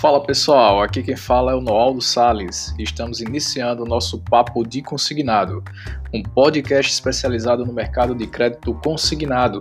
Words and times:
Fala 0.00 0.18
pessoal, 0.18 0.82
aqui 0.82 1.02
quem 1.02 1.14
fala 1.14 1.52
é 1.52 1.54
o 1.54 1.60
Noaldo 1.60 2.00
Sales 2.00 2.74
e 2.78 2.84
estamos 2.84 3.20
iniciando 3.20 3.82
o 3.82 3.86
nosso 3.86 4.18
Papo 4.18 4.66
de 4.66 4.80
Consignado, 4.80 5.62
um 6.10 6.22
podcast 6.22 6.90
especializado 6.90 7.66
no 7.66 7.72
mercado 7.74 8.14
de 8.14 8.26
crédito 8.26 8.72
consignado. 8.82 9.60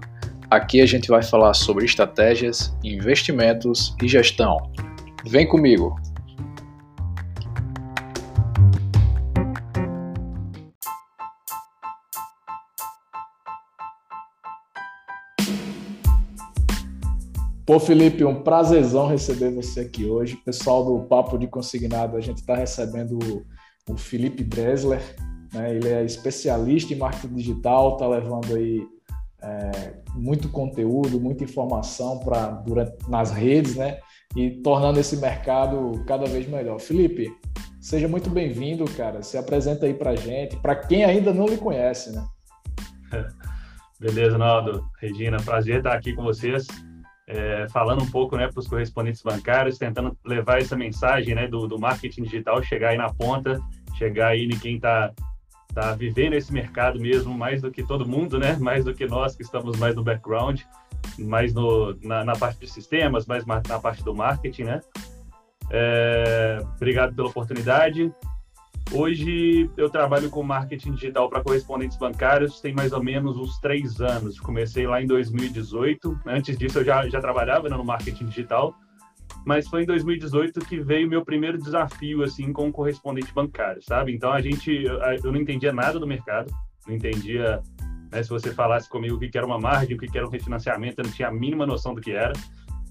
Aqui 0.49 0.79
a 0.79 0.85
gente 0.85 1.09
vai 1.09 1.21
falar 1.21 1.53
sobre 1.53 1.83
estratégias, 1.83 2.73
investimentos 2.81 3.93
e 4.01 4.07
gestão. 4.07 4.55
Vem 5.25 5.45
comigo! 5.45 5.99
Pô, 17.69 17.79
Felipe, 17.79 18.25
um 18.25 18.41
prazerzão 18.41 19.05
receber 19.05 19.51
você 19.51 19.81
aqui 19.81 20.03
hoje. 20.03 20.35
Pessoal 20.37 20.83
do 20.83 21.05
Papo 21.05 21.37
de 21.37 21.45
Consignado, 21.45 22.17
a 22.17 22.19
gente 22.19 22.37
está 22.37 22.55
recebendo 22.55 23.19
o 23.87 23.95
Felipe 23.95 24.43
Dresler, 24.43 24.99
né? 25.53 25.75
ele 25.75 25.87
é 25.87 26.03
especialista 26.03 26.95
em 26.95 26.97
marketing 26.97 27.35
digital, 27.35 27.93
está 27.93 28.07
levando 28.07 28.55
aí 28.55 28.81
é, 29.43 29.93
muito 30.15 30.49
conteúdo, 30.49 31.21
muita 31.21 31.43
informação 31.43 32.17
para 32.17 32.63
nas 33.07 33.29
redes, 33.29 33.75
né? 33.75 33.99
E 34.35 34.49
tornando 34.63 34.99
esse 34.99 35.17
mercado 35.17 36.03
cada 36.07 36.25
vez 36.25 36.49
melhor. 36.49 36.79
Felipe, 36.79 37.31
seja 37.79 38.07
muito 38.07 38.31
bem-vindo, 38.31 38.83
cara. 38.97 39.21
Se 39.21 39.37
apresenta 39.37 39.85
aí 39.85 39.93
para 39.93 40.15
gente, 40.15 40.57
para 40.57 40.75
quem 40.75 41.05
ainda 41.05 41.31
não 41.31 41.45
lhe 41.45 41.57
conhece, 41.57 42.15
né? 42.15 42.25
Beleza, 44.01 44.39
Naldo. 44.39 44.83
Regina, 44.99 45.37
prazer 45.37 45.77
estar 45.77 45.93
aqui 45.93 46.15
com 46.15 46.23
vocês 46.23 46.65
é, 47.29 47.67
falando 47.69 48.01
um 48.01 48.09
pouco 48.09 48.35
né, 48.35 48.47
para 48.47 48.59
os 48.59 48.67
correspondentes 48.67 49.21
bancários, 49.21 49.77
tentando 49.77 50.17
levar 50.25 50.59
essa 50.59 50.75
mensagem 50.75 51.35
né, 51.35 51.47
do, 51.47 51.67
do 51.67 51.79
marketing 51.79 52.23
digital, 52.23 52.61
chegar 52.63 52.89
aí 52.89 52.97
na 52.97 53.13
ponta, 53.13 53.61
chegar 53.95 54.29
aí 54.29 54.45
em 54.45 54.57
quem 54.57 54.77
está 54.77 55.13
tá 55.71 55.93
vivendo 55.93 56.33
esse 56.33 56.51
mercado 56.51 56.99
mesmo, 56.99 57.31
mais 57.37 57.61
do 57.61 57.69
que 57.69 57.83
todo 57.83 58.07
mundo, 58.07 58.39
né? 58.39 58.57
mais 58.59 58.83
do 58.83 58.95
que 58.95 59.05
nós 59.05 59.35
que 59.35 59.43
estamos 59.43 59.77
mais 59.77 59.95
no 59.95 60.03
background, 60.03 60.61
mais 61.19 61.53
no, 61.53 61.95
na, 62.01 62.25
na 62.25 62.33
parte 62.33 62.61
de 62.61 62.67
sistemas, 62.67 63.27
mais 63.27 63.45
na 63.45 63.79
parte 63.79 64.03
do 64.03 64.15
marketing. 64.15 64.63
Né? 64.63 64.81
É, 65.69 66.57
obrigado 66.75 67.13
pela 67.13 67.29
oportunidade. 67.29 68.11
Hoje 68.91 69.69
eu 69.77 69.87
trabalho 69.87 70.31
com 70.31 70.41
marketing 70.41 70.93
digital 70.93 71.29
para 71.29 71.43
correspondentes 71.43 71.95
bancários, 71.95 72.59
tem 72.59 72.73
mais 72.73 72.91
ou 72.91 73.03
menos 73.03 73.37
uns 73.37 73.59
três 73.59 74.01
anos. 74.01 74.39
Comecei 74.39 74.87
lá 74.87 74.99
em 74.99 75.05
2018. 75.05 76.19
Antes 76.25 76.57
disso 76.57 76.79
eu 76.79 76.83
já, 76.83 77.07
já 77.07 77.21
trabalhava 77.21 77.69
né, 77.69 77.77
no 77.77 77.85
marketing 77.85 78.25
digital, 78.25 78.73
mas 79.45 79.67
foi 79.67 79.83
em 79.83 79.85
2018 79.85 80.61
que 80.61 80.81
veio 80.81 81.07
meu 81.07 81.23
primeiro 81.23 81.59
desafio 81.59 82.23
assim 82.23 82.51
com 82.51 82.67
o 82.67 82.71
correspondente 82.71 83.31
bancário, 83.31 83.81
sabe? 83.83 84.11
Então 84.11 84.31
a 84.31 84.41
gente, 84.41 84.83
eu 85.23 85.31
não 85.31 85.39
entendia 85.39 85.71
nada 85.71 85.99
do 85.99 86.07
mercado, 86.07 86.51
não 86.87 86.95
entendia, 86.95 87.61
né, 88.11 88.23
se 88.23 88.29
você 88.29 88.51
falasse 88.51 88.89
comigo 88.89 89.17
o 89.17 89.19
que 89.19 89.37
era 89.37 89.45
uma 89.45 89.59
margem, 89.59 89.95
o 89.95 89.99
que 89.99 90.17
era 90.17 90.25
um 90.25 90.31
refinanciamento, 90.31 90.99
eu 90.99 91.05
não 91.05 91.11
tinha 91.11 91.27
a 91.27 91.31
mínima 91.31 91.63
noção 91.63 91.93
do 91.93 92.01
que 92.01 92.11
era. 92.11 92.33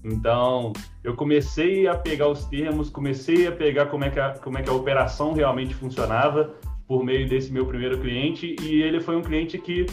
Então, 0.03 0.73
eu 1.03 1.15
comecei 1.15 1.87
a 1.87 1.95
pegar 1.95 2.27
os 2.27 2.45
termos, 2.45 2.89
comecei 2.89 3.47
a 3.47 3.51
pegar 3.51 3.87
como 3.87 4.05
é 4.05 4.09
que 4.09 4.19
a, 4.19 4.31
como 4.37 4.57
é 4.57 4.61
que 4.61 4.69
a 4.69 4.73
operação 4.73 5.33
realmente 5.33 5.75
funcionava 5.75 6.55
por 6.87 7.03
meio 7.03 7.27
desse 7.27 7.51
meu 7.51 7.65
primeiro 7.65 7.99
cliente 7.99 8.55
e 8.61 8.81
ele 8.81 8.99
foi 8.99 9.15
um 9.15 9.21
cliente 9.21 9.57
que 9.57 9.85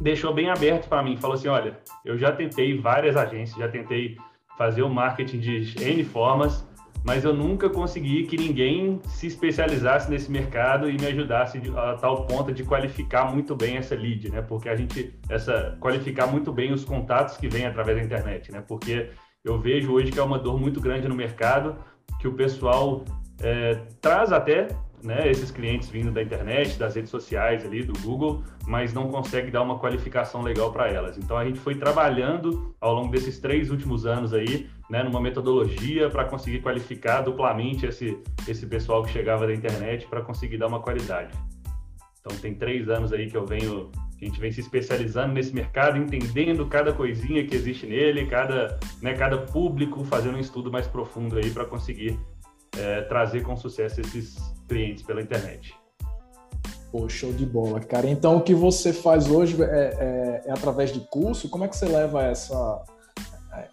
deixou 0.00 0.32
bem 0.32 0.50
aberto 0.50 0.88
para 0.88 1.02
mim, 1.02 1.16
falou 1.16 1.34
assim, 1.34 1.48
olha, 1.48 1.78
eu 2.04 2.18
já 2.18 2.32
tentei 2.32 2.78
várias 2.78 3.16
agências, 3.16 3.58
já 3.58 3.68
tentei 3.68 4.16
fazer 4.56 4.82
o 4.82 4.88
marketing 4.88 5.38
de 5.38 5.74
N 5.82 6.02
formas, 6.04 6.66
mas 7.04 7.24
eu 7.24 7.32
nunca 7.32 7.70
consegui 7.70 8.24
que 8.24 8.36
ninguém 8.36 9.00
se 9.04 9.28
especializasse 9.28 10.10
nesse 10.10 10.28
mercado 10.30 10.90
e 10.90 10.94
me 10.94 11.06
ajudasse 11.06 11.62
a 11.76 11.94
tal 11.94 12.26
ponto 12.26 12.52
de 12.52 12.64
qualificar 12.64 13.32
muito 13.32 13.54
bem 13.54 13.76
essa 13.76 13.94
lead, 13.94 14.28
né? 14.28 14.42
Porque 14.42 14.68
a 14.68 14.74
gente 14.74 15.14
essa 15.28 15.76
qualificar 15.80 16.26
muito 16.26 16.52
bem 16.52 16.72
os 16.72 16.84
contatos 16.84 17.36
que 17.36 17.46
vêm 17.46 17.64
através 17.64 17.98
da 17.98 18.04
internet, 18.04 18.50
né? 18.50 18.60
Porque 18.66 19.10
eu 19.46 19.58
vejo 19.58 19.92
hoje 19.92 20.10
que 20.10 20.18
é 20.18 20.22
uma 20.22 20.38
dor 20.38 20.58
muito 20.60 20.80
grande 20.80 21.06
no 21.06 21.14
mercado, 21.14 21.76
que 22.20 22.26
o 22.26 22.32
pessoal 22.32 23.04
é, 23.40 23.74
traz 24.00 24.32
até 24.32 24.68
né, 25.04 25.30
esses 25.30 25.52
clientes 25.52 25.88
vindo 25.88 26.10
da 26.10 26.20
internet, 26.20 26.76
das 26.76 26.96
redes 26.96 27.10
sociais 27.10 27.64
ali, 27.64 27.84
do 27.84 27.92
Google, 28.00 28.42
mas 28.66 28.92
não 28.92 29.08
consegue 29.08 29.50
dar 29.50 29.62
uma 29.62 29.78
qualificação 29.78 30.42
legal 30.42 30.72
para 30.72 30.88
elas. 30.88 31.16
Então 31.16 31.38
a 31.38 31.44
gente 31.44 31.60
foi 31.60 31.76
trabalhando 31.76 32.74
ao 32.80 32.92
longo 32.92 33.12
desses 33.12 33.38
três 33.38 33.70
últimos 33.70 34.04
anos 34.04 34.34
aí, 34.34 34.68
né, 34.90 35.04
numa 35.04 35.20
metodologia 35.20 36.10
para 36.10 36.24
conseguir 36.24 36.60
qualificar 36.60 37.20
duplamente 37.20 37.86
esse, 37.86 38.18
esse 38.48 38.66
pessoal 38.66 39.04
que 39.04 39.12
chegava 39.12 39.46
da 39.46 39.54
internet 39.54 40.06
para 40.08 40.22
conseguir 40.22 40.58
dar 40.58 40.66
uma 40.66 40.80
qualidade. 40.80 41.38
Então 42.20 42.36
tem 42.38 42.52
três 42.52 42.88
anos 42.88 43.12
aí 43.12 43.30
que 43.30 43.36
eu 43.36 43.46
venho 43.46 43.92
a 44.20 44.24
gente 44.24 44.40
vem 44.40 44.50
se 44.50 44.60
especializando 44.60 45.34
nesse 45.34 45.54
mercado, 45.54 45.98
entendendo 45.98 46.66
cada 46.66 46.92
coisinha 46.92 47.46
que 47.46 47.54
existe 47.54 47.86
nele, 47.86 48.26
cada, 48.26 48.78
né, 49.02 49.14
cada 49.14 49.38
público, 49.38 50.04
fazendo 50.04 50.36
um 50.36 50.40
estudo 50.40 50.70
mais 50.70 50.86
profundo 50.86 51.36
aí 51.36 51.50
para 51.50 51.66
conseguir 51.66 52.18
é, 52.78 53.02
trazer 53.02 53.42
com 53.42 53.54
sucesso 53.56 54.00
esses 54.00 54.36
clientes 54.66 55.02
pela 55.02 55.20
internet. 55.20 55.74
Pô, 56.90 57.08
show 57.08 57.32
de 57.32 57.44
bola, 57.44 57.80
cara. 57.80 58.08
Então, 58.08 58.36
o 58.36 58.40
que 58.40 58.54
você 58.54 58.92
faz 58.92 59.30
hoje 59.30 59.62
é, 59.62 59.66
é, 59.66 60.42
é 60.46 60.52
através 60.52 60.92
de 60.92 61.00
curso? 61.00 61.48
Como 61.50 61.64
é 61.64 61.68
que 61.68 61.76
você 61.76 61.86
leva 61.86 62.22
essa, 62.22 62.84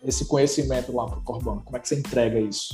esse 0.04 0.28
conhecimento 0.28 0.94
lá 0.94 1.06
para 1.06 1.20
o 1.20 1.24
Corban? 1.24 1.60
Como 1.60 1.78
é 1.78 1.80
que 1.80 1.88
você 1.88 1.96
entrega 1.96 2.38
isso? 2.40 2.74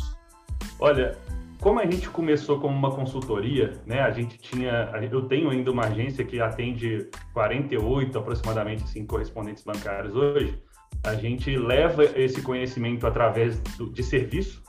Olha, 0.79 1.15
como 1.61 1.79
a 1.79 1.85
gente 1.85 2.09
começou 2.09 2.59
como 2.59 2.75
uma 2.75 2.91
consultoria, 2.91 3.73
né? 3.85 3.99
A 4.01 4.11
gente 4.11 4.37
tinha, 4.37 4.89
eu 5.11 5.23
tenho 5.23 5.49
ainda 5.49 5.69
uma 5.71 5.85
agência 5.85 6.23
que 6.23 6.39
atende 6.39 7.09
48 7.33 8.17
aproximadamente 8.17 8.83
assim, 8.83 9.05
correspondentes 9.05 9.63
bancários 9.63 10.15
hoje. 10.15 10.57
A 11.03 11.15
gente 11.15 11.55
leva 11.57 12.03
esse 12.03 12.41
conhecimento 12.41 13.05
através 13.05 13.59
do, 13.77 13.91
de 13.91 14.01
serviço, 14.03 14.63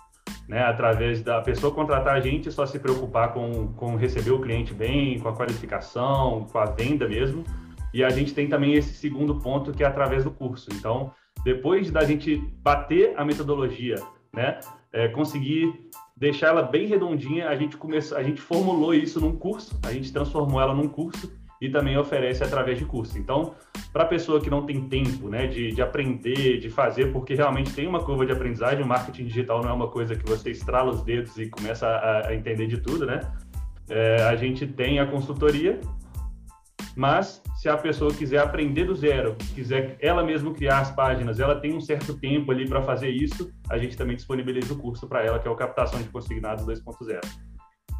né? 0.48 0.64
Através 0.64 1.22
da 1.22 1.40
pessoa 1.40 1.72
contratar 1.72 2.16
a 2.16 2.20
gente 2.20 2.50
só 2.50 2.66
se 2.66 2.78
preocupar 2.78 3.32
com, 3.32 3.68
com 3.74 3.94
receber 3.94 4.32
o 4.32 4.40
cliente 4.40 4.74
bem, 4.74 5.20
com 5.20 5.28
a 5.28 5.32
qualificação, 5.32 6.46
com 6.50 6.58
a 6.58 6.66
venda 6.66 7.08
mesmo. 7.08 7.44
E 7.94 8.02
a 8.02 8.10
gente 8.10 8.34
tem 8.34 8.48
também 8.48 8.74
esse 8.74 8.94
segundo 8.94 9.36
ponto 9.36 9.72
que 9.72 9.84
é 9.84 9.86
através 9.86 10.24
do 10.24 10.30
curso. 10.30 10.68
Então, 10.72 11.12
depois 11.44 11.90
da 11.90 12.04
gente 12.04 12.36
bater 12.62 13.14
a 13.16 13.24
metodologia, 13.24 13.94
né? 14.34 14.58
É, 14.92 15.06
conseguir 15.06 15.72
deixar 16.20 16.48
ela 16.48 16.62
bem 16.62 16.86
redondinha. 16.86 17.48
A 17.48 17.56
gente 17.56 17.76
começou, 17.78 18.18
a 18.18 18.22
gente 18.22 18.40
formulou 18.40 18.94
isso 18.94 19.18
num 19.18 19.34
curso, 19.34 19.80
a 19.82 19.92
gente 19.92 20.12
transformou 20.12 20.60
ela 20.60 20.74
num 20.74 20.86
curso 20.86 21.32
e 21.60 21.68
também 21.68 21.96
oferece 21.96 22.44
através 22.44 22.78
de 22.78 22.84
curso. 22.84 23.18
Então, 23.18 23.54
para 23.92 24.04
a 24.04 24.06
pessoa 24.06 24.40
que 24.40 24.48
não 24.48 24.64
tem 24.64 24.88
tempo, 24.88 25.28
né, 25.28 25.46
de, 25.46 25.72
de 25.72 25.82
aprender, 25.82 26.58
de 26.58 26.70
fazer, 26.70 27.12
porque 27.12 27.34
realmente 27.34 27.72
tem 27.72 27.86
uma 27.86 28.02
curva 28.02 28.24
de 28.24 28.32
aprendizagem, 28.32 28.82
o 28.82 28.86
marketing 28.86 29.24
digital 29.24 29.62
não 29.62 29.70
é 29.70 29.72
uma 29.72 29.88
coisa 29.88 30.14
que 30.14 30.26
você 30.28 30.50
estrala 30.50 30.90
os 30.90 31.02
dedos 31.02 31.36
e 31.38 31.48
começa 31.48 31.86
a, 31.86 32.28
a 32.28 32.34
entender 32.34 32.66
de 32.66 32.78
tudo, 32.78 33.04
né? 33.06 33.20
É, 33.88 34.22
a 34.22 34.36
gente 34.36 34.66
tem 34.66 35.00
a 35.00 35.06
consultoria, 35.06 35.80
mas 36.96 37.42
se 37.56 37.68
a 37.68 37.76
pessoa 37.76 38.12
quiser 38.12 38.38
aprender 38.38 38.84
do 38.84 38.94
zero, 38.94 39.36
quiser 39.54 39.96
ela 40.00 40.24
mesma 40.24 40.52
criar 40.52 40.80
as 40.80 40.90
páginas, 40.90 41.40
ela 41.40 41.60
tem 41.60 41.74
um 41.74 41.80
certo 41.80 42.18
tempo 42.18 42.50
ali 42.50 42.68
para 42.68 42.82
fazer 42.82 43.10
isso, 43.10 43.52
a 43.68 43.78
gente 43.78 43.96
também 43.96 44.16
disponibiliza 44.16 44.72
o 44.72 44.78
curso 44.78 45.06
para 45.06 45.24
ela, 45.24 45.38
que 45.38 45.46
é 45.46 45.50
o 45.50 45.56
Captação 45.56 46.00
de 46.00 46.08
Consignados 46.08 46.64
2.0. 46.66 47.20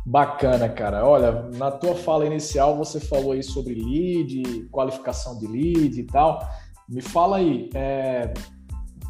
Bacana, 0.07 0.69
cara. 0.69 1.07
Olha, 1.07 1.49
na 1.57 1.71
tua 1.71 1.95
fala 1.95 2.27
inicial 2.27 2.77
você 2.77 2.99
falou 2.99 3.33
aí 3.33 3.43
sobre 3.43 3.75
lead, 3.75 4.67
qualificação 4.71 5.39
de 5.39 5.47
lead 5.47 6.01
e 6.01 6.05
tal. 6.05 6.41
Me 6.89 7.03
fala 7.03 7.37
aí, 7.37 7.69
é, 7.75 8.33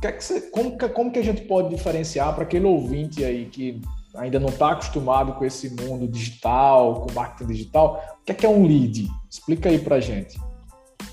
que 0.00 0.06
é 0.06 0.12
que 0.12 0.24
você, 0.24 0.40
como, 0.50 0.78
como 0.78 1.12
que 1.12 1.18
a 1.18 1.24
gente 1.24 1.42
pode 1.42 1.68
diferenciar 1.68 2.34
para 2.34 2.44
aquele 2.44 2.64
ouvinte 2.64 3.24
aí 3.24 3.46
que 3.46 3.80
ainda 4.14 4.38
não 4.38 4.48
está 4.48 4.72
acostumado 4.72 5.32
com 5.34 5.44
esse 5.44 5.70
mundo 5.70 6.08
digital, 6.08 7.02
com 7.02 7.12
marketing 7.12 7.52
digital, 7.52 8.18
o 8.20 8.24
que 8.24 8.32
é, 8.32 8.34
que 8.34 8.46
é 8.46 8.48
um 8.48 8.66
lead? 8.66 9.08
Explica 9.28 9.68
aí 9.68 9.78
para 9.78 10.00
gente. 10.00 10.38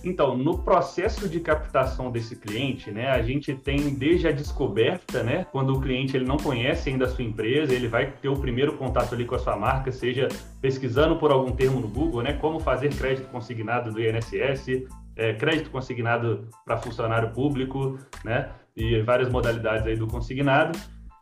Então, 0.04 0.38
no 0.38 0.60
processo 0.60 1.28
de 1.28 1.40
captação 1.40 2.12
desse 2.12 2.36
cliente, 2.36 2.92
né, 2.92 3.10
a 3.10 3.22
gente 3.22 3.54
tem 3.54 3.94
desde 3.94 4.28
a 4.28 4.32
descoberta, 4.32 5.24
né, 5.24 5.46
quando 5.52 5.74
o 5.74 5.82
cliente 5.82 6.16
ele 6.16 6.26
não 6.26 6.38
conhece 6.38 6.90
ainda 6.90 7.06
a 7.06 7.10
sua 7.10 7.24
empresa, 7.24 7.74
ele 7.74 7.88
vai 7.88 8.12
ter 8.12 8.30
o 8.30 8.38
primeiro 8.38 8.78
contato 8.78 9.14
ali 9.14 9.26
com 9.26 9.36
a 9.36 9.40
sua 9.40 9.56
marca, 9.56 9.92
seja 9.92 10.28
pesquisando 10.62 11.18
por 11.18 11.32
algum 11.32 11.52
termo 11.52 11.80
no 11.80 11.88
Google, 11.88 12.22
né, 12.22 12.34
como 12.34 12.60
fazer 12.60 12.94
crédito 12.94 13.30
consignado 13.30 13.92
do 13.92 14.02
INSS, 14.02 14.88
é, 15.16 15.34
crédito 15.34 15.72
consignado 15.72 16.48
para 16.64 16.78
funcionário 16.78 17.32
público, 17.32 17.98
né, 18.24 18.52
e 18.76 19.02
várias 19.02 19.30
modalidades 19.30 19.88
aí 19.88 19.96
do 19.96 20.06
consignado 20.06 20.78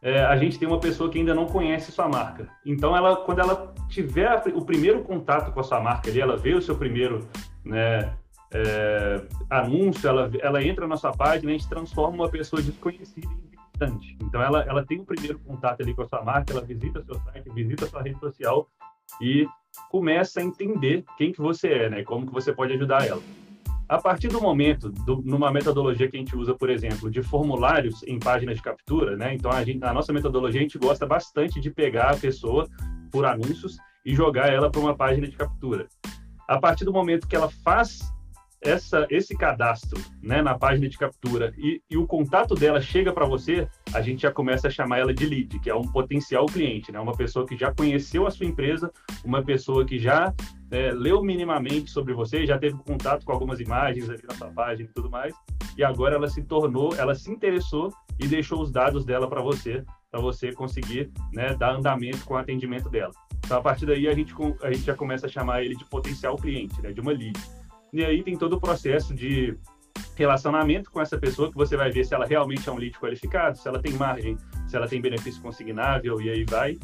é, 0.06 0.24
a 0.24 0.38
gente 0.38 0.60
tem 0.60 0.68
uma 0.68 0.80
pessoa 0.80 1.10
que 1.10 1.18
ainda 1.18 1.34
não 1.34 1.48
conhece 1.48 1.92
sua 1.92 2.08
marca. 2.08 2.48
Então, 2.64 2.96
ela, 2.96 3.16
quando 3.16 3.40
ela 3.40 3.74
tiver 3.90 4.44
o 4.54 4.64
primeiro 4.64 5.02
contato 5.02 5.52
com 5.52 5.60
a 5.60 5.64
sua 5.64 5.82
marca 5.82 6.12
ali, 6.12 6.22
ela 6.22 6.38
vê 6.38 6.54
o 6.54 6.62
seu 6.62 6.78
primeiro 6.78 7.28
né, 7.64 8.14
é, 8.54 9.26
anúncio, 9.50 10.08
ela, 10.08 10.32
ela 10.40 10.64
entra 10.64 10.88
na 10.88 10.96
sua 10.96 11.12
página, 11.12 11.50
a 11.50 11.54
gente 11.54 11.68
transforma 11.68 12.24
uma 12.24 12.30
pessoa 12.30 12.62
desconhecida 12.62 13.26
em 13.26 13.58
bastante. 13.80 14.16
Então, 14.22 14.44
ela, 14.44 14.64
ela 14.66 14.86
tem 14.86 15.00
o 15.00 15.06
primeiro 15.06 15.40
contato 15.40 15.82
ali 15.82 15.96
com 15.96 16.04
a 16.04 16.08
sua 16.08 16.24
marca, 16.24 16.54
ela 16.54 16.62
visita 16.62 17.04
seu 17.04 17.16
site, 17.16 17.50
visita 17.50 17.88
sua 17.88 18.04
rede 18.04 18.20
social 18.20 18.70
e 19.20 19.48
começa 19.90 20.40
a 20.40 20.44
entender 20.44 21.04
quem 21.18 21.32
que 21.32 21.42
você 21.42 21.68
é, 21.68 21.90
né? 21.90 22.04
Como 22.04 22.28
que 22.28 22.32
você 22.32 22.54
pode 22.54 22.74
ajudar 22.74 23.08
ela. 23.08 23.24
A 23.88 24.00
partir 24.00 24.30
do 24.30 24.42
momento, 24.42 24.90
do, 24.90 25.22
numa 25.24 25.52
metodologia 25.52 26.10
que 26.10 26.18
a 26.18 26.20
gente 26.20 26.36
usa, 26.36 26.56
por 26.56 26.70
exemplo, 26.70 27.10
de 27.10 27.22
formulários 27.22 28.02
em 28.04 28.18
páginas 28.18 28.58
de 28.58 28.64
captura, 28.64 29.16
né? 29.16 29.34
Então, 29.34 29.52
a, 29.52 29.64
gente, 29.64 29.84
a 29.84 29.94
nossa 29.94 30.12
metodologia, 30.12 30.60
a 30.60 30.64
gente 30.64 30.80
gosta 30.80 31.06
bastante 31.06 31.62
de 31.62 31.70
pegar 31.70 32.12
a 32.12 32.18
pessoa 32.18 32.68
por 33.12 33.26
anúncios 33.26 33.78
e 34.04 34.14
jogar 34.16 34.52
ela 34.52 34.72
para 34.72 34.82
uma 34.82 34.96
página 34.96 35.28
de 35.28 35.36
captura. 35.36 35.88
A 36.48 36.60
partir 36.60 36.84
do 36.84 36.92
momento 36.92 37.28
que 37.28 37.36
ela 37.36 37.50
faz 37.50 38.00
essa, 38.62 39.06
esse 39.10 39.36
cadastro 39.38 40.02
né, 40.22 40.42
na 40.42 40.58
página 40.58 40.90
de 40.90 40.98
captura 40.98 41.54
e, 41.58 41.82
e 41.90 41.98
o 41.98 42.08
contato 42.08 42.56
dela 42.56 42.82
chega 42.82 43.14
para 43.14 43.26
você, 43.26 43.68
a 43.94 44.02
gente 44.02 44.24
já 44.24 44.32
começa 44.32 44.68
a 44.68 44.72
chamar 44.72 45.00
ela 45.00 45.14
de 45.14 45.26
lead, 45.26 45.60
que 45.60 45.70
é 45.70 45.76
um 45.76 45.88
potencial 45.88 46.46
cliente, 46.48 46.92
né? 46.92 47.00
uma 47.00 47.16
pessoa 47.16 47.46
que 47.46 47.56
já 47.56 47.72
conheceu 47.74 48.26
a 48.26 48.32
sua 48.32 48.46
empresa, 48.46 48.92
uma 49.24 49.44
pessoa 49.44 49.86
que 49.86 50.00
já 50.00 50.34
é, 50.72 50.92
leu 50.92 51.24
minimamente 51.24 51.92
sobre 51.92 52.14
você, 52.14 52.46
já 52.46 52.58
teve 52.58 52.76
contato 52.78 53.26
com 53.26 53.32
algumas 53.32 53.60
imagens 53.60 54.10
ali 54.10 54.24
na 54.28 54.36
sua 54.36 54.50
página 54.50 54.90
e 54.90 54.94
tudo 54.94 55.10
mais, 55.10 55.34
e 55.78 55.84
agora 55.84 56.16
ela 56.16 56.28
se 56.28 56.44
tornou, 56.44 56.96
ela 56.96 57.14
se 57.14 57.32
interessou 57.32 57.94
e 58.20 58.28
deixou 58.28 58.62
os 58.62 58.72
dados 58.72 59.06
dela 59.06 59.28
para 59.28 59.42
você, 59.42 59.84
para 60.10 60.20
você 60.22 60.52
conseguir 60.52 61.12
né, 61.34 61.54
dar 61.56 61.76
andamento 61.76 62.24
com 62.26 62.34
o 62.34 62.38
atendimento 62.38 62.90
dela. 62.90 63.12
Então, 63.46 63.58
a 63.58 63.62
partir 63.62 63.86
daí, 63.86 64.08
a 64.08 64.14
gente, 64.14 64.34
a 64.64 64.72
gente 64.72 64.86
já 64.86 64.96
começa 64.96 65.28
a 65.28 65.30
chamar 65.30 65.64
ele 65.64 65.76
de 65.76 65.86
potencial 65.86 66.36
cliente, 66.36 66.82
né, 66.82 66.92
de 66.92 67.00
uma 67.00 67.12
lead. 67.12 67.40
E 67.94 68.04
aí 68.04 68.24
tem 68.24 68.38
todo 68.38 68.54
o 68.54 68.60
processo 68.60 69.14
de 69.14 69.56
relacionamento 70.16 70.90
com 70.90 71.02
essa 71.02 71.18
pessoa 71.18 71.52
que 71.52 71.58
você 71.58 71.78
vai 71.78 71.92
ver 71.92 72.06
se 72.06 72.14
ela 72.14 72.26
realmente 72.26 72.68
é 72.68 72.72
um 72.72 72.78
lead 72.78 72.98
qualificado, 72.98 73.58
se 73.58 73.68
ela 73.68 73.80
tem 73.80 73.94
margem, 73.94 74.38
se 74.68 74.76
ela 74.76 74.88
tem 74.88 75.02
benefício 75.02 75.42
consignável 75.42 76.20
e 76.22 76.30
aí 76.30 76.46
vai. 76.46 76.78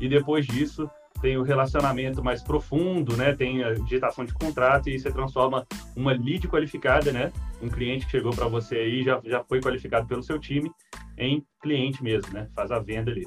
E 0.00 0.08
depois 0.08 0.46
disso 0.46 0.88
tem 1.26 1.36
o 1.36 1.42
relacionamento 1.42 2.22
mais 2.22 2.40
profundo, 2.40 3.16
né? 3.16 3.34
Tem 3.34 3.64
a 3.64 3.74
digitação 3.74 4.24
de 4.24 4.32
contrato 4.32 4.88
e 4.88 4.96
você 4.96 5.10
transforma 5.10 5.66
uma 5.96 6.12
lead 6.12 6.46
qualificada, 6.46 7.10
né? 7.10 7.32
Um 7.60 7.68
cliente 7.68 8.04
que 8.04 8.12
chegou 8.12 8.32
para 8.32 8.46
você 8.46 8.76
aí 8.76 9.02
já 9.02 9.20
já 9.24 9.42
foi 9.42 9.60
qualificado 9.60 10.06
pelo 10.06 10.22
seu 10.22 10.38
time 10.38 10.70
em 11.18 11.44
cliente 11.60 12.00
mesmo, 12.00 12.32
né? 12.32 12.46
Faz 12.54 12.70
a 12.70 12.78
venda 12.78 13.10
ali. 13.10 13.26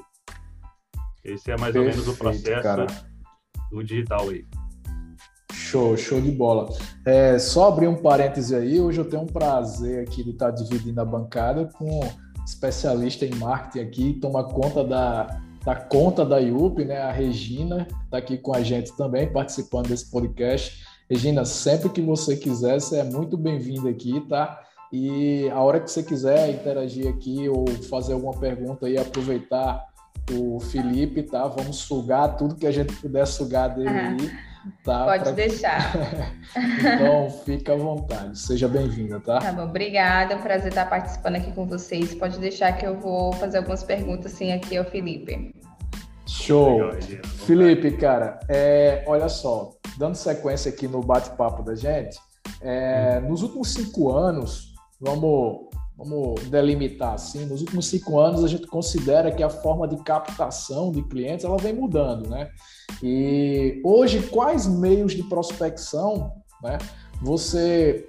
Esse 1.22 1.50
é 1.50 1.58
mais 1.58 1.74
Perfeito, 1.74 1.98
ou 1.98 2.04
menos 2.04 2.08
o 2.08 2.16
processo 2.16 2.62
cara. 2.62 2.86
do 3.70 3.84
digital 3.84 4.30
aí. 4.30 4.46
Show, 5.52 5.94
show 5.98 6.22
de 6.22 6.30
bola. 6.30 6.70
É, 7.04 7.38
só 7.38 7.68
abrir 7.68 7.86
um 7.86 7.96
parêntese 7.96 8.56
aí, 8.56 8.80
hoje 8.80 8.98
eu 8.98 9.04
tenho 9.04 9.24
um 9.24 9.26
prazer 9.26 10.08
aqui 10.08 10.24
de 10.24 10.30
estar 10.30 10.52
dividindo 10.52 11.02
a 11.02 11.04
bancada 11.04 11.66
com 11.76 12.00
um 12.00 12.44
especialista 12.46 13.26
em 13.26 13.34
marketing 13.34 13.86
aqui, 13.86 14.12
toma 14.14 14.42
conta 14.42 14.82
da, 14.82 15.38
da 15.64 15.74
conta 15.74 16.24
da 16.24 16.38
IUP, 16.40 16.84
né? 16.84 16.98
A 16.98 17.12
Regina 17.12 17.86
está 18.04 18.18
aqui 18.18 18.38
com 18.38 18.54
a 18.54 18.62
gente 18.62 18.96
também, 18.96 19.30
participando 19.30 19.88
desse 19.88 20.10
podcast. 20.10 20.84
Regina, 21.08 21.44
sempre 21.44 21.88
que 21.88 22.00
você 22.00 22.36
quiser, 22.36 22.80
você 22.80 22.98
é 22.98 23.04
muito 23.04 23.36
bem-vinda 23.36 23.90
aqui, 23.90 24.20
tá? 24.28 24.60
E 24.92 25.48
a 25.50 25.60
hora 25.60 25.80
que 25.80 25.90
você 25.90 26.02
quiser 26.02 26.50
interagir 26.50 27.08
aqui 27.08 27.48
ou 27.48 27.66
fazer 27.88 28.12
alguma 28.12 28.38
pergunta 28.38 28.86
aí, 28.86 28.96
aproveitar 28.96 29.86
o 30.32 30.58
Felipe, 30.60 31.22
tá? 31.22 31.46
Vamos 31.46 31.76
sugar 31.76 32.36
tudo 32.36 32.56
que 32.56 32.66
a 32.66 32.72
gente 32.72 32.94
puder 32.96 33.26
sugar 33.26 33.68
dele 33.68 33.88
aí. 33.88 34.49
Tá, 34.84 35.04
Pode 35.04 35.24
pra... 35.24 35.32
deixar. 35.32 35.92
então, 36.78 37.30
fica 37.44 37.72
à 37.72 37.76
vontade. 37.76 38.38
Seja 38.38 38.68
bem-vinda, 38.68 39.20
tá? 39.20 39.38
Tá 39.38 39.52
bom, 39.52 39.64
obrigada. 39.64 40.36
Prazer 40.36 40.68
estar 40.68 40.88
participando 40.88 41.36
aqui 41.36 41.52
com 41.52 41.66
vocês. 41.66 42.14
Pode 42.14 42.38
deixar 42.38 42.72
que 42.72 42.86
eu 42.86 42.98
vou 42.98 43.32
fazer 43.32 43.58
algumas 43.58 43.82
perguntas 43.82 44.34
assim 44.34 44.52
aqui 44.52 44.76
ao 44.76 44.84
Felipe. 44.84 45.54
Show. 46.26 46.86
Legal, 46.86 47.24
Felipe, 47.24 47.90
cara, 47.96 48.38
é, 48.48 49.02
olha 49.06 49.28
só, 49.28 49.72
dando 49.98 50.14
sequência 50.14 50.70
aqui 50.70 50.86
no 50.86 51.00
bate-papo 51.02 51.62
da 51.62 51.74
gente, 51.74 52.18
é, 52.60 53.20
hum. 53.22 53.28
nos 53.28 53.42
últimos 53.42 53.72
cinco 53.72 54.12
anos, 54.12 54.74
vamos 55.00 55.69
vamos 56.00 56.48
delimitar 56.48 57.12
assim, 57.12 57.44
nos 57.44 57.60
últimos 57.60 57.86
cinco 57.86 58.18
anos 58.18 58.42
a 58.42 58.48
gente 58.48 58.66
considera 58.66 59.30
que 59.30 59.42
a 59.42 59.50
forma 59.50 59.86
de 59.86 60.02
captação 60.02 60.90
de 60.90 61.02
clientes 61.02 61.44
ela 61.44 61.58
vem 61.58 61.74
mudando, 61.74 62.26
né? 62.28 62.50
E 63.02 63.82
hoje 63.84 64.22
quais 64.28 64.66
meios 64.66 65.12
de 65.12 65.22
prospecção, 65.24 66.32
né? 66.62 66.78
Você 67.20 68.08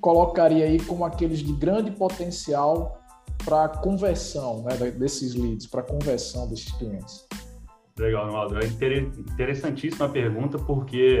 colocaria 0.00 0.64
aí 0.64 0.80
como 0.80 1.04
aqueles 1.04 1.38
de 1.38 1.52
grande 1.52 1.92
potencial 1.92 3.00
para 3.44 3.68
conversão, 3.68 4.64
né? 4.64 4.90
Desses 4.90 5.34
leads, 5.34 5.68
para 5.68 5.82
conversão 5.82 6.48
desses 6.48 6.72
clientes. 6.72 7.24
Legal, 7.96 8.26
Ronaldo. 8.26 8.58
É 8.58 8.66
interessantíssima 8.66 10.06
a 10.06 10.08
pergunta 10.08 10.58
porque 10.58 11.20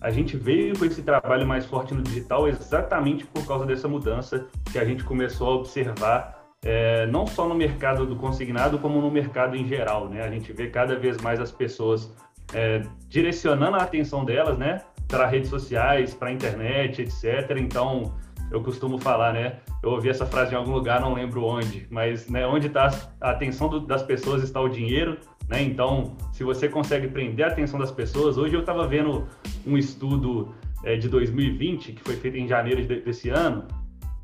a 0.00 0.10
gente 0.10 0.36
veio 0.36 0.78
com 0.78 0.84
esse 0.84 1.02
trabalho 1.02 1.46
mais 1.46 1.66
forte 1.66 1.92
no 1.92 2.02
digital 2.02 2.48
exatamente 2.48 3.26
por 3.26 3.46
causa 3.46 3.66
dessa 3.66 3.86
mudança 3.86 4.46
que 4.72 4.78
a 4.78 4.84
gente 4.84 5.04
começou 5.04 5.48
a 5.48 5.54
observar, 5.56 6.46
é, 6.64 7.06
não 7.06 7.26
só 7.26 7.46
no 7.46 7.54
mercado 7.54 8.06
do 8.06 8.16
consignado, 8.16 8.78
como 8.78 9.00
no 9.00 9.10
mercado 9.10 9.56
em 9.56 9.66
geral. 9.66 10.08
Né? 10.08 10.22
A 10.22 10.30
gente 10.30 10.52
vê 10.52 10.68
cada 10.68 10.96
vez 10.96 11.18
mais 11.18 11.38
as 11.38 11.52
pessoas 11.52 12.14
é, 12.54 12.82
direcionando 13.08 13.76
a 13.76 13.82
atenção 13.82 14.24
delas 14.24 14.56
né, 14.56 14.80
para 15.06 15.26
redes 15.26 15.50
sociais, 15.50 16.14
para 16.14 16.28
a 16.28 16.32
internet, 16.32 17.02
etc. 17.02 17.58
Então, 17.58 18.14
eu 18.50 18.62
costumo 18.62 18.98
falar, 18.98 19.32
né? 19.32 19.58
Eu 19.82 19.90
ouvi 19.90 20.08
essa 20.08 20.26
frase 20.26 20.52
em 20.52 20.56
algum 20.56 20.72
lugar, 20.72 21.00
não 21.00 21.14
lembro 21.14 21.44
onde, 21.44 21.86
mas 21.90 22.28
né, 22.28 22.46
onde 22.46 22.66
está 22.66 22.90
a 23.20 23.30
atenção 23.30 23.68
do, 23.68 23.80
das 23.80 24.02
pessoas 24.02 24.42
está 24.42 24.60
o 24.60 24.68
dinheiro, 24.68 25.18
né? 25.50 25.60
Então, 25.60 26.16
se 26.32 26.44
você 26.44 26.68
consegue 26.68 27.08
prender 27.08 27.44
a 27.44 27.48
atenção 27.48 27.78
das 27.78 27.90
pessoas, 27.90 28.38
hoje 28.38 28.54
eu 28.54 28.60
estava 28.60 28.86
vendo 28.86 29.26
um 29.66 29.76
estudo 29.76 30.54
é, 30.84 30.96
de 30.96 31.08
2020, 31.08 31.92
que 31.92 32.02
foi 32.02 32.14
feito 32.14 32.36
em 32.36 32.46
janeiro 32.46 32.86
desse 33.02 33.28
ano, 33.30 33.66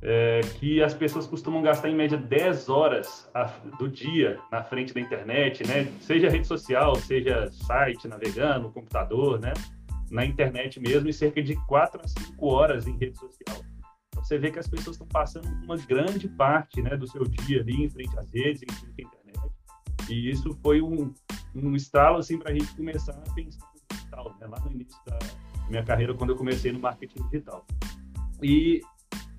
é, 0.00 0.40
que 0.61 0.81
as 0.81 0.94
pessoas 0.94 1.26
costumam 1.26 1.61
gastar 1.61 1.90
em 1.90 1.96
média 1.96 2.17
10 2.17 2.69
horas 2.69 3.28
do 3.76 3.88
dia 3.88 4.38
na 4.52 4.62
frente 4.62 4.94
da 4.94 5.00
internet, 5.00 5.67
né? 5.67 5.88
Seja 6.00 6.31
rede 6.31 6.46
social, 6.46 6.94
seja 6.94 7.50
site, 7.50 8.06
navegando, 8.06 8.70
computador, 8.70 9.40
né? 9.40 9.52
Na 10.08 10.25
internet 10.25 10.78
mesmo, 10.78 11.08
e 11.08 11.12
cerca 11.12 11.43
de 11.43 11.56
4 11.67 12.00
a 12.05 12.06
5 12.06 12.46
horas 12.46 12.87
em 12.87 12.96
rede 12.96 13.19
social. 13.19 13.61
Você 14.14 14.38
vê 14.38 14.52
que 14.52 14.61
as 14.61 14.69
pessoas 14.69 14.94
estão 14.94 15.08
passando 15.08 15.49
uma 15.64 15.76
grande 15.76 16.28
parte 16.28 16.80
né, 16.80 16.97
do 16.97 17.06
seu 17.06 17.25
dia 17.25 17.61
ali 17.61 17.85
em 17.85 17.90
frente 17.90 18.16
às 18.16 18.33
redes, 18.33 18.62
em 18.62 18.73
frente 18.95 19.15
e 20.08 20.30
isso 20.30 20.56
foi 20.62 20.80
um, 20.82 21.12
um 21.54 21.75
estalo 21.75 22.18
assim, 22.18 22.38
para 22.38 22.50
a 22.50 22.54
gente 22.54 22.75
começar 22.75 23.12
a 23.12 23.32
pensar 23.32 23.66
no 23.66 23.96
digital, 23.96 24.36
né? 24.40 24.46
lá 24.46 24.60
no 24.60 24.72
início 24.72 24.98
da 25.06 25.18
minha 25.68 25.82
carreira, 25.82 26.14
quando 26.14 26.30
eu 26.30 26.36
comecei 26.36 26.72
no 26.72 26.78
marketing 26.78 27.22
digital. 27.25 27.66
E 28.42 28.80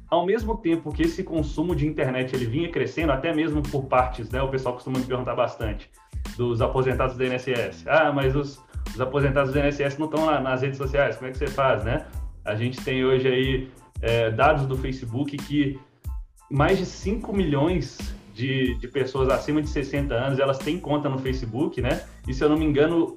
ao 0.10 0.26
mesmo 0.26 0.58
tempo 0.58 0.92
que 0.92 1.04
esse 1.04 1.24
consumo 1.24 1.76
de 1.76 1.86
internet 1.86 2.36
ele 2.36 2.46
vinha 2.46 2.70
crescendo, 2.72 3.12
até 3.12 3.34
mesmo 3.34 3.62
por 3.62 3.86
partes, 3.86 4.30
né? 4.30 4.42
O 4.42 4.50
pessoal 4.50 4.76
costuma 4.76 5.00
me 5.00 5.06
perguntar 5.06 5.36
bastante 5.36 5.90
dos 6.38 6.62
aposentados 6.62 7.16
do 7.18 7.24
INSS. 7.24 7.86
Ah, 7.88 8.12
mas 8.12 8.36
os, 8.36 8.62
os 8.94 9.02
aposentados 9.02 9.54
do 9.54 9.60
INSS 9.60 9.98
não 9.98 10.06
estão 10.06 10.26
nas 10.42 10.62
redes 10.62 10.78
sociais, 10.78 11.18
como 11.18 11.30
é 11.30 11.32
que 11.32 11.38
você 11.38 11.48
faz, 11.48 11.84
né? 11.84 12.06
A 12.46 12.56
gente 12.56 12.82
tem 12.84 13.04
hoje 13.04 13.28
aí 13.28 13.72
é, 14.02 14.32
dados 14.32 14.66
do 14.66 14.78
Facebook 14.78 15.36
que 15.38 15.80
mais 16.50 16.78
de 16.78 16.86
5 16.86 17.34
milhões 17.34 17.98
de, 18.38 18.76
de 18.76 18.88
pessoas 18.88 19.30
acima 19.30 19.64
de 19.64 19.68
60 19.68 20.14
anos, 20.14 20.38
elas 20.38 20.60
têm 20.60 20.80
conta 20.80 21.10
no 21.10 21.18
Facebook, 21.18 21.82
né? 21.82 22.04
E 22.28 22.34
se 22.34 22.44
eu 22.44 22.50
não 22.50 22.56
me 22.56 22.66
engano, 22.66 23.16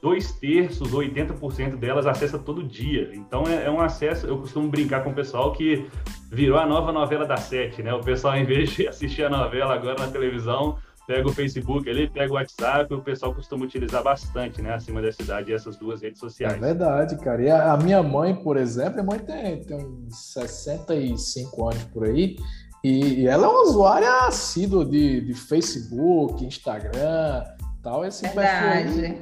dois 0.00 0.32
terços, 0.32 0.92
80% 0.92 1.76
delas 1.76 2.06
acessa 2.06 2.38
todo 2.38 2.62
dia. 2.62 3.10
Então 3.12 3.42
é, 3.48 3.64
é, 3.64 3.70
um 3.70 3.80
acesso, 3.80 4.28
eu 4.28 4.38
costumo 4.38 4.68
brincar 4.68 5.02
com 5.02 5.10
o 5.10 5.14
pessoal 5.14 5.52
que 5.52 5.86
virou 6.30 6.56
a 6.56 6.64
nova 6.64 6.92
novela 6.92 7.26
da 7.26 7.36
sete, 7.36 7.82
né? 7.82 7.92
O 7.92 8.00
pessoal, 8.00 8.36
em 8.36 8.44
vez 8.44 8.70
de 8.70 8.86
assistir 8.86 9.24
a 9.24 9.28
novela 9.28 9.74
agora 9.74 9.98
na 9.98 10.06
televisão, 10.06 10.78
pega 11.10 11.28
o 11.28 11.32
Facebook 11.32 11.90
ali, 11.90 12.08
pega 12.08 12.32
o 12.32 12.36
WhatsApp, 12.36 12.94
o 12.94 13.00
pessoal 13.00 13.34
costuma 13.34 13.64
utilizar 13.64 14.00
bastante, 14.04 14.62
né, 14.62 14.74
acima 14.74 15.02
da 15.02 15.10
cidade, 15.10 15.52
essas 15.52 15.76
duas 15.76 16.00
redes 16.00 16.20
sociais. 16.20 16.54
É 16.54 16.58
verdade, 16.60 17.16
cara. 17.16 17.42
E 17.42 17.50
a, 17.50 17.76
minha 17.76 18.00
mãe, 18.00 18.32
por 18.32 18.56
exemplo, 18.56 19.00
a 19.00 19.02
mãe 19.02 19.18
tem, 19.18 19.64
tem 19.64 19.76
uns 19.76 20.32
65 20.34 21.68
anos 21.68 21.82
por 21.86 22.04
aí, 22.04 22.36
e, 22.82 23.20
e 23.20 23.26
ela 23.26 23.46
é 23.46 23.48
uma 23.48 23.62
usuária 23.62 24.26
assídua 24.26 24.84
de, 24.84 25.20
de 25.20 25.34
Facebook, 25.34 26.44
Instagram, 26.44 27.44
tal. 27.82 28.04
Esse 28.04 28.28
perfil, 28.28 29.18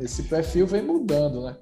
esse 0.00 0.22
perfil 0.24 0.66
vem 0.66 0.82
mudando, 0.82 1.42
né? 1.42 1.56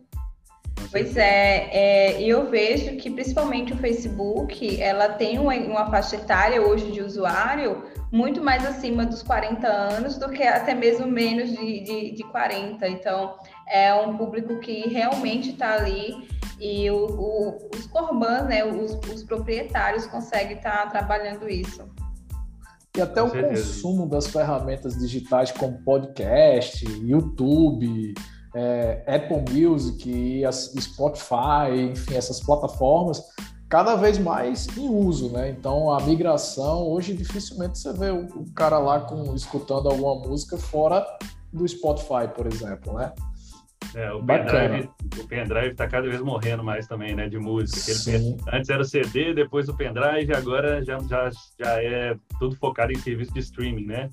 Pois 0.90 1.16
é, 1.16 1.68
é, 1.72 2.22
eu 2.22 2.50
vejo 2.50 2.96
que 2.96 3.10
principalmente 3.10 3.72
o 3.72 3.76
Facebook, 3.76 4.80
ela 4.80 5.08
tem 5.08 5.38
uma, 5.38 5.54
uma 5.54 5.90
faixa 5.90 6.16
etária 6.16 6.60
hoje 6.60 6.90
de 6.90 7.00
usuário 7.00 7.84
muito 8.10 8.42
mais 8.42 8.64
acima 8.66 9.06
dos 9.06 9.22
40 9.22 9.66
anos 9.66 10.18
do 10.18 10.28
que 10.28 10.42
até 10.42 10.74
mesmo 10.74 11.06
menos 11.06 11.50
de, 11.50 11.80
de, 11.80 12.10
de 12.12 12.22
40. 12.24 12.86
Então, 12.88 13.36
é 13.66 13.94
um 13.94 14.16
público 14.16 14.58
que 14.60 14.88
realmente 14.88 15.50
está 15.50 15.74
ali 15.74 16.28
e 16.62 16.88
o, 16.92 17.06
o, 17.06 17.70
os 17.74 17.88
corbãs, 17.88 18.46
né, 18.46 18.64
os, 18.64 18.92
os, 19.12 19.24
proprietários 19.24 20.06
conseguem 20.06 20.56
estar 20.56 20.84
tá 20.84 20.90
trabalhando 20.90 21.48
isso. 21.48 21.84
e 22.96 23.00
até 23.00 23.20
Com 23.20 23.26
o 23.26 23.30
certeza. 23.32 23.64
consumo 23.64 24.08
das 24.08 24.28
ferramentas 24.28 24.96
digitais 24.96 25.50
como 25.50 25.82
podcast, 25.82 26.84
YouTube, 27.04 28.14
é, 28.54 29.02
Apple 29.08 29.52
Music, 29.52 30.42
Spotify, 30.80 31.90
enfim, 31.90 32.14
essas 32.14 32.38
plataformas, 32.38 33.20
cada 33.68 33.96
vez 33.96 34.16
mais 34.18 34.68
em 34.78 34.88
uso, 34.88 35.30
né? 35.30 35.50
Então 35.50 35.92
a 35.92 36.00
migração, 36.02 36.86
hoje 36.86 37.12
dificilmente 37.12 37.76
você 37.76 37.92
vê 37.92 38.10
o, 38.10 38.26
o 38.26 38.52
cara 38.54 38.78
lá 38.78 39.00
com, 39.00 39.34
escutando 39.34 39.88
alguma 39.88 40.28
música 40.28 40.56
fora 40.56 41.04
do 41.52 41.66
Spotify, 41.66 42.28
por 42.32 42.46
exemplo, 42.46 42.92
né? 42.92 43.12
É, 43.94 44.12
o 44.12 44.24
pendrive, 44.24 44.90
o 45.18 45.26
pendrive 45.26 45.74
tá 45.74 45.86
cada 45.86 46.08
vez 46.08 46.20
morrendo 46.20 46.64
mais 46.64 46.86
também, 46.86 47.14
né, 47.14 47.28
de 47.28 47.38
música. 47.38 48.10
Ele, 48.10 48.36
antes 48.52 48.70
era 48.70 48.84
CD, 48.84 49.34
depois 49.34 49.68
o 49.68 49.76
pendrive, 49.76 50.34
agora 50.34 50.82
já, 50.84 50.98
já, 51.00 51.30
já 51.58 51.82
é 51.82 52.16
tudo 52.38 52.56
focado 52.56 52.92
em 52.92 52.98
serviço 52.98 53.32
de 53.32 53.40
streaming, 53.40 53.86
né? 53.86 54.08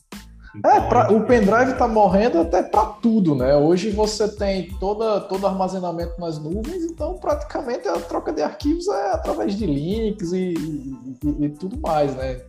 É, 0.56 0.58
então, 0.58 0.72
é, 0.72 0.90
pra, 0.90 1.12
o 1.12 1.26
pendrive 1.26 1.72
está 1.72 1.88
morrendo 1.88 2.42
até 2.42 2.64
para 2.64 2.86
tudo, 2.86 3.36
né? 3.36 3.56
Hoje 3.56 3.92
você 3.92 4.28
tem 4.28 4.70
toda, 4.80 5.22
todo 5.22 5.46
armazenamento 5.46 6.20
nas 6.20 6.40
nuvens, 6.40 6.84
então 6.86 7.16
praticamente 7.20 7.88
a 7.88 8.00
troca 8.00 8.34
de 8.34 8.42
arquivos 8.42 8.88
é 8.88 9.12
através 9.12 9.56
de 9.56 9.66
links 9.66 10.34
e, 10.34 10.56
e, 11.24 11.46
e 11.46 11.50
tudo 11.50 11.80
mais, 11.80 12.16
né? 12.16 12.42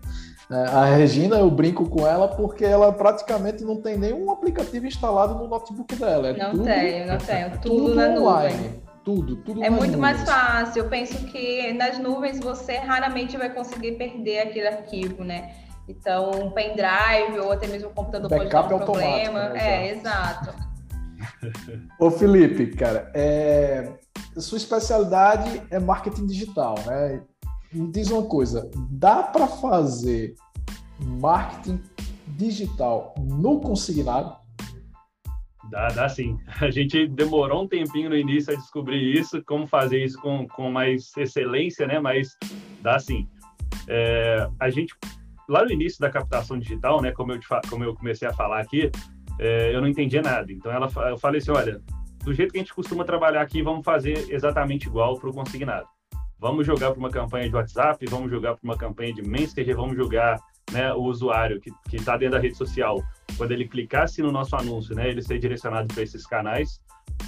É, 0.51 0.65
a 0.69 0.85
Regina, 0.97 1.39
eu 1.39 1.49
brinco 1.49 1.89
com 1.89 2.05
ela 2.05 2.27
porque 2.27 2.65
ela 2.65 2.93
praticamente 2.93 3.63
não 3.65 3.81
tem 3.81 3.97
nenhum 3.97 4.31
aplicativo 4.33 4.85
instalado 4.85 5.35
no 5.35 5.47
notebook 5.47 5.95
dela. 5.95 6.29
É 6.29 6.37
não 6.37 6.51
tudo, 6.51 6.65
tenho, 6.65 7.07
não 7.07 7.19
tenho. 7.19 7.51
Tudo, 7.53 7.61
tudo 7.61 7.95
na 7.95 8.09
online. 8.09 8.55
nuvem. 8.55 8.83
Tudo, 9.05 9.37
tudo. 9.37 9.65
É 9.65 9.71
muito 9.71 9.97
nuvens. 9.97 10.01
mais 10.01 10.29
fácil. 10.29 10.83
Eu 10.83 10.89
penso 10.89 11.25
que 11.27 11.73
nas 11.75 11.99
nuvens 11.99 12.41
você 12.41 12.77
raramente 12.79 13.37
vai 13.37 13.49
conseguir 13.51 13.93
perder 13.93 14.41
aquele 14.41 14.67
arquivo, 14.67 15.23
né? 15.23 15.55
Então, 15.89 16.31
um 16.31 16.51
pendrive 16.51 17.39
ou 17.41 17.53
até 17.53 17.67
mesmo 17.67 17.91
um 17.91 17.95
computador 17.95 18.29
Backup 18.29 18.51
pode 18.51 18.69
dar 18.69 18.77
um 18.77 18.79
problema. 18.79 19.49
Né? 19.51 19.87
É, 19.87 19.91
exato. 19.93 20.55
Ô 21.99 22.11
Felipe, 22.11 22.75
cara, 22.77 23.11
é... 23.15 23.93
sua 24.37 24.59
especialidade 24.59 25.63
é 25.71 25.79
marketing 25.79 26.27
digital, 26.27 26.75
né? 26.87 27.23
Me 27.73 27.87
diz 27.87 28.11
uma 28.11 28.25
coisa, 28.25 28.69
dá 28.91 29.23
para 29.23 29.47
fazer 29.47 30.35
marketing 30.99 31.81
digital 32.37 33.15
no 33.17 33.61
consignado? 33.61 34.37
Dá, 35.71 35.87
dá 35.89 36.09
sim. 36.09 36.37
A 36.61 36.69
gente 36.69 37.07
demorou 37.07 37.63
um 37.63 37.69
tempinho 37.69 38.11
no 38.11 38.17
início 38.17 38.53
a 38.53 38.57
descobrir 38.57 39.17
isso, 39.17 39.41
como 39.45 39.69
fazer 39.69 40.05
isso 40.05 40.21
com, 40.21 40.49
com 40.49 40.69
mais 40.71 41.17
excelência, 41.17 41.87
né? 41.87 42.01
Mas 42.01 42.37
dá 42.83 42.99
sim. 42.99 43.29
É, 43.89 44.49
a 44.59 44.69
gente, 44.69 44.93
lá 45.49 45.65
no 45.65 45.71
início 45.71 46.01
da 46.01 46.11
captação 46.11 46.59
digital, 46.59 47.01
né? 47.01 47.13
Como 47.13 47.33
eu, 47.33 47.41
como 47.69 47.85
eu 47.85 47.95
comecei 47.95 48.27
a 48.27 48.33
falar 48.33 48.61
aqui, 48.61 48.91
é, 49.39 49.73
eu 49.73 49.81
não 49.81 49.87
entendia 49.87 50.23
nada. 50.23 50.51
Então 50.51 50.73
ela, 50.73 50.89
eu 51.09 51.19
falei 51.19 51.39
assim, 51.39 51.53
olha, 51.53 51.81
do 52.25 52.35
jeito 52.35 52.51
que 52.51 52.59
a 52.59 52.63
gente 52.63 52.75
costuma 52.75 53.05
trabalhar 53.05 53.43
aqui, 53.43 53.63
vamos 53.63 53.85
fazer 53.85 54.27
exatamente 54.29 54.89
igual 54.89 55.15
para 55.21 55.31
o 55.31 55.33
consignado. 55.33 55.87
Vamos 56.41 56.67
jogar 56.67 56.91
para 56.91 56.99
uma 56.99 57.11
campanha 57.11 57.49
de 57.49 57.55
WhatsApp, 57.55 58.05
vamos 58.07 58.31
jogar 58.31 58.57
para 58.57 58.65
uma 58.65 58.77
campanha 58.77 59.13
de 59.13 59.23
Messenger, 59.23 59.77
vamos 59.77 59.95
jogar 59.95 60.41
né, 60.73 60.93
o 60.95 61.03
usuário 61.03 61.61
que 61.61 61.71
está 61.97 62.17
dentro 62.17 62.37
da 62.37 62.41
rede 62.41 62.57
social, 62.57 63.03
quando 63.37 63.53
ele 63.53 63.69
clicasse 63.69 64.23
no 64.23 64.33
nosso 64.33 64.57
anúncio, 64.57 64.95
né, 64.95 65.11
ele 65.11 65.21
ser 65.21 65.39
direcionado 65.39 65.93
para 65.93 66.03
esses 66.03 66.27
canais, 66.27 66.81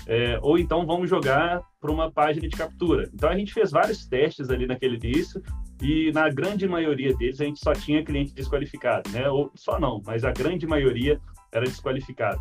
é, 0.07 0.39
ou 0.41 0.59
então 0.59 0.87
vamos 0.87 1.11
jogar 1.11 1.61
para 1.81 1.91
uma 1.91 2.11
página 2.11 2.49
de 2.49 2.57
captura. 2.57 3.11
Então 3.13 3.29
a 3.29 3.37
gente 3.37 3.53
fez 3.53 3.71
vários 3.71 4.07
testes 4.07 4.49
ali 4.49 4.67
naquele 4.67 4.97
início 4.97 5.43
e 5.81 6.11
na 6.13 6.29
grande 6.31 6.67
maioria 6.67 7.15
deles 7.15 7.41
a 7.41 7.45
gente 7.45 7.61
só 7.61 7.73
tinha 7.73 8.05
cliente 8.05 8.33
desqualificado, 8.33 9.11
né? 9.11 9.29
Ou 9.29 9.51
só 9.55 9.79
não, 9.79 10.01
mas 10.07 10.25
a 10.25 10.33
grande 10.33 10.67
maioria 10.67 11.21
era 11.53 11.65
desqualificado. 11.65 12.41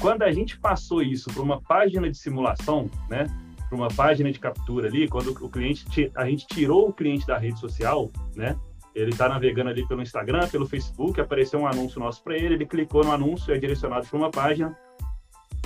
Quando 0.00 0.22
a 0.22 0.30
gente 0.30 0.58
passou 0.58 1.02
isso 1.02 1.32
para 1.32 1.42
uma 1.42 1.60
página 1.62 2.08
de 2.08 2.16
simulação, 2.16 2.88
né? 3.08 3.26
Para 3.74 3.76
uma 3.76 3.88
página 3.88 4.30
de 4.30 4.38
captura 4.38 4.86
ali, 4.88 5.08
quando 5.08 5.30
o 5.30 5.50
cliente, 5.50 5.84
a 6.14 6.24
gente 6.26 6.46
tirou 6.46 6.88
o 6.88 6.92
cliente 6.92 7.26
da 7.26 7.36
rede 7.36 7.58
social, 7.58 8.10
né? 8.36 8.56
Ele 8.94 9.10
está 9.10 9.28
navegando 9.28 9.70
ali 9.70 9.86
pelo 9.88 10.00
Instagram, 10.00 10.48
pelo 10.48 10.66
Facebook, 10.66 11.20
apareceu 11.20 11.58
um 11.58 11.66
anúncio 11.66 11.98
nosso 11.98 12.22
para 12.22 12.36
ele, 12.36 12.54
ele 12.54 12.66
clicou 12.66 13.02
no 13.02 13.10
anúncio, 13.10 13.52
é 13.52 13.58
direcionado 13.58 14.06
para 14.06 14.16
uma 14.16 14.30
página. 14.30 14.76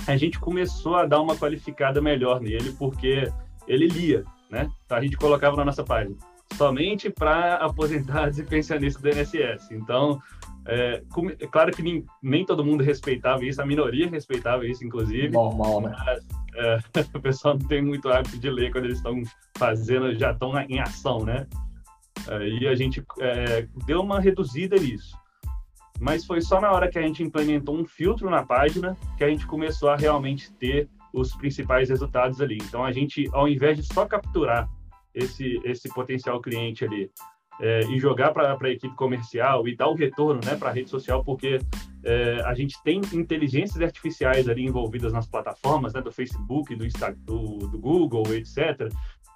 A 0.07 0.17
gente 0.17 0.39
começou 0.39 0.95
a 0.95 1.05
dar 1.05 1.21
uma 1.21 1.35
qualificada 1.35 2.01
melhor 2.01 2.41
nele, 2.41 2.71
porque 2.79 3.31
ele 3.67 3.87
lia, 3.87 4.23
né? 4.49 4.71
Então 4.85 4.97
a 4.97 5.01
gente 5.01 5.15
colocava 5.15 5.55
na 5.55 5.65
nossa 5.65 5.83
página 5.83 6.15
somente 6.55 7.09
para 7.09 7.55
aposentados 7.55 8.39
e 8.39 8.43
pensionistas 8.43 9.01
do 9.01 9.09
INSS. 9.09 9.71
Então, 9.71 10.19
é, 10.65 11.01
é, 11.39 11.47
claro 11.47 11.71
que 11.71 11.81
nem, 11.81 12.03
nem, 12.21 12.45
todo 12.45 12.65
mundo 12.65 12.83
respeitava 12.83 13.45
isso, 13.45 13.61
a 13.61 13.65
minoria 13.65 14.09
respeitava 14.09 14.65
isso, 14.65 14.83
inclusive. 14.83 15.29
Normal, 15.29 15.81
né? 15.81 15.95
Mas, 16.05 16.25
é, 16.59 16.79
o 17.15 17.21
pessoal 17.21 17.57
não 17.57 17.67
tem 17.67 17.81
muito 17.81 18.09
hábito 18.09 18.37
de 18.37 18.49
ler 18.49 18.71
quando 18.71 18.85
eles 18.85 18.97
estão 18.97 19.21
fazendo, 19.57 20.13
já 20.15 20.31
estão 20.31 20.57
em 20.61 20.79
ação, 20.79 21.23
né? 21.23 21.47
E 22.41 22.67
a 22.67 22.75
gente 22.75 23.03
é, 23.19 23.67
deu 23.85 24.01
uma 24.01 24.19
reduzida 24.19 24.75
nisso. 24.75 25.17
Mas 25.99 26.25
foi 26.25 26.41
só 26.41 26.61
na 26.61 26.71
hora 26.71 26.89
que 26.89 26.99
a 26.99 27.01
gente 27.01 27.23
implementou 27.23 27.75
um 27.75 27.85
filtro 27.85 28.29
na 28.29 28.45
página 28.45 28.95
que 29.17 29.23
a 29.23 29.29
gente 29.29 29.47
começou 29.47 29.89
a 29.89 29.95
realmente 29.95 30.51
ter 30.53 30.89
os 31.13 31.35
principais 31.35 31.89
resultados 31.89 32.39
ali. 32.41 32.57
Então 32.61 32.83
a 32.83 32.91
gente, 32.91 33.27
ao 33.31 33.47
invés 33.47 33.77
de 33.77 33.93
só 33.93 34.05
capturar 34.05 34.69
esse, 35.13 35.59
esse 35.63 35.89
potencial 35.89 36.39
cliente 36.41 36.85
ali 36.85 37.09
é, 37.61 37.81
e 37.89 37.99
jogar 37.99 38.31
para 38.31 38.57
a 38.59 38.69
equipe 38.69 38.95
comercial 38.95 39.67
e 39.67 39.75
dar 39.75 39.87
o 39.87 39.93
retorno 39.93 40.39
né, 40.45 40.55
para 40.55 40.69
a 40.69 40.73
rede 40.73 40.89
social, 40.89 41.23
porque 41.23 41.59
é, 42.03 42.41
a 42.45 42.53
gente 42.53 42.81
tem 42.83 43.01
inteligências 43.13 43.81
artificiais 43.81 44.47
ali 44.47 44.65
envolvidas 44.65 45.11
nas 45.11 45.27
plataformas 45.27 45.93
né, 45.93 46.01
do 46.01 46.11
Facebook, 46.11 46.73
do, 46.75 46.85
Insta, 46.85 47.13
do, 47.25 47.57
do 47.57 47.77
Google, 47.77 48.23
etc., 48.33 48.89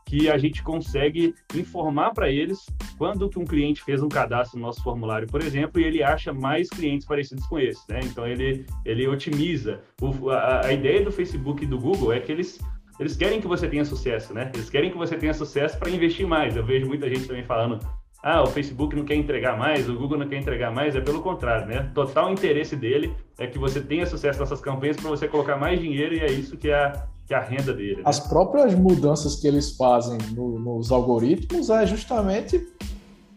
que 0.06 0.30
a 0.30 0.38
gente 0.38 0.62
consegue 0.62 1.34
informar 1.56 2.12
para 2.12 2.30
eles 2.30 2.66
quando 2.98 3.30
que 3.30 3.40
um 3.40 3.46
cliente 3.46 3.82
fez 3.82 4.04
um 4.04 4.10
cadastro 4.10 4.60
no 4.60 4.66
nosso 4.66 4.84
formulário, 4.84 5.28
por 5.28 5.42
exemplo, 5.42 5.80
e 5.80 5.86
ele 5.86 6.04
acha 6.04 6.34
mais 6.34 6.70
clientes 6.70 7.08
parecidos 7.08 7.46
com 7.48 7.58
esse, 7.58 7.82
né? 7.90 8.02
Então 8.04 8.28
ele 8.28 8.66
ele 8.86 9.08
otimiza. 9.08 9.82
O, 10.02 10.30
a, 10.30 10.66
a, 10.66 10.74
ideia 10.74 11.04
do 11.04 11.12
Facebook 11.12 11.64
e 11.64 11.68
do 11.68 11.80
Google 11.80 12.12
é 12.12 12.20
que 12.20 12.34
eles 12.34 12.60
eles 13.00 13.16
querem 13.16 13.40
que 13.40 13.48
você 13.48 13.68
tenha 13.68 13.86
sucesso, 13.86 14.34
né? 14.34 14.52
Eles 14.54 14.70
querem 14.70 14.92
que 14.92 14.98
você 14.98 15.16
tenha 15.16 15.34
sucesso 15.34 15.80
para 15.80 15.90
investir 15.90 16.28
mais. 16.28 16.56
Eu 16.56 16.66
vejo 16.66 16.86
muita 16.86 17.10
gente 17.10 17.26
também 17.26 17.44
falando 17.44 17.80
ah, 18.24 18.42
o 18.42 18.48
Facebook 18.48 18.96
não 18.96 19.04
quer 19.04 19.16
entregar 19.16 19.58
mais, 19.58 19.90
o 19.90 19.98
Google 19.98 20.18
não 20.18 20.30
quer 20.30 20.38
entregar 20.38 20.72
mais, 20.72 20.96
é 20.96 21.02
pelo 21.02 21.22
contrário, 21.22 21.68
né? 21.68 21.92
Total 21.94 22.32
interesse 22.32 22.74
dele 22.74 23.14
é 23.38 23.46
que 23.46 23.60
você 23.60 23.82
tenha 23.82 24.06
sucesso 24.06 24.40
nessas 24.40 24.62
campanhas 24.62 24.96
para 24.96 25.10
você 25.10 25.28
colocar 25.28 25.58
mais 25.58 25.78
dinheiro 25.78 26.16
e 26.16 26.20
é 26.22 26.32
isso 26.32 26.56
que 26.56 26.70
é 26.70 26.74
a, 26.74 27.06
que 27.28 27.34
é 27.34 27.38
a 27.38 27.42
renda 27.42 27.74
dele. 27.74 27.98
Né? 27.98 28.04
As 28.06 28.22
próprias 28.22 28.74
mudanças 28.76 29.36
que 29.36 29.46
eles 29.46 29.76
fazem 29.76 30.18
no, 30.32 30.58
nos 30.58 30.90
algoritmos 30.90 31.70
é 31.70 31.86
justamente 31.86 32.66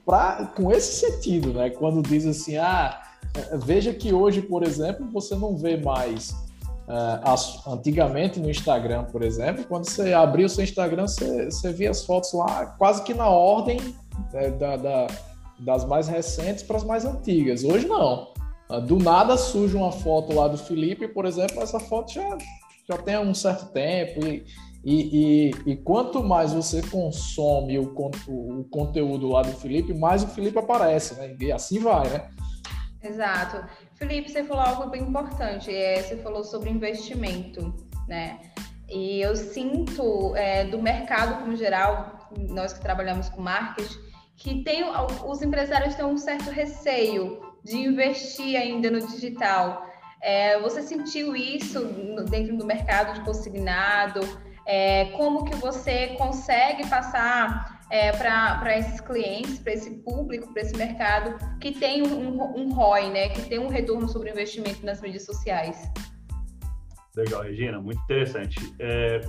pra, 0.04 0.52
com 0.54 0.70
esse 0.70 1.04
sentido, 1.04 1.52
né? 1.52 1.68
Quando 1.68 2.00
diz 2.00 2.24
assim, 2.24 2.56
ah, 2.56 3.02
veja 3.64 3.92
que 3.92 4.14
hoje, 4.14 4.40
por 4.40 4.62
exemplo, 4.62 5.10
você 5.12 5.34
não 5.34 5.56
vê 5.56 5.76
mais 5.76 6.46
Uh, 6.86 7.72
antigamente 7.72 8.38
no 8.38 8.48
Instagram, 8.48 9.06
por 9.06 9.20
exemplo, 9.24 9.64
quando 9.64 9.90
você 9.90 10.12
abria 10.12 10.46
o 10.46 10.48
seu 10.48 10.62
Instagram, 10.62 11.08
você, 11.08 11.46
você 11.46 11.72
via 11.72 11.90
as 11.90 12.04
fotos 12.04 12.32
lá 12.32 12.64
quase 12.78 13.02
que 13.02 13.12
na 13.12 13.28
ordem 13.28 13.80
da, 14.58 14.76
da, 14.76 15.06
das 15.58 15.84
mais 15.84 16.08
recentes 16.08 16.62
para 16.62 16.76
as 16.76 16.84
mais 16.84 17.04
antigas. 17.04 17.64
Hoje 17.64 17.86
não. 17.86 18.32
Ah, 18.68 18.80
do 18.80 18.98
nada 18.98 19.36
surge 19.36 19.76
uma 19.76 19.92
foto 19.92 20.34
lá 20.34 20.48
do 20.48 20.58
Felipe, 20.58 21.06
por 21.08 21.24
exemplo, 21.24 21.62
essa 21.62 21.78
foto 21.78 22.12
já, 22.12 22.38
já 22.88 22.98
tem 22.98 23.18
um 23.18 23.34
certo 23.34 23.66
tempo. 23.72 24.26
E, 24.26 24.44
e, 24.84 25.50
e, 25.66 25.72
e 25.72 25.76
quanto 25.76 26.22
mais 26.22 26.52
você 26.52 26.80
consome 26.82 27.78
o, 27.78 27.92
o, 28.28 28.60
o, 28.60 28.64
conteúdo 28.64 29.28
lá 29.28 29.42
do 29.42 29.52
Felipe, 29.52 29.92
mais 29.92 30.22
o 30.22 30.28
Felipe 30.28 30.58
aparece, 30.58 31.14
né? 31.14 31.36
E 31.40 31.50
assim 31.50 31.80
vai, 31.80 32.08
né? 32.08 32.30
Exato. 33.02 33.68
Felipe, 33.96 34.30
você 34.30 34.44
falou 34.44 34.62
algo 34.62 34.90
bem 34.90 35.02
importante. 35.02 35.74
É, 35.74 36.02
você 36.02 36.16
falou 36.18 36.44
sobre 36.44 36.70
investimento, 36.70 37.74
né? 38.06 38.38
E 38.88 39.20
eu 39.20 39.34
sinto 39.34 40.34
é, 40.36 40.64
do 40.64 40.80
mercado 40.80 41.40
como 41.40 41.56
geral, 41.56 42.30
nós 42.48 42.72
que 42.72 42.80
trabalhamos 42.80 43.28
com 43.28 43.40
marketing, 43.40 43.98
que 44.36 44.62
tem, 44.62 44.84
os 45.24 45.42
empresários 45.42 45.94
têm 45.94 46.04
um 46.04 46.18
certo 46.18 46.50
receio 46.50 47.40
de 47.64 47.76
investir 47.76 48.56
ainda 48.56 48.90
no 48.90 49.04
digital. 49.06 49.86
É, 50.22 50.60
você 50.60 50.82
sentiu 50.82 51.34
isso 51.34 51.84
dentro 52.28 52.56
do 52.56 52.66
mercado 52.66 53.14
de 53.14 53.20
consignado? 53.24 54.20
É, 54.66 55.06
como 55.16 55.44
que 55.44 55.54
você 55.56 56.08
consegue 56.18 56.88
passar 56.88 57.80
é, 57.90 58.12
para 58.12 58.78
esses 58.78 59.00
clientes, 59.00 59.58
para 59.58 59.72
esse 59.72 59.90
público, 59.98 60.52
para 60.52 60.62
esse 60.62 60.76
mercado 60.76 61.36
que 61.60 61.72
tem 61.72 62.02
um, 62.02 62.42
um 62.56 62.72
ROI, 62.72 63.10
né, 63.10 63.28
que 63.28 63.42
tem 63.42 63.58
um 63.58 63.68
retorno 63.68 64.08
sobre 64.08 64.30
o 64.30 64.32
investimento 64.32 64.84
nas 64.84 65.00
mídias 65.00 65.24
sociais? 65.24 65.90
Legal, 67.16 67.42
Regina, 67.42 67.80
muito 67.80 68.02
interessante. 68.02 68.74
É, 68.78 69.20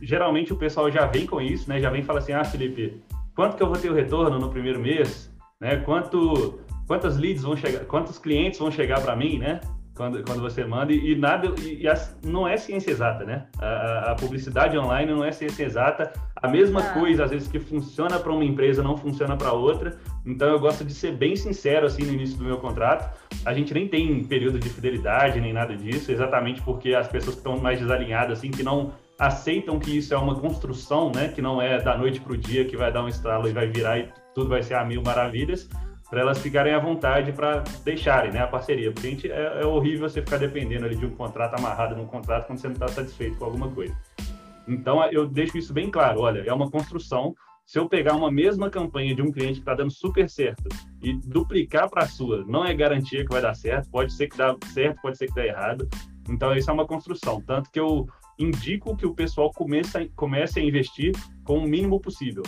geralmente 0.00 0.52
o 0.52 0.56
pessoal 0.56 0.90
já 0.90 1.06
vem 1.06 1.26
com 1.26 1.40
isso, 1.40 1.68
né? 1.68 1.80
Já 1.80 1.90
vem 1.90 2.00
e 2.00 2.04
fala 2.04 2.20
assim, 2.20 2.32
ah, 2.32 2.44
Felipe, 2.44 3.02
quanto 3.34 3.56
que 3.56 3.62
eu 3.62 3.68
vou 3.68 3.76
ter 3.76 3.90
o 3.90 3.94
retorno 3.94 4.38
no 4.38 4.50
primeiro 4.50 4.80
mês? 4.80 5.32
Né? 5.60 5.76
Quanto, 5.76 6.60
quantas 6.86 7.16
leads 7.16 7.42
vão 7.42 7.56
chegar, 7.56 7.84
quantos 7.84 8.18
clientes 8.18 8.58
vão 8.58 8.70
chegar 8.70 9.00
para 9.00 9.14
mim, 9.14 9.38
né? 9.38 9.60
Quando, 9.94 10.24
quando 10.24 10.40
você 10.40 10.64
manda, 10.64 10.90
e, 10.90 11.12
e 11.12 11.14
nada, 11.14 11.52
e, 11.60 11.86
e 11.86 12.26
não 12.26 12.48
é 12.48 12.56
ciência 12.56 12.90
exata, 12.90 13.24
né? 13.24 13.46
A, 13.58 14.12
a, 14.12 14.14
publicidade 14.14 14.76
online 14.78 15.12
não 15.12 15.22
é 15.22 15.30
ciência 15.30 15.64
exata. 15.64 16.12
A 16.34 16.48
mesma 16.48 16.80
ah. 16.80 16.92
coisa, 16.94 17.24
às 17.24 17.30
vezes, 17.30 17.46
que 17.46 17.60
funciona 17.60 18.18
para 18.18 18.32
uma 18.32 18.44
empresa, 18.44 18.82
não 18.82 18.96
funciona 18.96 19.36
para 19.36 19.52
outra. 19.52 19.98
Então, 20.24 20.48
eu 20.48 20.58
gosto 20.58 20.82
de 20.82 20.94
ser 20.94 21.12
bem 21.12 21.36
sincero, 21.36 21.86
assim, 21.86 22.04
no 22.04 22.12
início 22.12 22.38
do 22.38 22.44
meu 22.44 22.56
contrato. 22.56 23.16
A 23.44 23.52
gente 23.52 23.74
nem 23.74 23.86
tem 23.86 24.24
período 24.24 24.58
de 24.58 24.68
fidelidade, 24.70 25.40
nem 25.40 25.52
nada 25.52 25.76
disso, 25.76 26.10
exatamente 26.10 26.62
porque 26.62 26.94
as 26.94 27.06
pessoas 27.06 27.34
que 27.34 27.40
estão 27.40 27.58
mais 27.58 27.78
desalinhadas, 27.78 28.38
assim, 28.38 28.50
que 28.50 28.62
não 28.62 28.92
aceitam 29.22 29.78
que 29.78 29.96
isso 29.96 30.12
é 30.12 30.18
uma 30.18 30.34
construção, 30.34 31.12
né? 31.14 31.28
Que 31.28 31.40
não 31.40 31.62
é 31.62 31.80
da 31.80 31.96
noite 31.96 32.20
para 32.20 32.32
o 32.32 32.36
dia 32.36 32.64
que 32.64 32.76
vai 32.76 32.92
dar 32.92 33.04
um 33.04 33.08
estralo 33.08 33.48
e 33.48 33.52
vai 33.52 33.68
virar 33.68 33.96
e 34.00 34.08
tudo 34.34 34.48
vai 34.48 34.64
ser 34.64 34.74
a 34.74 34.84
mil 34.84 35.00
maravilhas 35.00 35.68
para 36.10 36.20
elas 36.20 36.40
ficarem 36.40 36.74
à 36.74 36.78
vontade 36.80 37.32
para 37.32 37.62
deixarem 37.84 38.32
né, 38.32 38.40
a 38.40 38.46
parceria. 38.48 38.90
Porque 38.90 39.06
a 39.06 39.10
gente, 39.10 39.30
é, 39.30 39.60
é, 39.62 39.64
horrível 39.64 40.08
você 40.08 40.20
ficar 40.20 40.38
dependendo 40.38 40.84
ali 40.86 40.96
de 40.96 41.06
um 41.06 41.14
contrato 41.14 41.54
amarrado 41.54 41.94
num 41.94 42.04
contrato 42.04 42.48
quando 42.48 42.58
você 42.58 42.66
não 42.66 42.74
está 42.74 42.88
satisfeito 42.88 43.38
com 43.38 43.44
alguma 43.44 43.70
coisa. 43.70 43.96
Então, 44.66 45.02
eu 45.04 45.26
deixo 45.26 45.56
isso 45.56 45.72
bem 45.72 45.88
claro. 45.88 46.20
Olha, 46.20 46.42
é 46.44 46.52
uma 46.52 46.68
construção. 46.68 47.32
Se 47.64 47.78
eu 47.78 47.88
pegar 47.88 48.16
uma 48.16 48.30
mesma 48.30 48.68
campanha 48.68 49.14
de 49.14 49.22
um 49.22 49.30
cliente 49.30 49.54
que 49.54 49.60
está 49.60 49.74
dando 49.74 49.92
super 49.92 50.28
certo 50.28 50.68
e 51.00 51.14
duplicar 51.14 51.88
para 51.88 52.02
a 52.02 52.08
sua, 52.08 52.44
não 52.44 52.64
é 52.64 52.74
garantia 52.74 53.24
que 53.24 53.32
vai 53.32 53.40
dar 53.40 53.54
certo. 53.54 53.88
Pode 53.88 54.12
ser 54.12 54.26
que 54.28 54.36
dá 54.36 54.54
certo, 54.74 55.00
pode 55.00 55.16
ser 55.16 55.28
que 55.28 55.34
dê 55.34 55.46
errado. 55.46 55.88
Então, 56.28 56.54
isso 56.54 56.68
é 56.68 56.72
uma 56.74 56.86
construção. 56.86 57.40
Tanto 57.40 57.70
que 57.70 57.80
eu 57.80 58.06
indico 58.42 58.96
que 58.96 59.06
o 59.06 59.14
pessoal 59.14 59.50
comece, 59.52 60.10
comece 60.16 60.60
a 60.60 60.62
investir 60.62 61.12
com 61.44 61.58
o 61.58 61.66
mínimo 61.66 62.00
possível. 62.00 62.42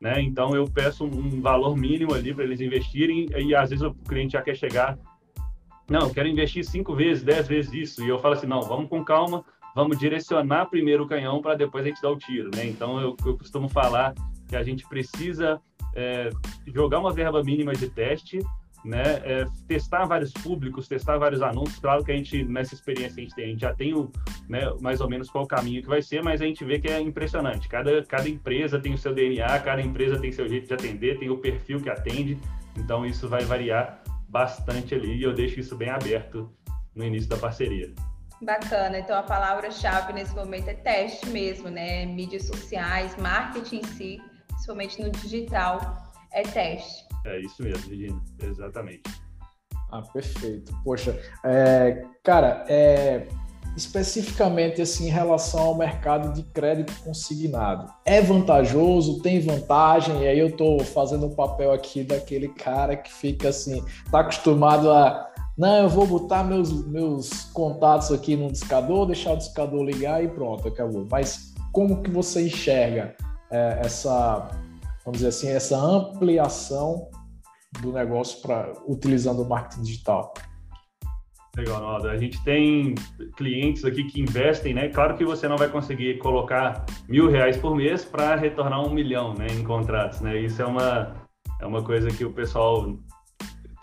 Né? 0.00 0.20
Então 0.20 0.54
eu 0.54 0.66
peço 0.66 1.04
um 1.04 1.40
valor 1.40 1.76
mínimo 1.76 2.14
ali 2.14 2.34
para 2.34 2.44
eles 2.44 2.60
investirem 2.60 3.26
e 3.36 3.54
às 3.54 3.70
vezes 3.70 3.84
o 3.84 3.94
cliente 3.94 4.34
já 4.34 4.42
quer 4.42 4.54
chegar, 4.54 4.98
não, 5.88 6.00
eu 6.02 6.10
quero 6.10 6.28
investir 6.28 6.64
cinco 6.64 6.94
vezes, 6.94 7.22
dez 7.22 7.46
vezes 7.46 7.72
isso 7.72 8.04
e 8.04 8.08
eu 8.08 8.18
falo 8.18 8.34
assim, 8.34 8.46
não, 8.46 8.60
vamos 8.60 8.88
com 8.90 9.04
calma, 9.04 9.44
vamos 9.74 9.98
direcionar 9.98 10.66
primeiro 10.66 11.04
o 11.04 11.08
canhão 11.08 11.40
para 11.40 11.54
depois 11.54 11.84
a 11.84 11.88
gente 11.88 12.02
dar 12.02 12.10
o 12.10 12.18
tiro, 12.18 12.50
né? 12.54 12.66
Então 12.66 13.00
eu, 13.00 13.16
eu 13.24 13.38
costumo 13.38 13.68
falar 13.68 14.14
que 14.48 14.56
a 14.56 14.62
gente 14.62 14.86
precisa 14.86 15.60
é, 15.94 16.28
jogar 16.66 16.98
uma 16.98 17.12
verba 17.12 17.42
mínima 17.42 17.72
de 17.72 17.88
teste 17.88 18.38
né, 18.84 19.20
é, 19.24 19.46
testar 19.66 20.04
vários 20.04 20.32
públicos, 20.32 20.88
testar 20.88 21.18
vários 21.18 21.42
anúncios. 21.42 21.78
Claro 21.78 22.04
que 22.04 22.12
a 22.12 22.16
gente, 22.16 22.44
nessa 22.44 22.74
experiência 22.74 23.14
que 23.14 23.20
a 23.20 23.24
gente 23.24 23.34
tem, 23.34 23.44
a 23.44 23.48
gente 23.48 23.60
já 23.60 23.74
tem 23.74 23.94
o, 23.94 24.10
né, 24.48 24.60
mais 24.80 25.00
ou 25.00 25.08
menos 25.08 25.28
qual 25.28 25.44
o 25.44 25.48
caminho 25.48 25.82
que 25.82 25.88
vai 25.88 26.02
ser, 26.02 26.22
mas 26.22 26.40
a 26.40 26.44
gente 26.44 26.64
vê 26.64 26.78
que 26.78 26.88
é 26.88 27.00
impressionante. 27.00 27.68
Cada, 27.68 28.04
cada 28.04 28.28
empresa 28.28 28.78
tem 28.78 28.94
o 28.94 28.98
seu 28.98 29.14
DNA, 29.14 29.58
cada 29.60 29.82
empresa 29.82 30.18
tem 30.20 30.30
seu 30.30 30.48
jeito 30.48 30.68
de 30.68 30.74
atender, 30.74 31.18
tem 31.18 31.30
o 31.30 31.38
perfil 31.38 31.80
que 31.80 31.90
atende, 31.90 32.38
então 32.76 33.04
isso 33.04 33.28
vai 33.28 33.44
variar 33.44 34.02
bastante 34.28 34.94
ali 34.94 35.16
e 35.16 35.22
eu 35.22 35.32
deixo 35.32 35.60
isso 35.60 35.76
bem 35.76 35.90
aberto 35.90 36.50
no 36.94 37.04
início 37.04 37.28
da 37.28 37.36
parceria. 37.36 37.92
Bacana, 38.42 38.98
então 38.98 39.18
a 39.18 39.22
palavra-chave 39.22 40.12
nesse 40.12 40.34
momento 40.34 40.68
é 40.68 40.74
teste 40.74 41.26
mesmo, 41.28 41.70
né? 41.70 42.04
Mídias 42.04 42.44
sociais, 42.44 43.16
marketing 43.16 43.78
em 43.78 43.84
si, 43.84 44.22
principalmente 44.48 45.02
no 45.02 45.10
digital, 45.10 46.12
é 46.32 46.42
teste. 46.42 47.05
É 47.26 47.40
isso 47.40 47.62
mesmo, 47.62 47.88
Regina, 47.88 48.22
exatamente. 48.42 49.02
Ah, 49.90 50.02
perfeito. 50.02 50.72
Poxa, 50.84 51.18
é, 51.44 52.04
cara, 52.22 52.64
é, 52.68 53.26
especificamente 53.76 54.80
assim 54.80 55.06
em 55.06 55.10
relação 55.10 55.60
ao 55.60 55.74
mercado 55.76 56.32
de 56.32 56.42
crédito 56.42 56.92
consignado. 57.02 57.92
É 58.04 58.20
vantajoso, 58.20 59.20
tem 59.22 59.40
vantagem, 59.40 60.22
e 60.22 60.28
aí 60.28 60.38
eu 60.38 60.48
estou 60.48 60.80
fazendo 60.80 61.26
o 61.26 61.34
papel 61.34 61.72
aqui 61.72 62.02
daquele 62.02 62.48
cara 62.48 62.96
que 62.96 63.12
fica 63.12 63.50
assim, 63.50 63.84
tá 64.10 64.20
acostumado 64.20 64.90
a 64.90 65.26
não, 65.56 65.84
eu 65.84 65.88
vou 65.88 66.06
botar 66.06 66.44
meus, 66.44 66.86
meus 66.86 67.44
contatos 67.44 68.12
aqui 68.12 68.36
no 68.36 68.52
discador, 68.52 69.06
deixar 69.06 69.32
o 69.32 69.38
discador 69.38 69.82
ligar 69.82 70.22
e 70.22 70.28
pronto, 70.28 70.68
acabou. 70.68 71.06
Mas 71.10 71.54
como 71.72 72.02
que 72.02 72.10
você 72.10 72.46
enxerga 72.46 73.16
é, 73.50 73.80
essa, 73.82 74.50
vamos 75.02 75.20
dizer 75.20 75.28
assim, 75.28 75.48
essa 75.48 75.78
ampliação 75.78 77.08
do 77.80 77.92
negócio 77.92 78.40
para 78.42 78.72
utilizando 78.86 79.42
o 79.42 79.48
marketing 79.48 79.82
digital? 79.82 80.34
Legal, 81.56 81.80
Naldo. 81.80 82.08
A 82.08 82.16
gente 82.18 82.42
tem 82.44 82.94
clientes 83.36 83.84
aqui 83.84 84.04
que 84.04 84.20
investem, 84.20 84.74
né? 84.74 84.88
Claro 84.88 85.16
que 85.16 85.24
você 85.24 85.48
não 85.48 85.56
vai 85.56 85.68
conseguir 85.68 86.18
colocar 86.18 86.84
mil 87.08 87.30
reais 87.30 87.56
por 87.56 87.74
mês 87.74 88.04
para 88.04 88.36
retornar 88.36 88.86
um 88.86 88.92
milhão, 88.92 89.32
né, 89.32 89.46
em 89.50 89.64
contratos, 89.64 90.20
né? 90.20 90.38
Isso 90.38 90.60
é 90.60 90.66
uma 90.66 91.14
é 91.58 91.64
uma 91.64 91.82
coisa 91.82 92.08
que 92.10 92.24
o 92.24 92.32
pessoal 92.32 92.98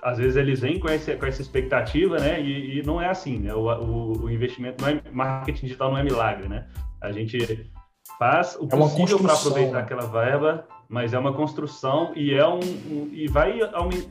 às 0.03 0.17
vezes 0.17 0.35
eles 0.35 0.59
vêm 0.59 0.79
com 0.79 0.89
essa, 0.89 1.15
com 1.15 1.25
essa 1.25 1.41
expectativa, 1.41 2.19
né? 2.19 2.39
E, 2.39 2.79
e 2.79 2.83
não 2.83 3.01
é 3.01 3.09
assim, 3.09 3.39
né? 3.39 3.53
O, 3.55 3.65
o, 3.65 4.23
o, 4.25 4.29
investimento 4.29 4.83
não 4.83 4.89
é 4.89 5.01
marketing 5.11 5.65
digital 5.65 5.91
não 5.91 5.97
é 5.97 6.03
milagre, 6.03 6.47
né? 6.47 6.67
A 7.01 7.11
gente 7.11 7.71
faz 8.17 8.57
o 8.59 8.65
é 8.65 8.67
possível 8.67 9.19
para 9.19 9.33
aproveitar 9.33 9.79
aquela 9.79 10.05
verba 10.05 10.65
mas 10.93 11.11
é 11.11 11.17
uma 11.17 11.33
construção 11.33 12.11
e 12.15 12.35
é 12.35 12.47
um, 12.47 12.59
um, 12.59 13.09
e 13.11 13.27
vai 13.27 13.59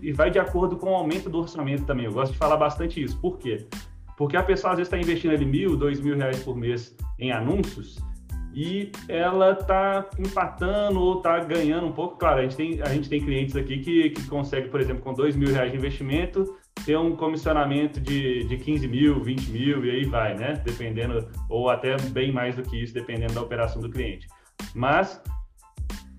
e 0.01 0.13
vai 0.13 0.33
de 0.33 0.41
acordo 0.41 0.77
com 0.77 0.91
o 0.91 0.95
aumento 0.97 1.31
do 1.31 1.39
orçamento 1.39 1.85
também. 1.85 2.07
Eu 2.07 2.13
gosto 2.13 2.33
de 2.33 2.39
falar 2.39 2.57
bastante 2.57 3.01
isso. 3.01 3.17
Por 3.21 3.39
quê? 3.39 3.69
Porque 4.17 4.37
a 4.37 4.43
pessoa 4.43 4.73
às 4.73 4.79
vezes 4.79 4.93
está 4.93 4.99
investindo 4.99 5.33
ali 5.33 5.45
mil, 5.45 5.77
dois 5.77 6.01
mil 6.01 6.17
reais 6.17 6.43
por 6.43 6.57
mês 6.57 6.97
em 7.21 7.31
anúncios 7.31 8.01
e 8.53 8.91
ela 9.09 9.53
está 9.53 10.07
empatando 10.19 11.01
ou 11.01 11.19
está 11.19 11.39
ganhando 11.39 11.87
um 11.87 11.93
pouco. 11.93 12.17
Claro, 12.17 12.41
a 12.41 12.43
gente 12.43 12.57
tem, 12.57 12.83
a 12.83 12.89
gente 12.89 13.09
tem 13.09 13.21
clientes 13.21 13.55
aqui 13.55 13.79
que, 13.79 14.11
que 14.11 14.27
consegue, 14.27 14.69
por 14.69 14.81
exemplo, 14.81 15.03
com 15.03 15.15
dois 15.15 15.37
mil 15.37 15.53
reais 15.53 15.71
de 15.71 15.79
investimento, 15.79 16.57
ter 16.85 16.99
um 16.99 17.15
comissionamento 17.15 18.01
de, 18.01 18.45
de 18.45 18.57
15 18.57 18.89
mil, 18.89 19.23
20 19.23 19.51
mil 19.51 19.85
e 19.85 19.91
aí 19.91 20.05
vai, 20.05 20.35
né? 20.35 20.61
Dependendo, 20.65 21.29
ou 21.49 21.71
até 21.71 21.97
bem 22.11 22.33
mais 22.33 22.57
do 22.57 22.63
que 22.63 22.83
isso, 22.83 22.93
dependendo 22.93 23.35
da 23.35 23.43
operação 23.43 23.81
do 23.81 23.91
cliente. 23.91 24.27
Mas 24.75 25.21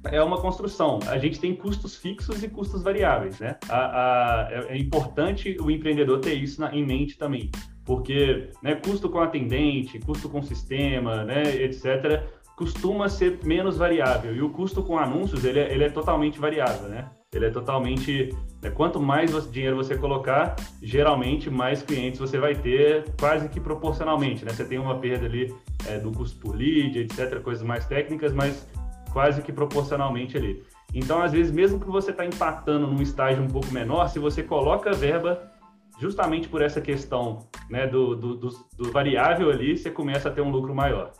é 0.05 0.21
uma 0.21 0.41
construção. 0.41 0.99
A 1.07 1.17
gente 1.17 1.39
tem 1.39 1.55
custos 1.55 1.95
fixos 1.95 2.43
e 2.43 2.49
custos 2.49 2.83
variáveis, 2.83 3.39
né? 3.39 3.57
A, 3.69 3.77
a, 3.77 4.51
é, 4.51 4.73
é, 4.73 4.77
importante 4.77 5.55
o 5.59 5.71
empreendedor 5.71 6.19
ter 6.19 6.33
isso 6.33 6.61
na, 6.61 6.73
em 6.75 6.85
mente 6.85 7.17
também, 7.17 7.49
porque 7.85 8.49
né, 8.61 8.75
custo 8.75 9.09
com 9.09 9.19
atendente, 9.19 9.99
custo 9.99 10.29
com 10.29 10.41
sistema, 10.41 11.23
né, 11.23 11.43
etc., 11.55 12.23
costuma 12.55 13.09
ser 13.09 13.39
menos 13.43 13.77
variável. 13.77 14.35
E 14.35 14.41
o 14.41 14.49
custo 14.49 14.83
com 14.83 14.97
anúncios, 14.97 15.43
ele 15.43 15.59
é, 15.59 15.73
ele 15.73 15.83
é 15.85 15.89
totalmente 15.89 16.39
variável, 16.39 16.87
né? 16.87 17.09
Ele 17.33 17.45
é 17.45 17.49
totalmente... 17.49 18.35
Né, 18.61 18.69
quanto 18.69 18.99
mais 18.99 19.51
dinheiro 19.51 19.75
você 19.75 19.97
colocar, 19.97 20.55
geralmente 20.81 21.49
mais 21.49 21.81
clientes 21.81 22.19
você 22.19 22.37
vai 22.37 22.55
ter 22.55 23.05
quase 23.19 23.49
que 23.49 23.59
proporcionalmente, 23.59 24.45
né? 24.45 24.51
Você 24.51 24.63
tem 24.63 24.79
uma 24.79 24.97
perda 24.99 25.25
ali 25.25 25.53
é, 25.87 25.99
do 25.99 26.11
custo 26.11 26.39
por 26.39 26.55
lead, 26.55 26.97
etc., 26.99 27.41
coisas 27.41 27.63
mais 27.63 27.85
técnicas, 27.85 28.33
mas 28.33 28.67
quase 29.11 29.41
que 29.41 29.51
proporcionalmente 29.51 30.37
ali. 30.37 30.63
Então, 30.93 31.21
às 31.21 31.31
vezes, 31.31 31.51
mesmo 31.51 31.79
que 31.79 31.87
você 31.87 32.11
está 32.11 32.25
empatando 32.25 32.87
num 32.87 33.01
estágio 33.01 33.43
um 33.43 33.47
pouco 33.47 33.71
menor, 33.71 34.07
se 34.09 34.19
você 34.19 34.43
coloca 34.43 34.91
a 34.91 34.93
verba, 34.93 35.51
justamente 35.99 36.47
por 36.47 36.61
essa 36.61 36.79
questão 36.81 37.39
né, 37.69 37.87
do, 37.87 38.15
do, 38.15 38.35
do, 38.35 38.49
do 38.77 38.91
variável 38.91 39.49
ali, 39.49 39.77
você 39.77 39.89
começa 39.89 40.29
a 40.29 40.31
ter 40.31 40.41
um 40.41 40.51
lucro 40.51 40.73
maior. 40.73 41.11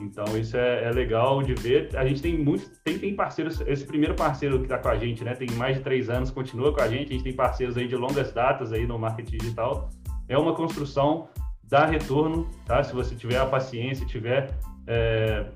Então, 0.00 0.24
isso 0.36 0.56
é, 0.56 0.84
é, 0.84 0.90
legal 0.90 1.42
de 1.42 1.54
ver. 1.54 1.90
A 1.96 2.04
gente 2.04 2.20
tem 2.20 2.36
muitos, 2.36 2.68
tem, 2.82 2.98
tem 2.98 3.14
parceiros, 3.14 3.60
esse 3.60 3.84
primeiro 3.84 4.14
parceiro 4.14 4.58
que 4.58 4.64
está 4.64 4.78
com 4.78 4.88
a 4.88 4.96
gente, 4.96 5.22
né, 5.22 5.34
tem 5.34 5.50
mais 5.52 5.76
de 5.76 5.82
três 5.82 6.10
anos, 6.10 6.30
continua 6.30 6.72
com 6.74 6.82
a 6.82 6.88
gente. 6.88 7.10
A 7.10 7.12
gente 7.12 7.24
tem 7.24 7.32
parceiros 7.32 7.76
aí 7.76 7.86
de 7.86 7.96
longas 7.96 8.32
datas 8.32 8.72
aí 8.72 8.86
no 8.86 8.98
marketing 8.98 9.38
digital. 9.38 9.90
É 10.28 10.36
uma 10.36 10.54
construção, 10.54 11.28
dá 11.68 11.86
retorno, 11.86 12.48
tá? 12.66 12.82
Se 12.82 12.94
você 12.94 13.14
tiver 13.14 13.38
a 13.38 13.46
paciência, 13.46 14.04
tiver 14.06 14.50
é, 14.86 15.46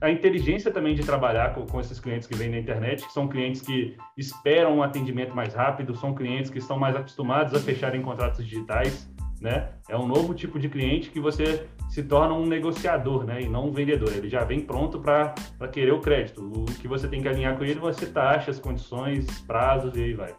a 0.00 0.10
inteligência 0.10 0.70
também 0.70 0.94
de 0.94 1.02
trabalhar 1.02 1.54
com, 1.54 1.66
com, 1.66 1.80
esses 1.80 1.98
clientes 1.98 2.28
que 2.28 2.34
vêm 2.36 2.50
na 2.50 2.58
internet, 2.58 3.06
que 3.06 3.12
são 3.12 3.26
clientes 3.26 3.62
que 3.62 3.96
esperam 4.16 4.76
um 4.76 4.82
atendimento 4.82 5.34
mais 5.34 5.54
rápido, 5.54 5.94
são 5.94 6.14
clientes 6.14 6.50
que 6.50 6.58
estão 6.58 6.78
mais 6.78 6.94
acostumados 6.94 7.54
a 7.54 7.58
fecharem 7.58 8.02
contratos 8.02 8.44
digitais, 8.44 9.10
né? 9.44 9.68
É 9.90 9.96
um 9.96 10.06
novo 10.06 10.32
tipo 10.32 10.58
de 10.58 10.70
cliente 10.70 11.10
que 11.10 11.20
você 11.20 11.68
se 11.90 12.02
torna 12.02 12.34
um 12.34 12.46
negociador, 12.46 13.24
né? 13.24 13.42
E 13.42 13.48
não 13.48 13.66
um 13.66 13.70
vendedor. 13.70 14.10
Ele 14.10 14.26
já 14.26 14.42
vem 14.42 14.60
pronto 14.60 14.98
para 14.98 15.34
querer 15.70 15.92
o 15.92 16.00
crédito. 16.00 16.40
O 16.40 16.64
que 16.64 16.88
você 16.88 17.06
tem 17.06 17.20
que 17.20 17.28
alinhar 17.28 17.58
com 17.58 17.62
ele, 17.62 17.78
você 17.78 18.06
taxa 18.06 18.50
as 18.50 18.58
condições, 18.58 19.26
prazos 19.42 19.94
e 19.96 20.02
aí 20.02 20.14
vai. 20.14 20.34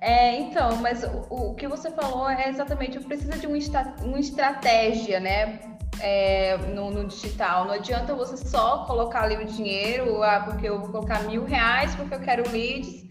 É, 0.00 0.40
então, 0.40 0.76
mas 0.82 1.04
o, 1.04 1.50
o 1.50 1.54
que 1.54 1.68
você 1.68 1.88
falou 1.92 2.28
é 2.28 2.48
exatamente, 2.48 2.98
precisa 2.98 3.38
de 3.38 3.46
um, 3.46 3.56
uma 4.04 4.18
estratégia, 4.18 5.20
né? 5.20 5.76
é, 6.00 6.56
no, 6.74 6.90
no, 6.90 7.06
digital. 7.06 7.64
Não 7.64 7.74
adianta 7.74 8.14
você 8.14 8.36
só 8.36 8.84
colocar 8.84 9.22
ali 9.22 9.36
o 9.36 9.44
dinheiro, 9.44 10.22
ah, 10.22 10.40
porque 10.44 10.68
eu 10.68 10.80
vou 10.80 10.90
colocar 10.90 11.22
mil 11.24 11.44
reais 11.44 11.94
porque 11.94 12.14
eu 12.14 12.20
quero 12.20 12.50
leads, 12.50 13.05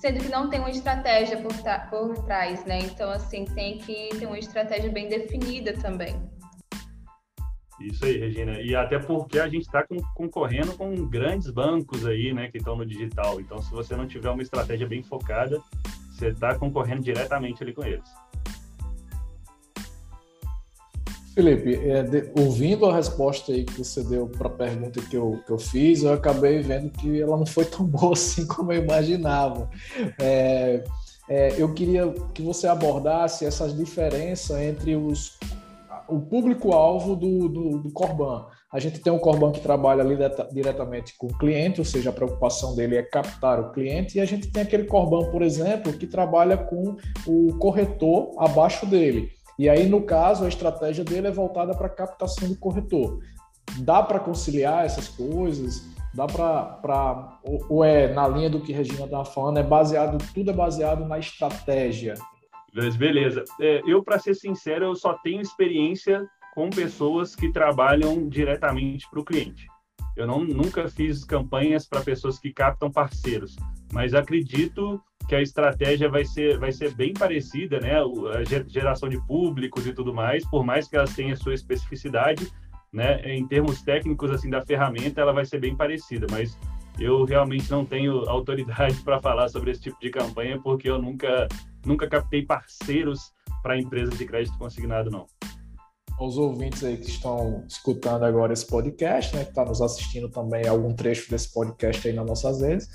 sendo 0.00 0.20
que 0.20 0.30
não 0.30 0.48
tem 0.48 0.58
uma 0.58 0.70
estratégia 0.70 1.36
por, 1.36 1.52
por 1.90 2.24
trás, 2.24 2.64
né? 2.64 2.78
Então, 2.78 3.10
assim, 3.10 3.44
tem 3.44 3.78
que 3.78 4.08
ter 4.18 4.26
uma 4.26 4.38
estratégia 4.38 4.90
bem 4.90 5.08
definida 5.08 5.74
também. 5.74 6.16
Isso 7.78 8.04
aí, 8.04 8.18
Regina. 8.18 8.60
E 8.60 8.74
até 8.74 8.98
porque 8.98 9.38
a 9.38 9.48
gente 9.48 9.62
está 9.62 9.84
concorrendo 10.14 10.74
com 10.76 10.94
grandes 11.06 11.50
bancos 11.50 12.06
aí, 12.06 12.32
né, 12.32 12.50
que 12.50 12.58
estão 12.58 12.76
no 12.76 12.84
digital. 12.84 13.40
Então, 13.40 13.60
se 13.62 13.70
você 13.70 13.94
não 13.94 14.06
tiver 14.06 14.30
uma 14.30 14.42
estratégia 14.42 14.86
bem 14.86 15.02
focada, 15.02 15.60
Você 16.12 16.28
está 16.28 16.54
concorrendo 16.54 17.00
diretamente 17.00 17.62
ali 17.62 17.72
com 17.72 17.82
eles. 17.82 18.04
Felipe, 21.40 21.74
é, 21.88 22.02
de, 22.02 22.30
ouvindo 22.38 22.84
a 22.84 22.94
resposta 22.94 23.50
aí 23.50 23.64
que 23.64 23.78
você 23.78 24.04
deu 24.04 24.26
para 24.26 24.48
a 24.48 24.50
pergunta 24.50 25.00
que 25.00 25.16
eu, 25.16 25.40
que 25.46 25.50
eu 25.50 25.58
fiz, 25.58 26.02
eu 26.02 26.12
acabei 26.12 26.60
vendo 26.60 26.90
que 26.90 27.18
ela 27.18 27.34
não 27.34 27.46
foi 27.46 27.64
tão 27.64 27.84
boa 27.88 28.12
assim 28.12 28.46
como 28.46 28.70
eu 28.72 28.82
imaginava. 28.82 29.70
É, 30.20 30.84
é, 31.30 31.54
eu 31.56 31.72
queria 31.72 32.12
que 32.34 32.42
você 32.42 32.66
abordasse 32.66 33.46
essas 33.46 33.74
diferenças 33.74 34.60
entre 34.60 34.94
os, 34.96 35.38
o 36.06 36.20
público-alvo 36.20 37.16
do, 37.16 37.48
do, 37.48 37.78
do 37.78 37.90
Corban. 37.90 38.44
A 38.70 38.78
gente 38.78 39.00
tem 39.00 39.12
um 39.12 39.18
Corban 39.18 39.50
que 39.50 39.60
trabalha 39.60 40.02
ali 40.02 40.16
diretamente 40.52 41.16
com 41.16 41.26
o 41.26 41.38
cliente, 41.38 41.80
ou 41.80 41.84
seja, 41.86 42.10
a 42.10 42.12
preocupação 42.12 42.76
dele 42.76 42.96
é 42.96 43.02
captar 43.02 43.58
o 43.58 43.72
cliente, 43.72 44.18
e 44.18 44.20
a 44.20 44.26
gente 44.26 44.48
tem 44.48 44.62
aquele 44.62 44.84
Corban, 44.84 45.30
por 45.30 45.40
exemplo, 45.40 45.92
que 45.92 46.06
trabalha 46.06 46.56
com 46.56 46.96
o 47.26 47.54
corretor 47.58 48.34
abaixo 48.38 48.84
dele. 48.84 49.39
E 49.60 49.68
aí, 49.68 49.86
no 49.86 50.00
caso, 50.00 50.46
a 50.46 50.48
estratégia 50.48 51.04
dele 51.04 51.26
é 51.26 51.30
voltada 51.30 51.76
para 51.76 51.86
captação 51.86 52.48
do 52.48 52.56
corretor. 52.56 53.22
Dá 53.80 54.02
para 54.02 54.18
conciliar 54.18 54.86
essas 54.86 55.06
coisas? 55.06 55.86
Dá 56.14 56.26
para. 56.26 57.38
Ou 57.68 57.84
é 57.84 58.10
na 58.10 58.26
linha 58.26 58.48
do 58.48 58.62
que 58.62 58.72
Regina 58.72 59.04
estava 59.04 59.26
falando, 59.26 59.58
é 59.58 59.62
baseado, 59.62 60.16
tudo 60.32 60.50
é 60.50 60.54
baseado 60.54 61.04
na 61.04 61.18
estratégia. 61.18 62.14
Beleza. 62.96 63.44
É, 63.60 63.82
eu, 63.86 64.02
para 64.02 64.18
ser 64.18 64.32
sincero, 64.32 64.86
eu 64.86 64.94
só 64.94 65.12
tenho 65.22 65.42
experiência 65.42 66.26
com 66.54 66.70
pessoas 66.70 67.36
que 67.36 67.52
trabalham 67.52 68.30
diretamente 68.30 69.06
para 69.10 69.20
o 69.20 69.24
cliente. 69.26 69.66
Eu 70.16 70.26
não, 70.26 70.42
nunca 70.42 70.88
fiz 70.88 71.22
campanhas 71.22 71.86
para 71.86 72.00
pessoas 72.00 72.38
que 72.38 72.50
captam 72.50 72.90
parceiros, 72.90 73.56
mas 73.92 74.14
acredito 74.14 74.98
que 75.28 75.34
a 75.34 75.42
estratégia 75.42 76.08
vai 76.08 76.24
ser, 76.24 76.58
vai 76.58 76.72
ser 76.72 76.94
bem 76.94 77.12
parecida, 77.12 77.78
né? 77.78 77.92
A 78.00 78.42
geração 78.66 79.08
de 79.08 79.20
públicos 79.26 79.86
e 79.86 79.92
tudo 79.92 80.12
mais, 80.12 80.44
por 80.48 80.64
mais 80.64 80.88
que 80.88 80.96
elas 80.96 81.14
tenham 81.14 81.36
sua 81.36 81.54
especificidade, 81.54 82.50
né? 82.92 83.20
Em 83.24 83.46
termos 83.46 83.82
técnicos 83.82 84.30
assim 84.30 84.50
da 84.50 84.60
ferramenta, 84.60 85.20
ela 85.20 85.32
vai 85.32 85.44
ser 85.44 85.60
bem 85.60 85.76
parecida, 85.76 86.26
mas 86.30 86.58
eu 86.98 87.24
realmente 87.24 87.70
não 87.70 87.84
tenho 87.84 88.18
autoridade 88.28 88.96
para 89.02 89.20
falar 89.20 89.48
sobre 89.48 89.70
esse 89.70 89.80
tipo 89.80 89.98
de 90.00 90.10
campanha 90.10 90.60
porque 90.60 90.88
eu 90.88 91.00
nunca 91.00 91.48
nunca 91.84 92.08
captei 92.08 92.44
parceiros 92.44 93.32
para 93.62 93.78
empresas 93.78 94.18
de 94.18 94.26
crédito 94.26 94.58
consignado 94.58 95.10
não. 95.10 95.26
Os 96.20 96.36
ouvintes 96.36 96.84
aí 96.84 96.98
que 96.98 97.08
estão 97.08 97.64
escutando 97.66 98.24
agora 98.24 98.52
esse 98.52 98.66
podcast, 98.66 99.34
né, 99.34 99.44
que 99.44 99.50
está 99.50 99.64
nos 99.64 99.80
assistindo 99.80 100.28
também 100.28 100.66
algum 100.66 100.94
trecho 100.94 101.30
desse 101.30 101.50
podcast 101.50 102.06
aí 102.06 102.12
nas 102.12 102.26
nossas 102.26 102.60
redes, 102.60 102.90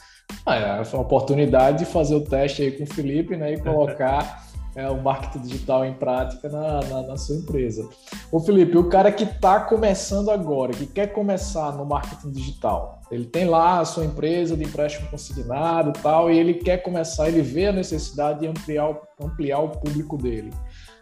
ah, 0.45 0.55
é, 0.55 0.85
foi 0.85 0.99
uma 0.99 1.05
oportunidade 1.05 1.79
de 1.79 1.85
fazer 1.85 2.15
o 2.15 2.21
teste 2.21 2.61
aí 2.61 2.71
com 2.71 2.83
o 2.83 2.87
Felipe 2.87 3.35
né, 3.35 3.53
e 3.53 3.59
colocar 3.59 4.45
é, 4.75 4.87
o 4.89 5.01
marketing 5.01 5.41
digital 5.41 5.83
em 5.83 5.93
prática 5.93 6.47
na, 6.49 6.81
na, 6.81 7.01
na 7.01 7.17
sua 7.17 7.35
empresa. 7.37 7.89
Ô 8.31 8.39
Felipe, 8.39 8.77
o 8.77 8.87
cara 8.87 9.11
que 9.11 9.23
está 9.23 9.59
começando 9.61 10.29
agora, 10.29 10.73
que 10.73 10.85
quer 10.85 11.07
começar 11.07 11.71
no 11.71 11.85
marketing 11.85 12.31
digital, 12.31 13.01
ele 13.09 13.25
tem 13.25 13.45
lá 13.45 13.79
a 13.79 13.85
sua 13.85 14.05
empresa 14.05 14.55
de 14.55 14.63
empréstimo 14.63 15.09
consignado 15.09 15.89
e 15.89 16.01
tal, 16.01 16.31
e 16.31 16.37
ele 16.37 16.55
quer 16.55 16.77
começar, 16.83 17.27
ele 17.27 17.41
vê 17.41 17.67
a 17.67 17.71
necessidade 17.71 18.41
de 18.41 18.47
ampliar, 18.47 18.95
ampliar 19.19 19.59
o 19.59 19.69
público 19.69 20.17
dele. 20.17 20.51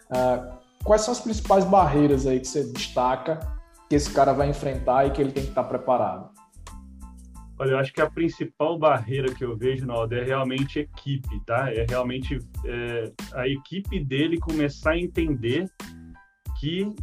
Ah, 0.10 0.58
quais 0.84 1.02
são 1.02 1.12
as 1.12 1.20
principais 1.20 1.66
barreiras 1.66 2.26
aí 2.28 2.40
que 2.40 2.48
você 2.48 2.64
destaca 2.64 3.40
que 3.90 3.96
esse 3.96 4.10
cara 4.10 4.32
vai 4.32 4.50
enfrentar 4.50 5.06
e 5.06 5.12
que 5.12 5.22
ele 5.22 5.32
tem 5.32 5.44
que 5.44 5.50
estar 5.50 5.64
preparado? 5.64 6.30
Olha, 7.64 7.72
eu 7.72 7.78
acho 7.78 7.94
que 7.94 8.02
a 8.02 8.10
principal 8.10 8.78
barreira 8.78 9.34
que 9.34 9.42
eu 9.42 9.56
vejo, 9.56 9.86
Naldo, 9.86 10.14
é 10.14 10.22
realmente 10.22 10.80
equipe, 10.80 11.40
tá? 11.46 11.74
É 11.74 11.86
realmente 11.88 12.38
é, 12.66 13.10
a 13.34 13.48
equipe 13.48 14.04
dele 14.04 14.38
começar 14.38 14.92
a 14.92 15.00
entender 15.00 15.72
que 16.60 16.94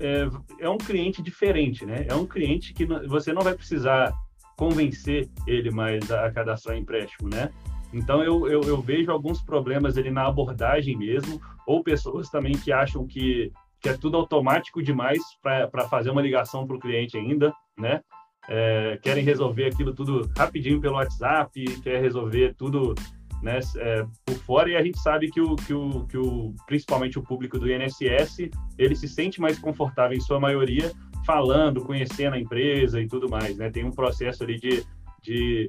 é, 0.00 0.28
é, 0.58 0.68
um 0.68 0.76
cliente 0.76 1.22
diferente, 1.22 1.86
né? 1.86 2.04
É 2.08 2.14
um 2.16 2.26
cliente 2.26 2.74
que 2.74 2.84
você 2.84 3.32
não 3.32 3.42
vai 3.42 3.54
precisar 3.54 4.12
convencer 4.56 5.30
ele 5.46 5.70
mais 5.70 6.10
a 6.10 6.32
cadastrar 6.32 6.76
empréstimo, 6.76 7.28
né? 7.32 7.52
Então 7.92 8.24
eu, 8.24 8.48
eu, 8.48 8.62
eu 8.62 8.82
vejo 8.82 9.12
alguns 9.12 9.40
problemas 9.40 9.96
ali 9.96 10.10
na 10.10 10.26
abordagem 10.26 10.98
mesmo, 10.98 11.40
ou 11.64 11.84
pessoas 11.84 12.28
também 12.28 12.54
que 12.54 12.72
acham 12.72 13.06
que, 13.06 13.52
que 13.80 13.88
é 13.88 13.96
tudo 13.96 14.16
automático 14.16 14.82
demais 14.82 15.22
para 15.40 15.86
fazer 15.88 16.10
uma 16.10 16.22
ligação 16.22 16.66
para 16.66 16.74
o 16.74 16.80
cliente 16.80 17.16
ainda, 17.16 17.54
né? 17.78 18.00
É, 18.48 18.98
querem 19.02 19.24
resolver 19.24 19.66
aquilo 19.66 19.94
tudo 19.94 20.30
rapidinho 20.36 20.80
pelo 20.80 20.96
WhatsApp, 20.96 21.64
quer 21.82 22.00
resolver 22.00 22.54
tudo 22.54 22.94
né, 23.42 23.58
é, 23.76 24.06
por 24.24 24.36
fora, 24.36 24.70
e 24.70 24.76
a 24.76 24.82
gente 24.82 24.98
sabe 25.00 25.30
que 25.30 25.40
o, 25.40 25.56
que, 25.56 25.74
o, 25.74 26.06
que 26.06 26.16
o, 26.16 26.54
principalmente 26.66 27.18
o 27.18 27.22
público 27.22 27.58
do 27.58 27.70
INSS, 27.70 28.50
ele 28.78 28.94
se 28.94 29.08
sente 29.08 29.40
mais 29.40 29.58
confortável, 29.58 30.16
em 30.16 30.20
sua 30.20 30.38
maioria, 30.38 30.92
falando, 31.26 31.82
conhecendo 31.82 32.34
a 32.34 32.40
empresa 32.40 33.00
e 33.00 33.08
tudo 33.08 33.28
mais, 33.28 33.56
né? 33.56 33.70
Tem 33.70 33.84
um 33.84 33.90
processo 33.90 34.44
ali 34.44 34.58
de, 34.58 34.84
de 35.22 35.68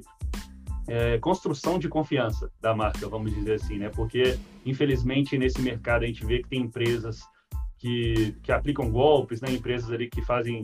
é, 0.88 1.18
construção 1.18 1.78
de 1.78 1.88
confiança 1.88 2.50
da 2.60 2.74
marca, 2.74 3.08
vamos 3.08 3.34
dizer 3.34 3.54
assim, 3.54 3.78
né? 3.78 3.88
Porque, 3.88 4.38
infelizmente, 4.64 5.36
nesse 5.38 5.60
mercado 5.60 6.04
a 6.04 6.06
gente 6.06 6.24
vê 6.24 6.42
que 6.42 6.48
tem 6.48 6.62
empresas 6.62 7.20
que, 7.78 8.36
que 8.42 8.52
aplicam 8.52 8.90
golpes, 8.90 9.40
né? 9.40 9.50
Empresas 9.50 9.90
ali 9.90 10.08
que 10.08 10.22
fazem 10.22 10.62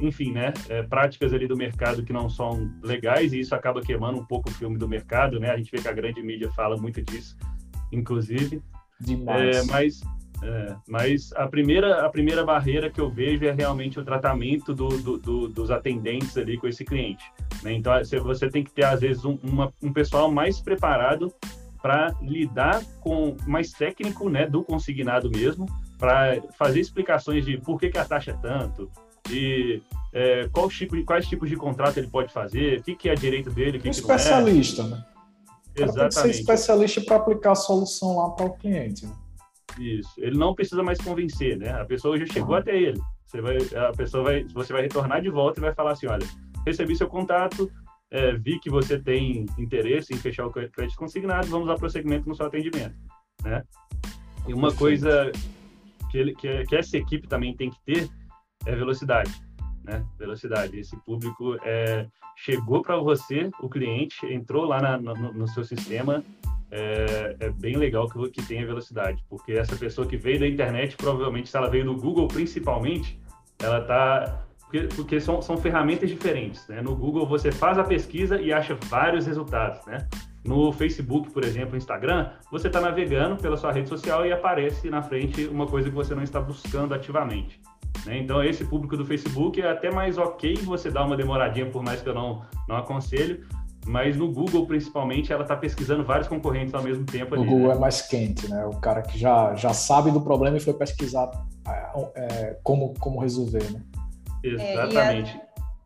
enfim, 0.00 0.32
né, 0.32 0.52
é, 0.68 0.82
práticas 0.82 1.32
ali 1.32 1.46
do 1.46 1.56
mercado 1.56 2.02
que 2.02 2.12
não 2.12 2.28
são 2.28 2.70
legais 2.82 3.32
e 3.32 3.40
isso 3.40 3.54
acaba 3.54 3.80
queimando 3.80 4.18
um 4.18 4.24
pouco 4.24 4.50
o 4.50 4.52
filme 4.52 4.78
do 4.78 4.88
mercado, 4.88 5.38
né? 5.38 5.50
A 5.50 5.56
gente 5.56 5.70
vê 5.70 5.80
que 5.80 5.88
a 5.88 5.92
grande 5.92 6.22
mídia 6.22 6.50
fala 6.52 6.76
muito 6.76 7.02
disso, 7.02 7.36
inclusive. 7.90 8.62
Demais. 9.00 9.56
É, 9.56 9.72
mas, 9.72 10.00
é, 10.42 10.76
mas 10.88 11.32
a 11.34 11.46
primeira 11.48 12.06
a 12.06 12.08
primeira 12.08 12.44
barreira 12.44 12.90
que 12.90 13.00
eu 13.00 13.10
vejo 13.10 13.44
é 13.44 13.52
realmente 13.52 13.98
o 13.98 14.04
tratamento 14.04 14.74
do, 14.74 14.88
do, 14.88 15.18
do, 15.18 15.48
dos 15.48 15.70
atendentes 15.70 16.36
ali 16.36 16.56
com 16.56 16.66
esse 16.66 16.84
cliente. 16.84 17.24
Né? 17.62 17.74
Então 17.74 17.92
você 18.22 18.48
tem 18.48 18.62
que 18.62 18.72
ter 18.72 18.84
às 18.84 19.00
vezes 19.00 19.24
um, 19.24 19.38
uma, 19.42 19.72
um 19.82 19.92
pessoal 19.92 20.30
mais 20.30 20.60
preparado 20.60 21.32
para 21.82 22.14
lidar 22.22 22.80
com 23.00 23.36
mais 23.46 23.72
técnico, 23.72 24.30
né, 24.30 24.46
do 24.46 24.62
consignado 24.62 25.28
mesmo, 25.28 25.66
para 25.98 26.40
fazer 26.56 26.78
explicações 26.78 27.44
de 27.44 27.58
por 27.58 27.78
que, 27.78 27.90
que 27.90 27.98
a 27.98 28.04
taxa 28.04 28.30
é 28.30 28.34
tanto, 28.34 28.88
de 29.28 29.82
é, 30.12 30.48
qual 30.48 30.68
tipo 30.68 30.96
de, 30.96 31.04
quais 31.04 31.26
tipos 31.26 31.48
de 31.48 31.56
contrato 31.56 31.98
ele 31.98 32.08
pode 32.08 32.32
fazer, 32.32 32.80
o 32.80 32.82
que, 32.82 32.94
que 32.94 33.08
é 33.08 33.14
direito 33.14 33.50
dele, 33.50 33.78
o 33.78 33.80
que, 33.80 33.88
um 33.88 33.92
que 33.92 34.02
não 34.02 34.10
é. 34.10 34.16
especialista, 34.16 34.82
né? 34.84 35.04
Exatamente. 35.74 35.96
Tem 35.96 36.08
que 36.08 36.14
ser 36.14 36.30
especialista 36.30 37.00
para 37.00 37.16
aplicar 37.16 37.52
a 37.52 37.56
solução 37.56 38.16
lá 38.16 38.30
para 38.30 38.46
o 38.46 38.56
cliente. 38.56 39.06
Né? 39.06 39.14
Isso. 39.78 40.10
Ele 40.18 40.36
não 40.36 40.54
precisa 40.54 40.82
mais 40.82 40.98
convencer, 40.98 41.56
né? 41.56 41.70
A 41.70 41.84
pessoa 41.84 42.18
já 42.18 42.26
chegou 42.26 42.54
até 42.54 42.76
ele. 42.76 43.00
Você 43.26 43.40
vai, 43.40 43.56
a 43.56 43.92
pessoa 43.92 44.24
vai, 44.24 44.44
você 44.44 44.72
vai 44.72 44.82
retornar 44.82 45.22
de 45.22 45.30
volta 45.30 45.58
e 45.58 45.62
vai 45.62 45.74
falar 45.74 45.92
assim, 45.92 46.06
olha, 46.06 46.26
recebi 46.66 46.94
seu 46.94 47.08
contato, 47.08 47.70
é, 48.10 48.34
vi 48.34 48.58
que 48.60 48.68
você 48.68 48.98
tem 48.98 49.46
interesse 49.58 50.12
em 50.12 50.18
fechar 50.18 50.46
o 50.46 50.50
crédito 50.50 50.96
consignado, 50.96 51.46
vamos 51.46 51.68
ao 51.70 51.78
prosseguimento 51.78 52.28
no 52.28 52.34
seu 52.34 52.44
atendimento, 52.44 52.94
né? 53.42 53.62
E 54.46 54.52
uma 54.52 54.68
Perfeito. 54.68 54.78
coisa 54.78 55.32
que, 56.10 56.18
ele, 56.18 56.34
que, 56.34 56.64
que 56.66 56.76
essa 56.76 56.98
equipe 56.98 57.26
também 57.26 57.56
tem 57.56 57.70
que 57.70 57.80
ter 57.86 58.10
é 58.66 58.74
velocidade, 58.74 59.32
né? 59.84 60.04
Velocidade. 60.18 60.78
Esse 60.78 60.96
público 61.04 61.56
é, 61.64 62.06
chegou 62.36 62.82
para 62.82 62.96
você, 62.96 63.50
o 63.60 63.68
cliente 63.68 64.26
entrou 64.26 64.64
lá 64.64 64.80
na, 64.80 64.98
no, 64.98 65.32
no, 65.32 65.48
seu 65.48 65.64
sistema. 65.64 66.24
É, 66.70 67.36
é, 67.38 67.50
bem 67.50 67.76
legal 67.76 68.08
que, 68.08 68.30
que 68.30 68.42
tenha 68.46 68.64
velocidade, 68.64 69.22
porque 69.28 69.52
essa 69.52 69.76
pessoa 69.76 70.06
que 70.06 70.16
veio 70.16 70.40
da 70.40 70.46
internet, 70.46 70.96
provavelmente, 70.96 71.50
se 71.50 71.56
ela 71.56 71.68
veio 71.68 71.84
do 71.84 71.94
Google 71.94 72.26
principalmente, 72.28 73.20
ela 73.58 73.80
está 73.80 74.46
porque, 74.72 74.88
porque, 74.96 75.20
são, 75.20 75.42
são 75.42 75.58
ferramentas 75.58 76.08
diferentes. 76.08 76.66
Né? 76.66 76.80
No 76.80 76.96
Google 76.96 77.26
você 77.26 77.52
faz 77.52 77.76
a 77.76 77.84
pesquisa 77.84 78.40
e 78.40 78.54
acha 78.54 78.74
vários 78.88 79.26
resultados. 79.26 79.84
Né? 79.84 80.08
No 80.44 80.72
Facebook, 80.72 81.30
por 81.30 81.44
exemplo, 81.44 81.76
Instagram, 81.76 82.30
você 82.50 82.66
está 82.66 82.80
navegando 82.80 83.36
pela 83.36 83.56
sua 83.56 83.72
rede 83.72 83.88
social 83.88 84.26
e 84.26 84.32
aparece 84.32 84.90
na 84.90 85.00
frente 85.00 85.46
uma 85.46 85.66
coisa 85.66 85.88
que 85.88 85.94
você 85.94 86.14
não 86.14 86.22
está 86.22 86.40
buscando 86.40 86.94
ativamente. 86.94 87.60
Né? 88.04 88.18
Então, 88.18 88.42
esse 88.42 88.64
público 88.64 88.96
do 88.96 89.04
Facebook 89.04 89.60
é 89.60 89.70
até 89.70 89.90
mais 89.90 90.18
ok 90.18 90.54
você 90.56 90.90
dar 90.90 91.04
uma 91.04 91.16
demoradinha, 91.16 91.66
por 91.66 91.82
mais 91.82 92.02
que 92.02 92.08
eu 92.08 92.14
não, 92.14 92.42
não 92.68 92.76
aconselho, 92.76 93.44
mas 93.86 94.16
no 94.16 94.30
Google, 94.30 94.66
principalmente, 94.66 95.32
ela 95.32 95.42
está 95.42 95.56
pesquisando 95.56 96.04
vários 96.04 96.28
concorrentes 96.28 96.74
ao 96.74 96.82
mesmo 96.82 97.04
tempo. 97.04 97.34
O 97.34 97.44
Google 97.44 97.68
né? 97.68 97.74
é 97.74 97.78
mais 97.78 98.02
quente, 98.02 98.48
né? 98.48 98.64
O 98.66 98.76
cara 98.76 99.02
que 99.02 99.18
já, 99.18 99.54
já 99.54 99.72
sabe 99.72 100.10
do 100.10 100.20
problema 100.20 100.56
e 100.56 100.60
foi 100.60 100.74
pesquisar 100.74 101.30
é, 101.66 102.10
é 102.14 102.58
como, 102.62 102.94
como 102.98 103.20
resolver, 103.20 103.64
né? 103.72 103.80
Exatamente. 104.42 105.36
É, 105.36 105.41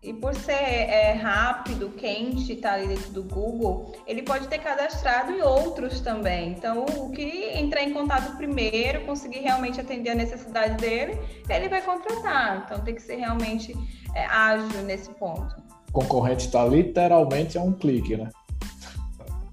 e 0.06 0.12
por 0.12 0.34
ser 0.36 0.52
é, 0.52 1.12
rápido, 1.12 1.90
quente, 1.90 2.54
tá 2.54 2.74
ali 2.74 2.86
dentro 2.86 3.10
do 3.10 3.24
Google, 3.24 3.92
ele 4.06 4.22
pode 4.22 4.46
ter 4.46 4.58
cadastrado 4.58 5.32
em 5.32 5.42
outros 5.42 6.00
também. 6.00 6.52
Então, 6.52 6.84
o 6.84 7.10
que 7.10 7.50
entrar 7.58 7.82
em 7.82 7.92
contato 7.92 8.36
primeiro, 8.36 9.04
conseguir 9.04 9.40
realmente 9.40 9.80
atender 9.80 10.10
a 10.10 10.14
necessidade 10.14 10.76
dele, 10.76 11.18
ele 11.50 11.68
vai 11.68 11.82
contratar. 11.82 12.62
Então, 12.64 12.84
tem 12.84 12.94
que 12.94 13.02
ser 13.02 13.16
realmente 13.16 13.74
é, 14.14 14.24
ágil 14.26 14.82
nesse 14.82 15.10
ponto. 15.10 15.56
O 15.88 15.92
concorrente 15.92 16.46
está 16.46 16.64
literalmente 16.64 17.58
a 17.58 17.62
um 17.62 17.72
clique, 17.72 18.16
né? 18.16 18.28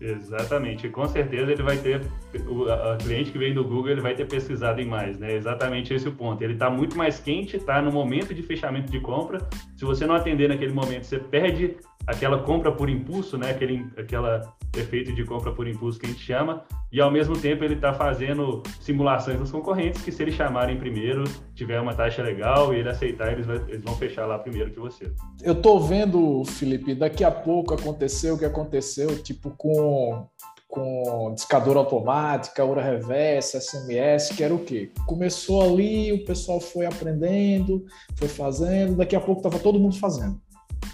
Exatamente, 0.03 0.89
com 0.89 1.07
certeza 1.07 1.49
ele 1.53 1.63
vai 1.63 1.77
ter, 1.77 2.01
o 2.45 2.69
a, 2.69 2.97
cliente 2.97 3.31
que 3.31 3.37
vem 3.37 3.53
do 3.53 3.63
Google, 3.63 3.91
ele 3.91 4.01
vai 4.01 4.13
ter 4.13 4.27
pesquisado 4.27 4.81
em 4.81 4.85
mais, 4.85 5.17
né? 5.17 5.33
Exatamente 5.33 5.93
esse 5.93 6.09
o 6.09 6.11
ponto. 6.11 6.43
Ele 6.43 6.53
está 6.53 6.69
muito 6.69 6.97
mais 6.97 7.19
quente, 7.19 7.55
está 7.55 7.81
no 7.81 7.89
momento 7.89 8.33
de 8.33 8.43
fechamento 8.43 8.91
de 8.91 8.99
compra. 8.99 9.39
Se 9.77 9.85
você 9.85 10.05
não 10.05 10.15
atender 10.15 10.49
naquele 10.49 10.73
momento, 10.73 11.05
você 11.05 11.19
perde 11.19 11.77
aquela 12.07 12.39
compra 12.39 12.71
por 12.71 12.89
impulso, 12.89 13.37
né? 13.37 13.51
Aquele 13.51 13.85
aquela 13.97 14.41
efeito 14.75 15.13
de 15.13 15.23
compra 15.23 15.51
por 15.51 15.67
impulso 15.67 15.99
que 15.99 16.05
a 16.05 16.09
gente 16.09 16.21
chama, 16.21 16.63
e 16.91 16.99
ao 16.99 17.11
mesmo 17.11 17.37
tempo 17.37 17.63
ele 17.63 17.75
está 17.75 17.93
fazendo 17.93 18.63
simulações 18.79 19.37
dos 19.37 19.51
concorrentes 19.51 20.01
que 20.01 20.11
se 20.11 20.23
eles 20.23 20.33
chamarem 20.33 20.77
primeiro, 20.77 21.23
tiver 21.53 21.79
uma 21.79 21.93
taxa 21.93 22.23
legal 22.23 22.73
e 22.73 22.79
ele 22.79 22.89
aceitar, 22.89 23.31
eles, 23.31 23.45
vai, 23.45 23.57
eles 23.67 23.83
vão 23.83 23.95
fechar 23.95 24.25
lá 24.25 24.39
primeiro 24.39 24.71
que 24.71 24.79
você. 24.79 25.11
Eu 25.43 25.55
tô 25.55 25.79
vendo, 25.79 26.43
Felipe, 26.45 26.95
daqui 26.95 27.23
a 27.23 27.31
pouco 27.31 27.73
aconteceu 27.73 28.35
o 28.35 28.39
que 28.39 28.45
aconteceu, 28.45 29.21
tipo 29.21 29.51
com 29.51 30.27
com 30.73 31.31
discador 31.35 31.77
automática, 31.77 32.65
hora 32.65 32.81
reversa, 32.81 33.61
SMS, 33.61 34.35
que 34.35 34.43
era 34.43 34.55
o 34.55 34.57
quê? 34.57 34.91
Começou 35.05 35.61
ali, 35.61 36.11
o 36.11 36.25
pessoal 36.25 36.59
foi 36.59 36.87
aprendendo, 36.87 37.85
foi 38.15 38.27
fazendo, 38.27 38.95
daqui 38.95 39.15
a 39.15 39.21
pouco 39.21 39.39
estava 39.39 39.61
todo 39.61 39.79
mundo 39.79 39.99
fazendo. 39.99 40.41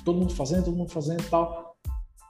Todo 0.03 0.19
mundo 0.19 0.33
fazendo, 0.33 0.65
todo 0.65 0.77
mundo 0.77 0.91
fazendo 0.91 1.21
e 1.21 1.29
tal. 1.29 1.75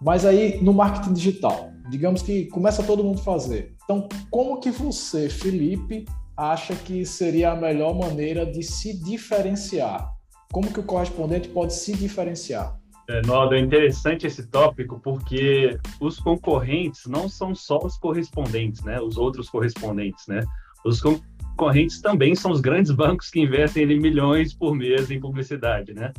Mas 0.01 0.25
aí 0.25 0.61
no 0.63 0.73
marketing 0.73 1.13
digital, 1.13 1.71
digamos 1.89 2.21
que 2.21 2.45
começa 2.45 2.83
todo 2.83 3.03
mundo 3.03 3.19
a 3.19 3.23
fazer. 3.23 3.75
Então, 3.83 4.07
como 4.29 4.59
que 4.59 4.71
você, 4.71 5.29
Felipe, 5.29 6.05
acha 6.37 6.73
que 6.75 7.05
seria 7.05 7.51
a 7.51 7.55
melhor 7.55 7.93
maneira 7.93 8.45
de 8.45 8.63
se 8.63 8.97
diferenciar? 9.03 10.09
Como 10.51 10.71
que 10.71 10.79
o 10.79 10.83
correspondente 10.83 11.49
pode 11.49 11.73
se 11.73 11.95
diferenciar? 11.95 12.79
É, 13.09 13.21
Naldo, 13.25 13.55
é 13.55 13.59
interessante 13.59 14.27
esse 14.27 14.47
tópico 14.47 14.99
porque 15.03 15.77
os 15.99 16.19
concorrentes 16.19 17.07
não 17.07 17.27
são 17.27 17.55
só 17.55 17.79
os 17.83 17.97
correspondentes, 17.97 18.83
né? 18.83 19.01
Os 19.01 19.17
outros 19.17 19.49
correspondentes, 19.49 20.27
né? 20.27 20.43
Os 20.85 21.01
concorrentes 21.01 22.01
também 22.01 22.35
são 22.35 22.51
os 22.51 22.61
grandes 22.61 22.91
bancos 22.91 23.29
que 23.29 23.41
investem 23.41 23.91
em 23.91 23.99
milhões 23.99 24.53
por 24.53 24.75
mês 24.75 25.09
em 25.09 25.19
publicidade, 25.19 25.93
né? 25.93 26.13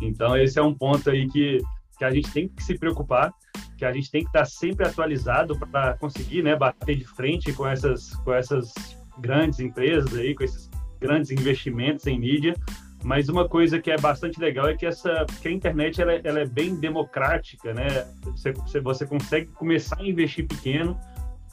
Então 0.00 0.36
esse 0.36 0.58
é 0.58 0.62
um 0.62 0.74
ponto 0.74 1.10
aí 1.10 1.28
que 1.28 1.60
que 1.96 2.04
a 2.04 2.10
gente 2.10 2.30
tem 2.32 2.48
que 2.48 2.62
se 2.62 2.76
preocupar, 2.76 3.32
que 3.76 3.84
a 3.84 3.92
gente 3.92 4.10
tem 4.10 4.22
que 4.22 4.28
estar 4.28 4.44
sempre 4.44 4.86
atualizado 4.86 5.58
para 5.58 5.94
conseguir 5.94 6.42
né, 6.42 6.56
bater 6.56 6.96
de 6.96 7.04
frente 7.04 7.52
com 7.52 7.66
essas, 7.66 8.14
com 8.16 8.32
essas 8.32 8.72
grandes 9.18 9.60
empresas 9.60 10.12
aí, 10.14 10.34
com 10.34 10.44
esses 10.44 10.70
grandes 11.00 11.30
investimentos 11.30 12.06
em 12.06 12.18
mídia. 12.18 12.54
Mas 13.02 13.28
uma 13.28 13.46
coisa 13.46 13.78
que 13.78 13.90
é 13.90 13.98
bastante 13.98 14.40
legal 14.40 14.66
é 14.66 14.76
que 14.76 14.86
essa 14.86 15.26
que 15.42 15.48
a 15.48 15.50
internet 15.50 16.00
ela, 16.00 16.14
ela 16.24 16.40
é 16.40 16.46
bem 16.46 16.74
democrática, 16.74 17.74
né? 17.74 18.06
Você, 18.22 18.80
você 18.80 19.06
consegue 19.06 19.46
começar 19.48 20.00
a 20.00 20.06
investir 20.06 20.46
pequeno, 20.48 20.98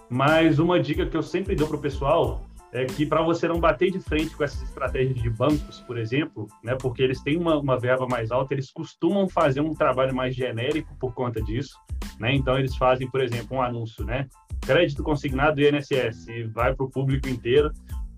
mas 0.09 0.59
uma 0.59 0.79
dica 0.79 1.05
que 1.05 1.17
eu 1.17 1.21
sempre 1.21 1.53
dou 1.53 1.67
para 1.67 1.75
o 1.75 1.81
pessoal 1.81 2.49
é 2.73 2.85
que 2.85 3.05
para 3.05 3.21
você 3.21 3.47
não 3.47 3.59
bater 3.59 3.91
de 3.91 3.99
frente 3.99 4.35
com 4.35 4.43
essas 4.43 4.61
estratégias 4.61 5.21
de 5.21 5.29
bancos, 5.29 5.81
por 5.81 5.97
exemplo, 5.97 6.47
né, 6.63 6.75
porque 6.75 7.03
eles 7.03 7.21
têm 7.21 7.37
uma, 7.37 7.57
uma 7.57 7.77
verba 7.77 8.07
mais 8.07 8.31
alta, 8.31 8.53
eles 8.53 8.71
costumam 8.71 9.27
fazer 9.27 9.59
um 9.61 9.73
trabalho 9.73 10.15
mais 10.15 10.33
genérico 10.33 10.95
por 10.97 11.13
conta 11.13 11.41
disso, 11.41 11.77
né? 12.19 12.33
Então 12.33 12.57
eles 12.57 12.75
fazem, 12.77 13.09
por 13.09 13.21
exemplo, 13.21 13.57
um 13.57 13.61
anúncio, 13.61 14.05
né? 14.05 14.27
Crédito 14.61 15.03
consignado 15.03 15.55
do 15.55 15.61
INSS 15.61 16.27
e 16.29 16.43
vai 16.43 16.73
para 16.73 16.85
o 16.85 16.89
público 16.89 17.27
inteiro. 17.27 17.71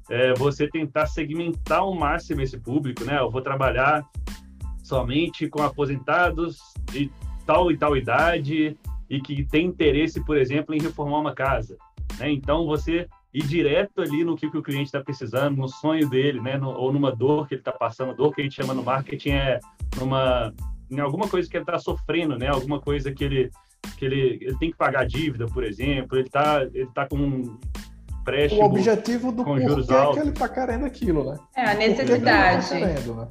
É, 0.10 0.34
você 0.34 0.68
tentar 0.68 1.06
segmentar 1.06 1.80
ao 1.80 1.96
máximo 1.96 2.42
esse 2.42 2.60
público, 2.60 3.04
né? 3.06 3.20
Eu 3.20 3.32
vou 3.32 3.42
trabalhar 3.42 4.06
somente 4.84 5.48
com 5.48 5.64
aposentados 5.64 6.58
de 6.92 7.10
tal 7.46 7.72
e 7.72 7.78
tal 7.78 7.96
idade 7.96 8.78
e 9.10 9.22
que 9.22 9.46
tem 9.46 9.68
interesse, 9.68 10.24
por 10.24 10.38
exemplo, 10.38 10.76
em 10.76 10.82
reformar 10.82 11.20
uma 11.20 11.34
casa. 11.34 11.78
Né? 12.20 12.32
Então 12.32 12.66
você 12.66 13.08
ir 13.34 13.44
direto 13.48 14.02
ali 14.02 14.24
no 14.24 14.36
que, 14.36 14.50
que 14.50 14.58
o 14.58 14.64
cliente 14.64 14.86
está 14.86 15.02
precisando, 15.02 15.58
no 15.58 15.68
sonho 15.68 16.08
dele, 16.08 16.40
né? 16.40 16.58
No, 16.58 16.70
ou 16.70 16.94
numa 16.94 17.12
dor 17.16 17.48
que 17.48 17.56
ele 17.56 17.62
está 17.62 17.72
passando, 17.72 18.16
dor 18.16 18.34
que 18.34 18.42
a 18.42 18.44
gente 18.44 18.56
chama 18.56 18.74
no 18.74 18.84
marketing 18.84 19.32
é 19.32 19.60
numa 19.98 20.54
em 20.92 21.00
alguma 21.00 21.28
coisa 21.28 21.50
que 21.50 21.58
ele 21.58 21.64
está 21.64 21.80
sofrendo, 21.80 22.38
né? 22.38 22.48
Alguma 22.48 22.80
coisa 22.80 23.12
que 23.12 23.24
ele 23.24 23.52
que 23.98 24.06
ele, 24.06 24.40
ele 24.42 24.58
tem 24.58 24.72
que 24.72 24.78
pagar 24.78 25.06
dívida, 25.06 25.46
por 25.48 25.64
exemplo, 25.64 26.18
ele 26.18 26.28
está 26.28 26.64
ele 26.64 26.90
tá 26.94 27.08
com 27.08 27.18
um 27.18 27.58
empréstimo 28.22 28.62
o 28.62 28.66
objetivo 28.66 29.32
do 29.32 29.44
com 29.44 29.60
juros 29.60 29.90
é 29.90 30.12
que 30.12 30.20
ele 30.20 30.30
está 30.30 30.48
querendo 30.48 30.86
aquilo, 30.86 31.32
né? 31.32 31.40
É 31.56 31.66
a 31.66 31.74
necessidade. 31.74 32.70
Tá 32.70 32.78
querendo, 32.78 33.16
né? 33.16 33.28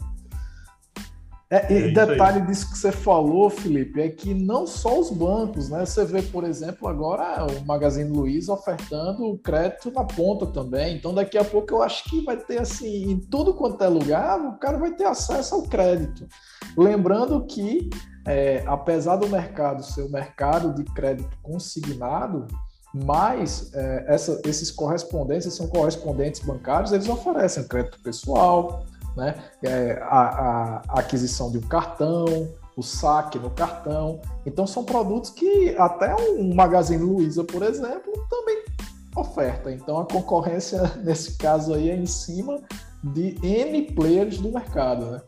É, 1.53 1.71
e 1.71 1.88
é 1.88 1.91
detalhe 1.91 2.41
disso 2.47 2.71
que 2.71 2.79
você 2.79 2.91
falou, 2.91 3.51
Felipe, 3.51 4.01
é 4.01 4.09
que 4.09 4.33
não 4.33 4.67
só 4.67 4.99
os 4.99 5.11
bancos, 5.11 5.69
né? 5.69 5.85
Você 5.85 6.03
vê, 6.03 6.23
por 6.23 6.45
exemplo, 6.45 6.88
agora 6.88 7.45
o 7.45 7.67
Magazine 7.67 8.09
Luiza 8.09 8.55
ofertando 8.55 9.38
crédito 9.45 9.91
na 9.91 10.03
ponta 10.03 10.47
também. 10.47 10.97
Então, 10.97 11.12
daqui 11.12 11.37
a 11.37 11.45
pouco 11.45 11.75
eu 11.75 11.83
acho 11.83 12.05
que 12.05 12.23
vai 12.23 12.38
ter 12.38 12.59
assim, 12.59 13.11
em 13.11 13.21
tudo 13.21 13.53
quanto 13.53 13.85
é 13.85 13.87
lugar, 13.87 14.41
o 14.41 14.59
cara 14.59 14.79
vai 14.79 14.93
ter 14.93 15.05
acesso 15.05 15.57
ao 15.57 15.65
crédito. 15.65 16.27
Lembrando 16.75 17.45
que, 17.45 17.91
é, 18.27 18.65
apesar 18.67 19.17
do 19.17 19.29
mercado 19.29 19.85
ser 19.85 20.05
o 20.05 20.11
mercado 20.11 20.73
de 20.73 20.85
crédito 20.95 21.37
consignado, 21.43 22.47
mas 22.95 23.71
é, 23.75 24.07
essa, 24.09 24.41
esses 24.47 24.71
correspondentes 24.71 25.53
são 25.53 25.67
correspondentes 25.67 26.41
bancários, 26.41 26.93
eles 26.93 27.11
oferecem 27.11 27.69
crédito 27.69 28.03
pessoal, 28.03 28.87
né? 29.16 29.35
É, 29.62 30.01
a, 30.03 30.81
a, 30.88 31.01
aquisição 31.01 31.51
de 31.51 31.59
um 31.59 31.62
cartão, 31.62 32.48
o 32.77 32.83
saque 32.83 33.38
no 33.38 33.51
cartão. 33.51 34.20
Então 34.46 34.66
são 34.66 34.85
produtos 34.85 35.31
que 35.31 35.75
até 35.79 36.14
um 36.14 36.55
Magazine 36.55 37.03
Luiza, 37.03 37.44
por 37.44 37.62
exemplo, 37.62 38.12
também 38.29 38.64
oferta. 39.16 39.70
Então 39.70 40.01
a 40.01 40.07
concorrência 40.07 40.81
nesse 41.05 41.37
caso 41.37 41.75
aí 41.75 41.90
é 41.90 41.96
em 41.96 42.07
cima 42.07 42.61
de 43.03 43.37
N 43.42 43.92
players 43.92 44.38
do 44.38 44.51
mercado, 44.51 45.07
né? 45.07 45.20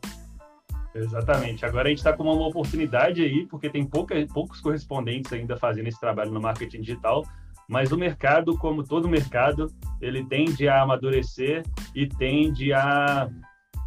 Exatamente. 0.94 1.66
Agora 1.66 1.88
a 1.88 1.90
gente 1.90 1.99
está 1.99 2.12
com 2.12 2.23
uma 2.23 2.47
oportunidade 2.47 3.20
aí, 3.23 3.47
porque 3.47 3.68
tem 3.68 3.85
pouca, 3.85 4.14
poucos 4.33 4.61
correspondentes 4.61 5.33
ainda 5.33 5.57
fazendo 5.57 5.88
esse 5.88 5.99
trabalho 5.99 6.31
no 6.31 6.40
marketing 6.40 6.83
digital, 6.83 7.25
mas 7.68 7.90
o 7.90 7.99
mercado, 7.99 8.57
como 8.59 8.85
todo 8.85 9.09
mercado, 9.09 9.73
ele 10.01 10.25
tende 10.25 10.68
a 10.68 10.83
amadurecer 10.83 11.64
e 11.94 12.07
tende 12.07 12.73
a 12.73 13.29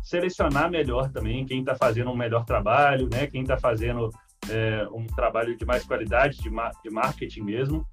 selecionar 0.08 0.72
melhor 0.72 1.12
também 1.12 1.46
quem 1.46 1.60
está 1.60 1.76
fazendo 1.76 2.10
um 2.10 2.16
melhor 2.16 2.46
trabalho, 2.46 3.10
né? 3.12 3.28
Quem 3.28 3.42
está 3.42 3.58
fazendo 3.58 4.10
é, 4.50 4.88
um 4.90 5.06
trabalho 5.06 5.58
de 5.58 5.66
mais 5.66 5.84
qualidade, 5.84 6.38
de, 6.38 6.50
ma 6.50 6.72
de 6.82 6.90
marketing 6.90 7.42
mesmo. 7.42 7.86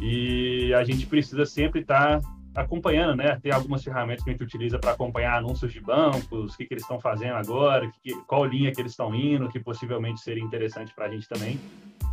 E 0.00 0.72
a 0.74 0.84
gente 0.84 1.06
precisa 1.06 1.44
sempre 1.44 1.80
estar 1.80 2.20
tá 2.20 2.60
acompanhando, 2.62 3.16
né? 3.16 3.36
Tem 3.42 3.50
algumas 3.50 3.82
ferramentas 3.82 4.22
que 4.22 4.30
a 4.30 4.32
gente 4.32 4.44
utiliza 4.44 4.78
para 4.78 4.92
acompanhar 4.92 5.36
anúncios 5.36 5.72
de 5.72 5.80
bancos, 5.80 6.54
o 6.54 6.56
que, 6.56 6.66
que 6.66 6.74
eles 6.74 6.84
estão 6.84 7.00
fazendo 7.00 7.34
agora, 7.34 7.90
que, 8.00 8.14
qual 8.28 8.44
linha 8.44 8.70
que 8.70 8.80
eles 8.80 8.92
estão 8.92 9.12
indo, 9.12 9.48
que 9.48 9.58
possivelmente 9.58 10.20
seria 10.20 10.42
interessante 10.42 10.94
para 10.94 11.06
a 11.06 11.10
gente 11.10 11.28
também. 11.28 11.58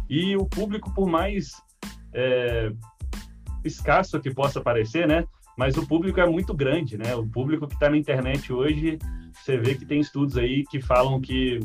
E 0.10 0.36
o 0.36 0.48
público, 0.48 0.92
por 0.96 1.08
mais 1.08 1.52
é, 2.12 2.72
escasso 3.64 4.20
que 4.20 4.34
possa 4.34 4.60
parecer, 4.60 5.08
né? 5.08 5.28
Mas 5.58 5.78
o 5.78 5.86
público 5.88 6.20
é 6.20 6.26
muito 6.26 6.54
grande, 6.54 6.98
né? 6.98 7.16
O 7.16 7.28
público 7.28 7.68
que 7.68 7.74
está 7.74 7.90
na 7.90 7.98
internet 7.98 8.52
hoje, 8.52 8.98
você 9.34 9.58
vê 9.58 9.76
que 9.76 9.86
tem 9.86 10.00
estudos 10.00 10.38
aí 10.38 10.64
que 10.64 10.82
falam 10.82 11.20
que 11.20 11.60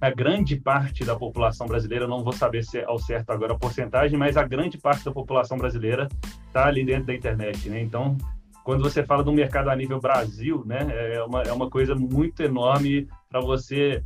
a 0.00 0.10
grande 0.10 0.56
parte 0.56 1.04
da 1.04 1.16
população 1.16 1.66
brasileira, 1.66 2.06
não 2.06 2.22
vou 2.22 2.32
saber 2.32 2.62
se 2.62 2.78
é 2.78 2.84
ao 2.84 2.98
certo 2.98 3.30
agora 3.30 3.54
a 3.54 3.58
porcentagem, 3.58 4.18
mas 4.18 4.36
a 4.36 4.46
grande 4.46 4.76
parte 4.76 5.04
da 5.04 5.10
população 5.10 5.56
brasileira 5.56 6.08
está 6.46 6.66
ali 6.66 6.84
dentro 6.84 7.06
da 7.06 7.14
internet, 7.14 7.68
né? 7.68 7.80
Então, 7.80 8.16
quando 8.62 8.82
você 8.82 9.04
fala 9.04 9.22
do 9.22 9.32
mercado 9.32 9.70
a 9.70 9.76
nível 9.76 10.00
Brasil, 10.00 10.64
né, 10.66 10.88
é 11.14 11.22
uma, 11.22 11.42
é 11.42 11.52
uma 11.52 11.70
coisa 11.70 11.94
muito 11.94 12.42
enorme 12.42 13.08
para 13.28 13.40
você 13.40 14.02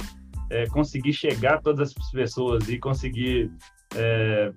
é, 0.50 0.66
conseguir 0.66 1.14
chegar 1.14 1.54
a 1.54 1.60
todas 1.62 1.94
as 1.96 2.10
pessoas 2.10 2.68
e 2.68 2.78
conseguir 2.78 3.50
é, 3.96 4.52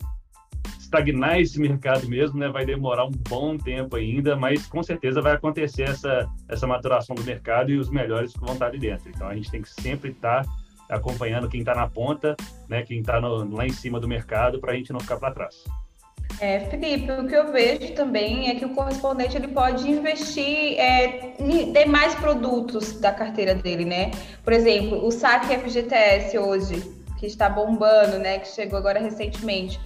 estagnar 0.93 1.39
esse 1.39 1.60
mercado 1.60 2.08
mesmo, 2.08 2.39
né? 2.39 2.49
Vai 2.49 2.65
demorar 2.65 3.06
um 3.06 3.12
bom 3.12 3.58
tempo 3.58 3.95
ainda, 3.95 4.36
mas 4.36 4.67
com 4.67 4.84
certeza 4.84 5.21
vai 5.21 5.34
acontecer 5.34 5.84
essa, 5.84 6.29
essa 6.47 6.67
maturação 6.67 7.15
do 7.15 7.23
mercado 7.23 7.71
e 7.71 7.77
os 7.77 7.89
melhores 7.89 8.34
vão 8.34 8.53
estar 8.53 8.67
ali 8.67 8.77
dentro. 8.77 9.10
Então 9.10 9.27
a 9.27 9.36
gente 9.36 9.49
tem 9.49 9.62
que 9.62 9.69
sempre 9.69 10.12
estar 10.12 10.45
acompanhando 10.89 11.49
quem 11.49 11.62
está 11.62 11.73
na 11.73 11.88
ponta, 11.88 12.36
né? 12.69 12.84
Quem 12.84 12.99
está 12.99 13.17
lá 13.17 13.65
em 13.65 13.71
cima 13.71 13.99
do 13.99 14.08
mercado 14.08 14.60
para 14.60 14.73
a 14.73 14.75
gente 14.75 14.93
não 14.93 14.99
ficar 14.99 15.17
para 15.17 15.34
trás. 15.34 15.63
É, 16.39 16.62
Felipe, 16.62 17.12
o 17.12 17.27
que 17.27 17.36
eu 17.36 17.51
vejo 17.51 17.93
também 17.93 18.49
é 18.49 18.56
que 18.56 18.65
o 18.65 18.69
correspondente 18.69 19.36
ele 19.36 19.49
pode 19.49 19.89
investir 19.89 20.79
é, 20.79 21.34
em 21.39 21.71
demais 21.71 22.15
produtos 22.15 22.99
da 22.99 23.12
carteira 23.12 23.56
dele, 23.56 23.86
né? 23.86 24.12
Por 24.43 24.53
exemplo, 24.53 25.06
o 25.06 25.12
saque 25.12 25.56
FGTS 25.56 26.38
hoje, 26.38 26.82
que 27.19 27.25
está 27.25 27.49
bombando, 27.49 28.17
né? 28.19 28.39
Que 28.39 28.47
chegou 28.47 28.77
agora 28.77 28.99
recentemente 28.99 29.79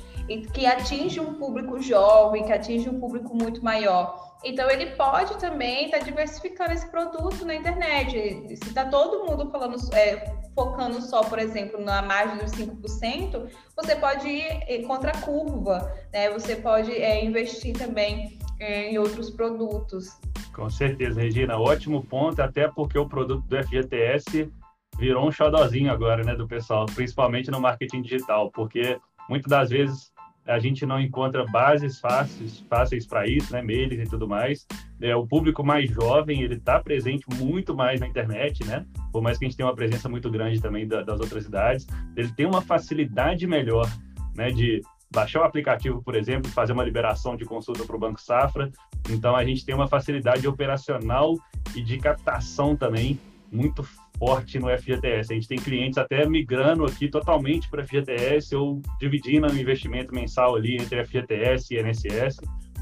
que 0.53 0.65
atinge 0.65 1.19
um 1.19 1.35
público 1.35 1.81
jovem, 1.81 2.43
que 2.43 2.51
atinge 2.51 2.89
um 2.89 2.99
público 2.99 3.35
muito 3.35 3.63
maior. 3.63 4.27
Então 4.43 4.69
ele 4.69 4.87
pode 4.95 5.37
também 5.39 5.85
estar 5.85 5.99
tá 5.99 6.03
diversificando 6.03 6.73
esse 6.73 6.89
produto 6.89 7.45
na 7.45 7.55
internet. 7.55 8.57
Se 8.57 8.67
está 8.67 8.85
todo 8.85 9.25
mundo 9.25 9.49
falando, 9.49 9.77
é, 9.93 10.31
focando 10.53 11.01
só, 11.01 11.21
por 11.23 11.39
exemplo, 11.39 11.83
na 11.83 12.01
margem 12.01 12.37
dos 12.37 12.51
5%, 12.51 13.49
você 13.75 13.95
pode 13.95 14.27
ir 14.27 14.83
contra 14.85 15.11
a 15.11 15.21
curva, 15.21 15.91
né? 16.13 16.29
Você 16.31 16.55
pode 16.55 16.91
é, 16.91 17.23
investir 17.23 17.75
também 17.75 18.37
é, 18.59 18.91
em 18.91 18.97
outros 18.97 19.29
produtos. 19.29 20.19
Com 20.53 20.69
certeza, 20.69 21.21
Regina. 21.21 21.57
Ótimo 21.57 22.03
ponto, 22.03 22.41
até 22.41 22.67
porque 22.67 22.97
o 22.97 23.07
produto 23.07 23.45
do 23.47 23.63
FGTS 23.63 24.51
virou 24.97 25.27
um 25.27 25.31
xodozinho 25.31 25.91
agora, 25.91 26.23
né, 26.23 26.35
do 26.35 26.47
pessoal, 26.47 26.85
principalmente 26.87 27.51
no 27.51 27.59
marketing 27.59 28.01
digital, 28.01 28.51
porque 28.51 28.99
muitas 29.29 29.49
das 29.49 29.69
vezes 29.69 30.11
a 30.47 30.59
gente 30.59 30.85
não 30.85 30.99
encontra 30.99 31.45
bases 31.45 31.99
fáceis, 31.99 32.59
fáceis 32.69 33.05
para 33.05 33.27
isso, 33.27 33.51
né, 33.51 33.61
mails 33.61 33.99
e 33.99 34.03
tudo 34.05 34.27
mais. 34.27 34.65
É, 35.01 35.15
o 35.15 35.27
público 35.27 35.63
mais 35.63 35.89
jovem, 35.89 36.41
ele 36.41 36.55
está 36.55 36.79
presente 36.79 37.25
muito 37.35 37.75
mais 37.75 37.99
na 37.99 38.07
internet, 38.07 38.63
né? 38.65 38.85
Por 39.11 39.21
mais 39.21 39.37
que 39.37 39.45
a 39.45 39.47
gente 39.47 39.57
tenha 39.57 39.67
uma 39.67 39.75
presença 39.75 40.07
muito 40.07 40.31
grande 40.31 40.61
também 40.61 40.87
da, 40.87 41.03
das 41.03 41.19
outras 41.19 41.45
idades, 41.45 41.85
ele 42.15 42.31
tem 42.31 42.45
uma 42.45 42.61
facilidade 42.61 43.45
melhor, 43.45 43.87
né, 44.35 44.49
de 44.49 44.81
baixar 45.11 45.41
o 45.41 45.43
aplicativo, 45.43 46.01
por 46.01 46.15
exemplo, 46.15 46.49
fazer 46.51 46.73
uma 46.73 46.83
liberação 46.83 47.35
de 47.35 47.45
consulta 47.45 47.85
para 47.85 47.95
o 47.95 47.99
Banco 47.99 48.19
Safra. 48.19 48.71
Então, 49.09 49.35
a 49.35 49.43
gente 49.43 49.65
tem 49.65 49.75
uma 49.75 49.87
facilidade 49.87 50.47
operacional 50.47 51.35
e 51.75 51.81
de 51.81 51.97
captação 51.97 52.75
também 52.75 53.19
muito 53.51 53.83
forte 54.17 54.59
no 54.59 54.67
FGTS. 54.69 55.31
A 55.31 55.35
gente 55.35 55.47
tem 55.47 55.57
clientes 55.57 55.97
até 55.97 56.27
migrando 56.27 56.85
aqui 56.85 57.09
totalmente 57.09 57.69
para 57.69 57.85
FGTS 57.85 58.55
ou 58.55 58.81
dividindo 58.99 59.47
o 59.47 59.57
investimento 59.57 60.13
mensal 60.13 60.55
ali 60.55 60.75
entre 60.75 61.03
FGTS 61.05 61.73
e 61.73 61.79
INSS. 61.79 62.37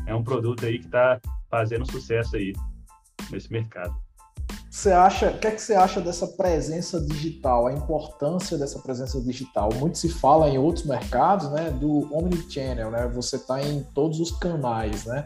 É 0.07 0.15
um 0.15 0.23
produto 0.23 0.65
aí 0.65 0.79
que 0.79 0.85
está 0.85 1.19
fazendo 1.49 1.89
sucesso 1.89 2.35
aí 2.35 2.53
nesse 3.31 3.51
mercado. 3.51 3.95
Você 4.69 4.91
acha, 4.91 5.29
o 5.29 5.39
que 5.39 5.47
é 5.47 5.51
que 5.51 5.61
você 5.61 5.73
acha 5.73 6.01
dessa 6.01 6.27
presença 6.27 6.99
digital, 6.99 7.65
a 7.65 7.71
importância 7.71 8.57
dessa 8.57 8.77
presença 8.79 9.21
digital? 9.21 9.69
Muito 9.73 9.97
se 9.97 10.09
fala 10.09 10.49
em 10.49 10.57
outros 10.57 10.85
mercados, 10.85 11.49
né, 11.51 11.71
do 11.71 12.13
omnichannel, 12.13 12.91
né? 12.91 13.09
Você 13.15 13.37
está 13.37 13.63
em 13.63 13.83
todos 13.95 14.19
os 14.19 14.31
canais, 14.31 15.05
né? 15.05 15.23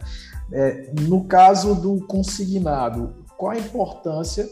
É, 0.54 0.92
no 1.02 1.26
caso 1.26 1.74
do 1.74 2.06
consignado, 2.06 3.26
qual 3.36 3.54
a 3.54 3.58
importância 3.58 4.48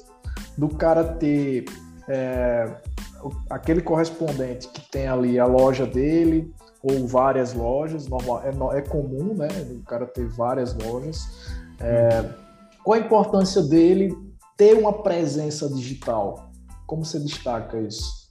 do 0.57 0.69
cara 0.69 1.03
ter 1.03 1.65
é, 2.07 2.75
aquele 3.49 3.81
correspondente 3.81 4.67
que 4.69 4.81
tem 4.89 5.07
ali 5.07 5.39
a 5.39 5.45
loja 5.45 5.85
dele 5.85 6.53
ou 6.81 7.07
várias 7.07 7.53
lojas, 7.53 8.07
normal, 8.07 8.43
é, 8.43 8.77
é 8.77 8.81
comum, 8.81 9.33
né? 9.33 9.47
O 9.71 9.83
cara 9.83 10.05
ter 10.05 10.27
várias 10.27 10.73
lojas. 10.75 11.57
É, 11.79 12.29
qual 12.83 12.99
a 12.99 13.03
importância 13.03 13.61
dele 13.61 14.15
ter 14.55 14.73
uma 14.73 15.03
presença 15.03 15.67
digital? 15.69 16.49
Como 16.85 17.03
você 17.03 17.19
destaca 17.19 17.79
isso? 17.79 18.27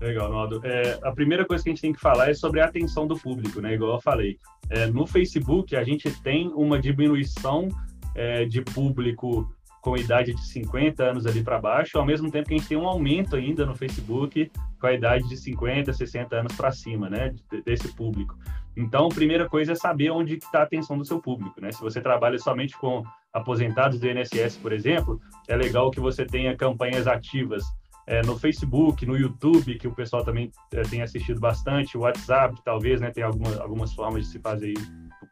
Legal, 0.00 0.30
Naldo. 0.30 0.60
É, 0.64 0.98
a 1.02 1.12
primeira 1.12 1.44
coisa 1.44 1.62
que 1.62 1.70
a 1.70 1.72
gente 1.72 1.82
tem 1.82 1.92
que 1.92 2.00
falar 2.00 2.30
é 2.30 2.34
sobre 2.34 2.60
a 2.60 2.66
atenção 2.66 3.06
do 3.06 3.16
público, 3.16 3.60
né? 3.60 3.74
Igual 3.74 3.94
eu 3.94 4.00
falei. 4.00 4.38
É, 4.70 4.86
no 4.86 5.06
Facebook, 5.06 5.74
a 5.74 5.82
gente 5.82 6.10
tem 6.22 6.48
uma 6.54 6.78
diminuição 6.80 7.68
é, 8.14 8.44
de 8.44 8.62
público 8.62 9.48
com 9.80 9.96
idade 9.96 10.34
de 10.34 10.46
50 10.48 11.02
anos 11.02 11.26
ali 11.26 11.42
para 11.42 11.60
baixo, 11.60 11.98
ao 11.98 12.04
mesmo 12.04 12.30
tempo 12.30 12.48
que 12.48 12.54
a 12.54 12.58
gente 12.58 12.68
tem 12.68 12.78
um 12.78 12.88
aumento 12.88 13.36
ainda 13.36 13.64
no 13.64 13.74
Facebook 13.74 14.50
com 14.80 14.86
a 14.86 14.92
idade 14.92 15.28
de 15.28 15.36
50, 15.36 15.92
60 15.92 16.36
anos 16.36 16.56
para 16.56 16.70
cima, 16.72 17.08
né, 17.08 17.34
desse 17.64 17.88
público. 17.94 18.36
Então, 18.76 19.06
a 19.06 19.14
primeira 19.14 19.48
coisa 19.48 19.72
é 19.72 19.74
saber 19.74 20.10
onde 20.10 20.34
está 20.36 20.60
a 20.60 20.62
atenção 20.62 20.96
do 20.96 21.04
seu 21.04 21.20
público, 21.20 21.60
né? 21.60 21.72
Se 21.72 21.80
você 21.80 22.00
trabalha 22.00 22.38
somente 22.38 22.78
com 22.78 23.02
aposentados 23.32 23.98
do 23.98 24.06
INSS, 24.08 24.56
por 24.56 24.72
exemplo, 24.72 25.20
é 25.48 25.56
legal 25.56 25.90
que 25.90 25.98
você 25.98 26.24
tenha 26.24 26.56
campanhas 26.56 27.08
ativas 27.08 27.64
é, 28.06 28.22
no 28.22 28.38
Facebook, 28.38 29.04
no 29.04 29.16
YouTube, 29.16 29.76
que 29.78 29.88
o 29.88 29.94
pessoal 29.94 30.24
também 30.24 30.52
é, 30.72 30.82
tem 30.82 31.02
assistido 31.02 31.40
bastante, 31.40 31.98
o 31.98 32.02
WhatsApp, 32.02 32.54
talvez, 32.64 33.00
né? 33.00 33.10
Tem 33.10 33.24
alguma, 33.24 33.60
algumas 33.60 33.92
formas 33.92 34.26
de 34.26 34.30
se 34.30 34.38
fazer 34.38 34.74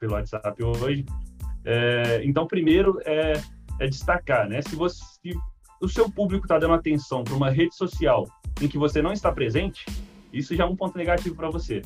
pelo 0.01 0.15
WhatsApp 0.15 0.63
hoje. 0.63 1.07
É, 1.65 2.23
então, 2.25 2.49
primeiro 2.49 3.01
é 3.05 3.35
é 3.81 3.87
destacar, 3.87 4.49
né? 4.49 4.63
Se 4.63 4.75
você 4.75 5.03
se 5.23 5.37
o 5.81 5.89
seu 5.89 6.11
público 6.11 6.45
está 6.47 6.59
dando 6.59 6.75
atenção 6.75 7.23
para 7.23 7.35
uma 7.35 7.51
rede 7.51 7.75
social 7.75 8.27
em 8.61 8.69
que 8.69 8.79
você 8.79 9.03
não 9.03 9.13
está 9.13 9.31
presente, 9.31 9.85
isso 10.33 10.55
já 10.55 10.65
é 10.65 10.67
um 10.67 10.77
ponto 10.77 10.97
negativo 10.97 11.35
para 11.35 11.51
você, 11.51 11.83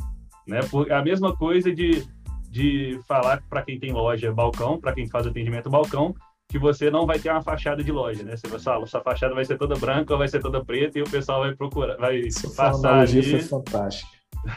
né? 0.47 0.61
Por, 0.71 0.91
é 0.91 0.95
a 0.95 1.03
mesma 1.03 1.37
coisa 1.37 1.75
de, 1.75 2.05
de 2.49 3.01
falar 3.07 3.43
para 3.49 3.63
quem 3.63 3.79
tem 3.79 3.93
loja 3.93 4.33
balcão, 4.33 4.79
para 4.81 4.93
quem 4.93 5.09
faz 5.09 5.27
atendimento 5.27 5.69
balcão, 5.69 6.15
que 6.49 6.59
você 6.59 6.91
não 6.91 7.07
vai 7.07 7.19
ter 7.19 7.31
uma 7.31 7.43
fachada 7.43 7.83
de 7.83 7.93
loja, 7.93 8.23
né? 8.23 8.37
Você 8.37 8.49
vai 8.49 8.59
falar, 8.59 8.87
sua 8.87 9.01
fachada 9.01 9.35
vai 9.35 9.45
ser 9.45 9.57
toda 9.57 9.77
branca 9.77 10.13
ou 10.13 10.19
vai 10.19 10.29
ser 10.29 10.41
toda 10.41 10.65
preta 10.65 10.99
e 10.99 11.03
o 11.03 11.11
pessoal 11.11 11.41
vai 11.41 11.55
procurar, 11.55 11.97
vai 11.97 12.21
Essa 12.21 12.51
passar 12.51 13.01
ali. 13.01 13.23
foi 13.23 13.41
fantástica. 13.41 14.11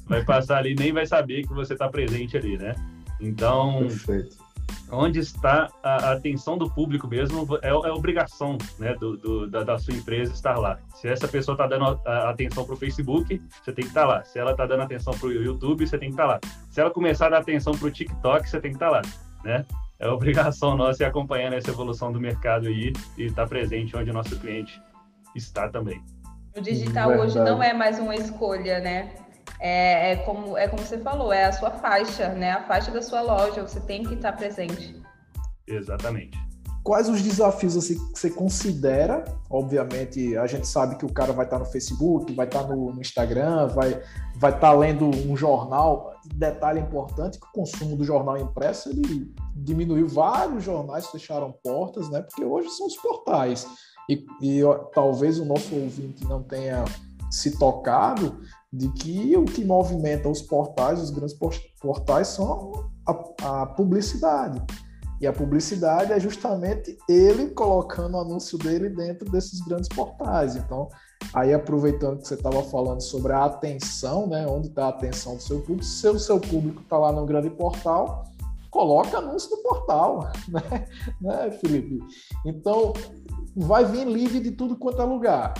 vai 0.07 0.25
passar 0.25 0.59
ali 0.59 0.75
nem 0.75 0.93
vai 0.93 1.07
saber 1.07 1.47
que 1.47 1.55
você 1.55 1.75
está 1.75 1.89
presente 1.89 2.37
ali, 2.37 2.59
né? 2.59 2.75
Então, 3.21 3.81
Perfeito 3.81 4.50
onde 4.93 5.19
está 5.19 5.69
a, 5.83 6.13
atenção 6.13 6.59
do 6.59 6.69
público 6.71 7.07
mesmo, 7.07 7.47
é, 7.63 7.69
é 7.69 7.93
obrigação 7.93 8.59
né, 8.79 8.95
do, 8.95 9.17
do 9.17 9.47
da, 9.47 9.63
da, 9.63 9.79
sua 9.79 9.95
empresa 9.95 10.33
estar 10.33 10.59
lá. 10.59 10.79
Se 10.95 11.09
essa 11.09 11.29
pessoa 11.29 11.55
está 11.55 11.67
dando 11.67 12.01
a, 12.05 12.31
atenção 12.31 12.65
para 12.65 12.75
o 12.75 12.77
Facebook, 12.77 13.41
você 13.63 13.73
tem 13.73 13.85
que 13.85 13.91
estar 13.91 14.03
tá 14.03 14.07
lá. 14.07 14.25
Se 14.25 14.39
ela 14.39 14.53
está 14.53 14.67
dando 14.67 14.83
atenção 14.83 15.13
para 15.15 15.29
o 15.29 15.33
YouTube, 15.33 15.87
você 15.87 15.99
tem 15.99 16.09
que 16.09 16.15
estar 16.15 16.27
tá 16.27 16.33
lá. 16.35 16.41
Se 16.71 16.81
ela 16.81 16.91
começar 16.91 17.27
a 17.27 17.31
dar 17.31 17.39
atenção 17.39 17.73
para 17.73 17.89
o 17.89 17.91
TikTok, 17.91 18.49
você 18.49 18.61
tem 18.61 18.71
que 18.71 18.77
estar 18.77 18.91
tá 18.91 18.93
lá. 18.93 19.03
Né? 19.45 19.65
É 19.99 20.09
obrigação 20.09 20.77
nossa 20.77 21.03
ir 21.03 21.07
acompanhando 21.07 21.55
essa 21.55 21.71
evolução 21.71 22.13
do 22.13 22.21
mercado 22.21 22.69
aí 22.69 22.93
e 23.17 23.25
estar 23.25 23.43
tá 23.43 23.49
presente 23.49 23.97
onde 23.97 24.11
o 24.11 24.15
nosso 24.15 24.39
cliente 24.39 24.81
está 25.35 25.69
também. 25.69 26.03
O 26.57 26.61
digital 26.61 27.11
Verdade. 27.11 27.31
hoje 27.31 27.39
não 27.39 27.63
é 27.63 27.73
mais 27.73 27.99
uma 27.99 28.15
escolha, 28.15 28.81
né? 28.81 29.15
É, 29.61 30.13
é, 30.13 30.17
como, 30.17 30.57
é 30.57 30.67
como 30.67 30.83
você 30.83 30.99
falou, 30.99 31.33
é 31.33 31.45
a 31.45 31.53
sua 31.53 31.71
faixa, 31.71 32.31
né? 32.31 32.53
A 32.53 32.63
faixa 32.63 32.91
da 32.91 33.03
sua 33.03 33.21
loja, 33.21 33.63
você 33.63 33.79
tem 33.81 34.03
que 34.03 34.15
estar 34.15 34.33
presente. 34.33 35.01
Exatamente. 35.67 36.37
Quais 36.83 37.11
os 37.11 37.21
desafios 37.21 37.77
assim, 37.77 37.95
que 38.13 38.19
você 38.19 38.31
considera? 38.31 39.23
Obviamente, 39.51 40.35
a 40.39 40.47
gente 40.47 40.67
sabe 40.67 40.97
que 40.97 41.05
o 41.05 41.13
cara 41.13 41.31
vai 41.31 41.45
estar 41.45 41.59
no 41.59 41.67
Facebook, 41.67 42.33
vai 42.33 42.47
estar 42.47 42.67
no, 42.67 42.95
no 42.95 43.01
Instagram, 43.01 43.67
vai, 43.67 44.03
vai 44.37 44.51
estar 44.51 44.73
lendo 44.73 45.05
um 45.05 45.37
jornal. 45.37 46.15
Detalhe 46.35 46.81
importante 46.81 47.39
que 47.39 47.47
o 47.47 47.53
consumo 47.53 47.97
do 47.97 48.05
jornal 48.05 48.39
impresso 48.39 48.89
ele 48.89 49.31
diminuiu. 49.55 50.09
Vários 50.09 50.65
jornais 50.65 51.07
fecharam 51.09 51.53
portas, 51.63 52.09
né? 52.09 52.23
Porque 52.23 52.43
hoje 52.43 52.71
são 52.71 52.87
os 52.87 52.97
portais. 52.97 53.67
E, 54.09 54.25
e 54.41 54.63
talvez 54.95 55.39
o 55.39 55.45
nosso 55.45 55.75
ouvinte 55.75 56.25
não 56.25 56.43
tenha 56.43 56.83
se 57.31 57.59
tocado, 57.59 58.41
de 58.73 58.89
que 58.93 59.37
o 59.37 59.45
que 59.45 59.65
movimenta 59.65 60.29
os 60.29 60.43
portais, 60.43 61.01
os 61.01 61.11
grandes 61.11 61.37
portais, 61.81 62.29
são 62.29 62.91
a, 63.07 63.63
a, 63.63 63.67
publicidade. 63.67 64.63
E 65.21 65.27
a 65.27 65.33
publicidade 65.33 66.13
é 66.13 66.21
justamente 66.21 66.97
ele 67.09 67.49
colocando 67.49 68.15
o 68.15 68.21
anúncio 68.21 68.57
dele 68.57 68.89
dentro 68.89 69.31
desses 69.31 69.61
grandes 69.61 69.89
portais. 69.89 70.57
Então, 70.57 70.89
aí 71.35 71.53
aproveitando 71.53 72.21
que 72.21 72.29
você 72.29 72.35
estava 72.35 72.63
falando 72.63 73.03
sobre 73.03 73.33
a 73.33 73.45
atenção, 73.45 74.27
né, 74.27 74.47
onde 74.47 74.69
está 74.69 74.87
a 74.87 74.91
atenção 74.91 75.37
do 75.37 75.43
seu 75.43 75.61
público, 75.61 75.85
se 75.85 76.09
o 76.09 76.19
seu 76.19 76.41
público 76.41 76.81
está 76.81 76.97
lá 76.97 77.13
no 77.13 77.27
grande 77.27 77.51
portal, 77.51 78.25
coloca 78.71 79.19
anúncio 79.19 79.51
no 79.51 79.63
portal, 79.63 80.31
né, 80.49 80.87
né, 81.21 81.51
Felipe? 81.51 81.99
Então, 82.47 82.95
vai 83.55 83.85
vir 83.85 84.07
livre 84.07 84.41
de 84.41 84.53
tudo 84.53 84.77
quanto 84.77 85.03
é 85.03 85.05
lugar. 85.05 85.55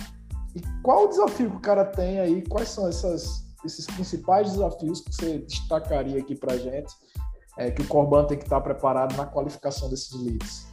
E 0.55 0.61
qual 0.81 1.05
o 1.05 1.07
desafio 1.07 1.49
que 1.49 1.57
o 1.57 1.59
cara 1.59 1.85
tem 1.85 2.19
aí? 2.19 2.41
Quais 2.47 2.69
são 2.69 2.87
essas, 2.87 3.45
esses 3.63 3.85
principais 3.85 4.51
desafios 4.51 5.01
que 5.01 5.15
você 5.15 5.37
destacaria 5.39 6.19
aqui 6.19 6.35
para 6.35 6.57
gente? 6.57 6.93
É, 7.57 7.69
que 7.69 7.81
o 7.81 7.87
Corban 7.87 8.25
tem 8.25 8.37
que 8.37 8.45
estar 8.45 8.61
preparado 8.61 9.15
na 9.15 9.25
qualificação 9.25 9.89
desses 9.89 10.13
leads? 10.13 10.71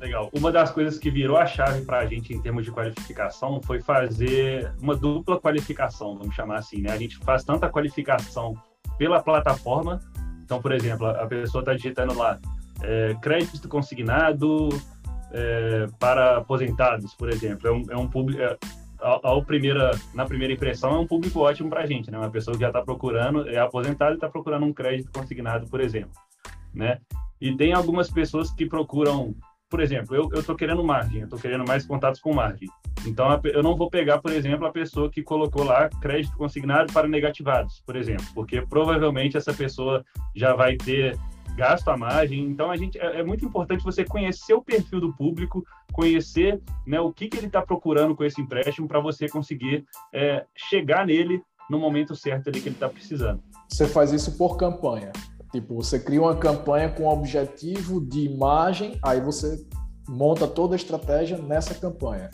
Legal. 0.00 0.30
Uma 0.34 0.52
das 0.52 0.70
coisas 0.70 0.98
que 0.98 1.10
virou 1.10 1.36
a 1.36 1.46
chave 1.46 1.82
para 1.82 2.00
a 2.00 2.06
gente 2.06 2.34
em 2.34 2.40
termos 2.40 2.64
de 2.64 2.70
qualificação 2.70 3.60
foi 3.62 3.80
fazer 3.80 4.72
uma 4.80 4.94
dupla 4.94 5.40
qualificação, 5.40 6.18
vamos 6.18 6.34
chamar 6.34 6.58
assim, 6.58 6.82
né? 6.82 6.92
A 6.92 6.98
gente 6.98 7.16
faz 7.18 7.42
tanta 7.44 7.68
qualificação 7.68 8.54
pela 8.98 9.22
plataforma. 9.22 10.00
Então, 10.44 10.60
por 10.60 10.72
exemplo, 10.72 11.06
a 11.06 11.26
pessoa 11.26 11.62
está 11.62 11.72
digitando 11.72 12.14
lá 12.14 12.38
é, 12.82 13.16
crédito 13.20 13.68
consignado 13.68 14.68
é, 15.32 15.86
para 15.98 16.38
aposentados, 16.38 17.14
por 17.14 17.30
exemplo. 17.30 17.68
É 17.68 17.72
um, 17.72 17.82
é 17.90 17.96
um 17.96 18.08
público. 18.08 18.40
É, 19.00 19.20
ao, 19.22 19.44
primeira, 19.44 19.90
na 20.14 20.24
primeira 20.24 20.52
impressão, 20.52 20.94
é 20.96 20.98
um 20.98 21.06
público 21.06 21.40
ótimo 21.40 21.70
para 21.70 21.82
a 21.82 21.86
gente, 21.86 22.10
né? 22.10 22.18
Uma 22.18 22.30
pessoa 22.30 22.56
que 22.56 22.62
já 22.62 22.68
está 22.68 22.82
procurando, 22.82 23.48
é 23.48 23.58
aposentado 23.58 24.12
e 24.12 24.14
está 24.14 24.28
procurando 24.28 24.66
um 24.66 24.72
crédito 24.72 25.10
consignado, 25.12 25.66
por 25.68 25.80
exemplo, 25.80 26.12
né? 26.74 26.98
E 27.40 27.54
tem 27.54 27.72
algumas 27.72 28.10
pessoas 28.10 28.50
que 28.50 28.66
procuram, 28.66 29.34
por 29.68 29.80
exemplo, 29.80 30.16
eu 30.16 30.40
estou 30.40 30.56
querendo 30.56 30.82
margem, 30.82 31.20
eu 31.20 31.24
estou 31.24 31.38
querendo 31.38 31.66
mais 31.66 31.86
contatos 31.86 32.20
com 32.20 32.32
margem. 32.32 32.68
Então, 33.06 33.40
eu 33.44 33.62
não 33.62 33.76
vou 33.76 33.90
pegar, 33.90 34.18
por 34.18 34.32
exemplo, 34.32 34.66
a 34.66 34.72
pessoa 34.72 35.10
que 35.10 35.22
colocou 35.22 35.62
lá 35.62 35.88
crédito 36.00 36.36
consignado 36.36 36.92
para 36.92 37.06
negativados, 37.06 37.82
por 37.86 37.94
exemplo, 37.94 38.24
porque 38.34 38.62
provavelmente 38.62 39.36
essa 39.36 39.52
pessoa 39.52 40.04
já 40.34 40.54
vai 40.54 40.76
ter 40.76 41.16
gasto 41.56 41.88
à 41.88 41.96
margem. 41.96 42.44
Então, 42.44 42.70
a 42.70 42.76
gente 42.76 42.98
é, 42.98 43.20
é 43.20 43.24
muito 43.24 43.44
importante 43.44 43.82
você 43.82 44.04
conhecer 44.04 44.54
o 44.54 44.62
perfil 44.62 45.00
do 45.00 45.12
público, 45.12 45.64
conhecer 45.92 46.60
né, 46.86 47.00
o 47.00 47.12
que, 47.12 47.28
que 47.28 47.36
ele 47.38 47.46
está 47.46 47.62
procurando 47.62 48.14
com 48.14 48.22
esse 48.22 48.40
empréstimo 48.40 48.86
para 48.86 49.00
você 49.00 49.28
conseguir 49.28 49.84
é, 50.12 50.44
chegar 50.54 51.06
nele 51.06 51.42
no 51.68 51.78
momento 51.78 52.14
certo 52.14 52.48
ali 52.48 52.60
que 52.60 52.68
ele 52.68 52.76
está 52.76 52.88
precisando. 52.88 53.42
Você 53.68 53.86
faz 53.86 54.12
isso 54.12 54.36
por 54.36 54.56
campanha. 54.56 55.10
Tipo, 55.50 55.74
você 55.76 55.98
cria 55.98 56.20
uma 56.20 56.36
campanha 56.36 56.88
com 56.88 57.06
objetivo 57.06 58.00
de 58.00 58.20
imagem, 58.20 58.98
aí 59.02 59.20
você 59.20 59.64
monta 60.08 60.46
toda 60.46 60.74
a 60.74 60.76
estratégia 60.76 61.38
nessa 61.38 61.74
campanha, 61.74 62.30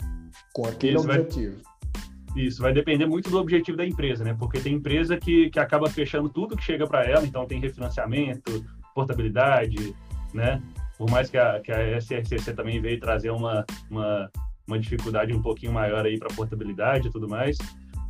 com 0.53 0.65
aquele 0.67 0.97
isso 0.97 1.05
objetivo. 1.05 1.61
Vai, 1.63 2.43
isso, 2.43 2.61
vai 2.61 2.73
depender 2.73 3.05
muito 3.05 3.29
do 3.29 3.39
objetivo 3.39 3.77
da 3.77 3.85
empresa, 3.85 4.23
né? 4.23 4.35
Porque 4.37 4.59
tem 4.59 4.75
empresa 4.75 5.17
que, 5.17 5.49
que 5.49 5.59
acaba 5.59 5.89
fechando 5.89 6.29
tudo 6.29 6.57
que 6.57 6.63
chega 6.63 6.87
para 6.87 7.05
ela, 7.05 7.25
então 7.25 7.45
tem 7.45 7.59
refinanciamento, 7.59 8.63
portabilidade, 8.93 9.95
né? 10.33 10.61
Por 10.97 11.09
mais 11.09 11.29
que 11.29 11.37
a, 11.37 11.59
que 11.59 11.71
a 11.71 11.97
SRCC 11.97 12.53
também 12.53 12.79
veio 12.79 12.99
trazer 12.99 13.31
uma, 13.31 13.65
uma, 13.89 14.31
uma 14.67 14.79
dificuldade 14.79 15.33
um 15.33 15.41
pouquinho 15.41 15.73
maior 15.73 16.05
aí 16.05 16.17
para 16.17 16.33
portabilidade 16.33 17.07
e 17.07 17.11
tudo 17.11 17.27
mais, 17.27 17.57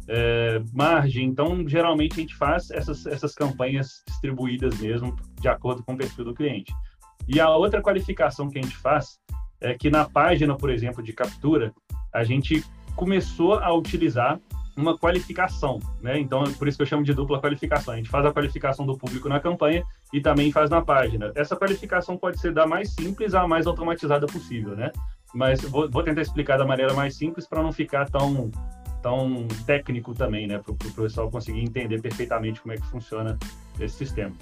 é, 0.08 0.62
margem. 0.74 1.26
Então, 1.26 1.68
geralmente 1.68 2.14
a 2.14 2.22
gente 2.22 2.36
faz 2.36 2.70
essas, 2.72 3.06
essas 3.06 3.34
campanhas 3.34 4.04
distribuídas 4.08 4.80
mesmo 4.80 5.16
de 5.40 5.48
acordo 5.48 5.84
com 5.84 5.94
o 5.94 5.98
perfil 5.98 6.26
do 6.26 6.34
cliente. 6.34 6.74
E 7.28 7.40
a 7.40 7.50
outra 7.50 7.82
qualificação 7.82 8.50
que 8.50 8.60
a 8.60 8.62
gente 8.62 8.76
faz 8.78 9.20
é 9.62 9.74
que 9.74 9.90
na 9.90 10.06
página, 10.06 10.56
por 10.56 10.70
exemplo, 10.70 11.02
de 11.02 11.14
captura, 11.14 11.74
a 12.14 12.24
gente 12.24 12.64
começou 12.96 13.56
a 13.56 13.74
utilizar 13.74 14.40
uma 14.76 14.98
qualificação, 14.98 15.80
né? 16.02 16.20
Então, 16.20 16.44
por 16.54 16.68
isso 16.68 16.78
que 16.78 16.82
eu 16.82 16.88
chamo 16.88 17.04
de 17.04 17.14
dupla 17.14 17.40
qualificação. 17.40 17.94
A 17.94 17.98
gente 17.98 18.10
faz 18.10 18.26
a 18.26 18.34
qualificação 18.34 18.86
do 18.86 18.98
público 18.98 19.30
na 19.30 19.40
campanha 19.40 19.84
e 20.12 20.20
também 20.20 20.52
faz 20.52 20.70
na 20.70 20.82
página. 20.82 21.32
Essa 21.36 21.56
qualificação 21.56 22.18
pode 22.18 22.40
ser 22.40 22.54
da 22.54 22.66
mais 22.66 22.90
simples 22.92 23.34
à 23.34 23.48
mais 23.48 23.68
automatizada 23.68 24.26
possível, 24.26 24.76
né? 24.76 24.92
Mas 25.34 25.62
vou, 25.62 25.90
vou 25.90 26.04
tentar 26.04 26.22
explicar 26.22 26.58
da 26.58 26.66
maneira 26.66 26.94
mais 26.94 27.16
simples 27.16 27.48
para 27.48 27.62
não 27.62 27.72
ficar 27.72 28.10
tão 28.10 28.52
tão 29.02 29.46
técnico 29.66 30.14
também, 30.14 30.48
né? 30.48 30.60
Para 30.60 30.72
o 30.72 30.76
pessoal 30.76 31.30
conseguir 31.30 31.60
entender 31.60 32.02
perfeitamente 32.02 32.62
como 32.62 32.74
é 32.74 32.78
que 32.78 32.86
funciona 32.86 33.38
esse 33.80 33.98
sistema. 33.98 34.34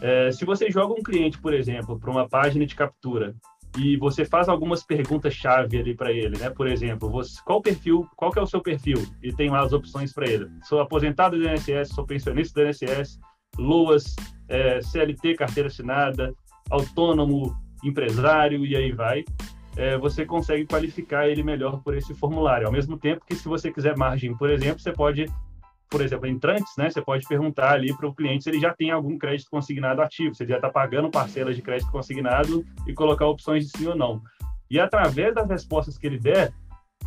É, 0.00 0.30
se 0.30 0.44
você 0.44 0.70
joga 0.70 0.94
um 0.94 1.02
cliente, 1.02 1.38
por 1.38 1.52
exemplo, 1.52 1.98
para 1.98 2.10
uma 2.10 2.28
página 2.28 2.64
de 2.64 2.74
captura 2.74 3.34
e 3.76 3.96
você 3.96 4.24
faz 4.24 4.48
algumas 4.48 4.84
perguntas-chave 4.84 5.78
ali 5.78 5.94
para 5.94 6.12
ele, 6.12 6.38
né? 6.38 6.50
Por 6.50 6.66
exemplo, 6.66 7.10
você, 7.10 7.40
qual 7.44 7.60
perfil, 7.60 8.08
qual 8.16 8.30
que 8.30 8.38
é 8.38 8.42
o 8.42 8.46
seu 8.46 8.60
perfil? 8.60 9.04
E 9.22 9.32
tem 9.32 9.50
lá 9.50 9.62
as 9.62 9.72
opções 9.72 10.12
para 10.12 10.28
ele. 10.28 10.48
Sou 10.62 10.80
aposentado 10.80 11.36
do 11.36 11.48
INSS, 11.48 11.88
sou 11.94 12.06
pensionista 12.06 12.62
do 12.62 12.68
INSS, 12.68 13.18
LOAS, 13.58 14.14
é, 14.48 14.80
CLT, 14.80 15.34
carteira 15.34 15.68
assinada, 15.68 16.34
autônomo, 16.70 17.56
empresário 17.82 18.64
e 18.64 18.76
aí 18.76 18.92
vai. 18.92 19.24
É, 19.76 19.98
você 19.98 20.24
consegue 20.24 20.66
qualificar 20.66 21.28
ele 21.28 21.42
melhor 21.42 21.82
por 21.82 21.96
esse 21.96 22.14
formulário. 22.14 22.66
Ao 22.66 22.72
mesmo 22.72 22.96
tempo 22.96 23.24
que 23.26 23.34
se 23.34 23.48
você 23.48 23.72
quiser 23.72 23.96
margem, 23.96 24.36
por 24.36 24.50
exemplo, 24.50 24.78
você 24.78 24.92
pode 24.92 25.26
por 25.94 26.02
exemplo, 26.02 26.26
entrantes, 26.26 26.72
né, 26.76 26.90
você 26.90 27.00
pode 27.00 27.24
perguntar 27.24 27.70
ali 27.70 27.96
para 27.96 28.08
o 28.08 28.12
cliente 28.12 28.42
se 28.42 28.50
ele 28.50 28.58
já 28.58 28.74
tem 28.74 28.90
algum 28.90 29.16
crédito 29.16 29.48
consignado 29.48 30.02
ativo, 30.02 30.34
se 30.34 30.42
ele 30.42 30.50
já 30.50 30.56
está 30.56 30.68
pagando 30.68 31.08
parcelas 31.08 31.54
de 31.54 31.62
crédito 31.62 31.88
consignado 31.92 32.66
e 32.84 32.92
colocar 32.92 33.28
opções 33.28 33.64
de 33.64 33.78
sim 33.78 33.86
ou 33.86 33.94
não. 33.94 34.20
E 34.68 34.80
através 34.80 35.32
das 35.32 35.48
respostas 35.48 35.96
que 35.96 36.04
ele 36.08 36.18
der, 36.18 36.52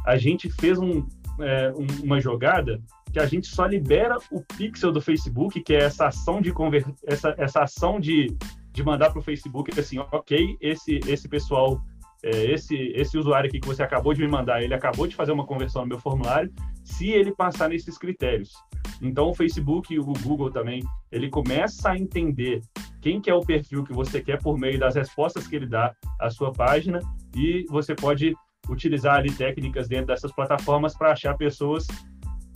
a 0.05 0.15
gente 0.15 0.49
fez 0.49 0.79
um, 0.79 1.05
é, 1.41 1.73
um, 1.75 2.05
uma 2.05 2.21
jogada 2.21 2.81
que 3.11 3.19
a 3.19 3.25
gente 3.25 3.47
só 3.47 3.65
libera 3.65 4.15
o 4.31 4.41
pixel 4.57 4.93
do 4.93 5.01
Facebook, 5.01 5.59
que 5.59 5.73
é 5.73 5.83
essa 5.83 6.07
ação 6.07 6.39
de 6.39 6.53
conver... 6.53 6.85
essa, 7.05 7.35
essa 7.37 7.63
ação 7.63 7.99
de, 7.99 8.37
de 8.71 8.83
mandar 8.85 9.09
para 9.09 9.19
o 9.19 9.21
Facebook 9.21 9.77
assim, 9.77 9.99
ok, 9.99 10.55
esse, 10.61 11.01
esse 11.05 11.27
pessoal 11.27 11.81
é, 12.23 12.51
esse, 12.51 12.75
esse 12.95 13.17
usuário 13.17 13.47
aqui 13.47 13.59
que 13.59 13.67
você 13.67 13.83
acabou 13.83 14.13
de 14.13 14.21
me 14.21 14.27
mandar, 14.27 14.61
ele 14.63 14.73
acabou 14.73 15.07
de 15.07 15.15
fazer 15.15 15.31
uma 15.31 15.45
conversão 15.45 15.83
no 15.83 15.87
meu 15.87 15.99
formulário, 15.99 16.51
se 16.83 17.09
ele 17.09 17.33
passar 17.33 17.69
nesses 17.69 17.97
critérios. 17.97 18.53
Então, 19.01 19.29
o 19.29 19.35
Facebook 19.35 19.93
e 19.93 19.99
o 19.99 20.03
Google 20.03 20.51
também, 20.51 20.83
ele 21.11 21.29
começa 21.29 21.91
a 21.91 21.97
entender 21.97 22.61
quem 23.01 23.21
que 23.21 23.29
é 23.29 23.33
o 23.33 23.45
perfil 23.45 23.83
que 23.83 23.93
você 23.93 24.21
quer 24.21 24.41
por 24.41 24.57
meio 24.57 24.79
das 24.79 24.95
respostas 24.95 25.47
que 25.47 25.55
ele 25.55 25.67
dá 25.67 25.93
à 26.19 26.29
sua 26.29 26.51
página 26.51 26.99
e 27.35 27.65
você 27.69 27.93
pode 27.95 28.33
utilizar 28.69 29.15
ali 29.15 29.31
técnicas 29.31 29.87
dentro 29.87 30.07
dessas 30.07 30.31
plataformas 30.31 30.97
para 30.97 31.11
achar 31.11 31.37
pessoas 31.37 31.87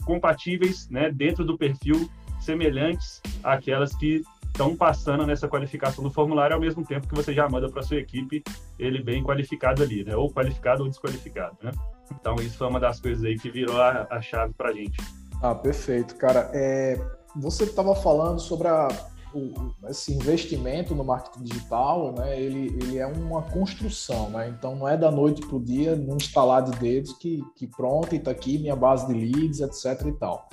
compatíveis, 0.03 0.89
né, 0.89 1.11
dentro 1.11 1.45
do 1.45 1.57
perfil 1.57 2.09
semelhantes 2.39 3.21
àquelas 3.43 3.95
que 3.95 4.23
estão 4.47 4.75
passando 4.75 5.25
nessa 5.25 5.47
qualificação 5.47 6.03
do 6.03 6.09
formulário 6.09 6.55
ao 6.55 6.59
mesmo 6.59 6.85
tempo 6.85 7.07
que 7.07 7.15
você 7.15 7.33
já 7.33 7.47
manda 7.47 7.69
para 7.69 7.81
sua 7.81 7.97
equipe 7.97 8.43
ele 8.77 9.01
bem 9.01 9.23
qualificado 9.23 9.81
ali, 9.81 10.03
né? 10.03 10.15
Ou 10.15 10.29
qualificado 10.29 10.83
ou 10.83 10.89
desqualificado, 10.89 11.57
né? 11.63 11.71
Então 12.19 12.35
isso 12.35 12.57
foi 12.57 12.67
uma 12.67 12.79
das 12.79 12.99
coisas 12.99 13.23
aí 13.23 13.37
que 13.37 13.49
virou 13.49 13.79
a, 13.81 14.07
a 14.09 14.21
chave 14.21 14.53
para 14.53 14.69
a 14.69 14.73
gente. 14.73 14.97
Ah, 15.41 15.55
perfeito, 15.55 16.15
cara. 16.15 16.51
É, 16.53 16.99
você 17.35 17.63
estava 17.63 17.95
falando 17.95 18.39
sobre 18.39 18.67
a, 18.67 18.87
o, 19.33 19.73
esse 19.89 20.13
investimento 20.13 20.93
no 20.93 21.03
marketing 21.03 21.43
digital, 21.43 22.13
né? 22.13 22.39
Ele, 22.39 22.67
ele 22.81 22.99
é 22.99 23.07
uma 23.07 23.41
construção, 23.41 24.29
né? 24.29 24.49
Então 24.49 24.75
não 24.75 24.87
é 24.87 24.95
da 24.95 25.09
noite 25.09 25.41
para 25.41 25.55
o 25.55 25.63
dia, 25.63 25.95
num 25.95 26.17
instalar 26.17 26.63
de 26.63 26.77
dedos 26.79 27.13
que, 27.13 27.41
que 27.55 27.67
pronto, 27.67 28.13
está 28.13 28.31
aqui 28.31 28.59
minha 28.59 28.75
base 28.75 29.07
de 29.07 29.13
leads, 29.13 29.61
etc. 29.61 30.07
e 30.07 30.11
tal. 30.13 30.47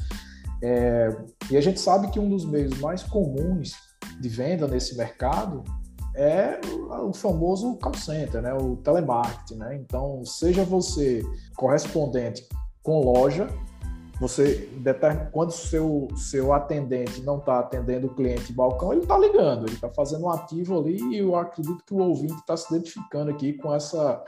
É, 0.63 1.09
e 1.51 1.57
a 1.57 1.61
gente 1.61 1.81
sabe 1.81 2.11
que 2.11 2.19
um 2.19 2.29
dos 2.29 2.45
meios 2.45 2.79
mais 2.81 3.03
comuns 3.03 3.75
de 4.21 4.29
venda 4.29 4.67
nesse 4.67 4.97
mercado 4.97 5.63
é 6.17 6.59
o 7.01 7.13
famoso 7.13 7.77
call 7.77 7.95
center, 7.95 8.43
né? 8.43 8.53
o 8.53 8.77
telemarketing. 8.77 9.57
Né? 9.57 9.77
Então, 9.77 10.25
seja 10.25 10.65
você 10.65 11.23
correspondente 11.57 12.49
com 12.83 13.05
loja, 13.05 13.47
você 14.21 14.69
quando 15.33 15.53
seu 15.53 16.09
seu 16.17 16.53
atendente 16.53 17.23
não 17.23 17.39
está 17.39 17.61
atendendo 17.61 18.09
o 18.09 18.15
cliente 18.15 18.53
balcão, 18.53 18.93
ele 18.93 19.03
está 19.03 19.17
ligando, 19.17 19.67
ele 19.67 19.75
está 19.75 19.89
fazendo 19.91 20.25
um 20.25 20.31
ativo 20.31 20.79
ali 20.79 21.01
e 21.15 21.19
eu 21.19 21.37
acredito 21.37 21.85
que 21.85 21.95
o 21.95 21.99
ouvinte 21.99 22.35
está 22.35 22.57
se 22.57 22.75
identificando 22.75 23.31
aqui 23.31 23.53
com 23.55 23.75
essa 23.75 24.23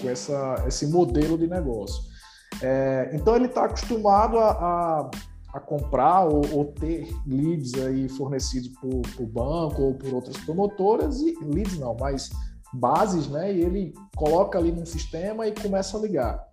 com 0.00 0.08
essa 0.08 0.64
esse 0.66 0.86
modelo 0.86 1.36
de 1.36 1.46
negócio. 1.46 2.02
É, 2.62 3.10
então 3.12 3.36
ele 3.36 3.46
está 3.46 3.64
acostumado 3.64 4.38
a, 4.38 4.50
a 4.50 5.10
a 5.52 5.58
comprar 5.58 6.26
ou, 6.26 6.42
ou, 6.52 6.64
ter 6.66 7.08
leads 7.26 7.74
aí 7.74 8.08
fornecidos 8.08 8.68
por, 8.80 9.02
por 9.16 9.26
banco 9.26 9.82
ou 9.82 9.94
por 9.94 10.14
outras 10.14 10.36
promotoras 10.38 11.20
e 11.20 11.36
leads 11.42 11.76
não, 11.78 11.96
mas 11.98 12.30
bases, 12.72 13.28
né? 13.28 13.52
E 13.52 13.60
ele 13.60 13.94
coloca 14.16 14.58
ali 14.58 14.70
num 14.70 14.86
sistema 14.86 15.46
e 15.46 15.52
começa 15.52 15.98
a 15.98 16.00
ligar. 16.00 16.49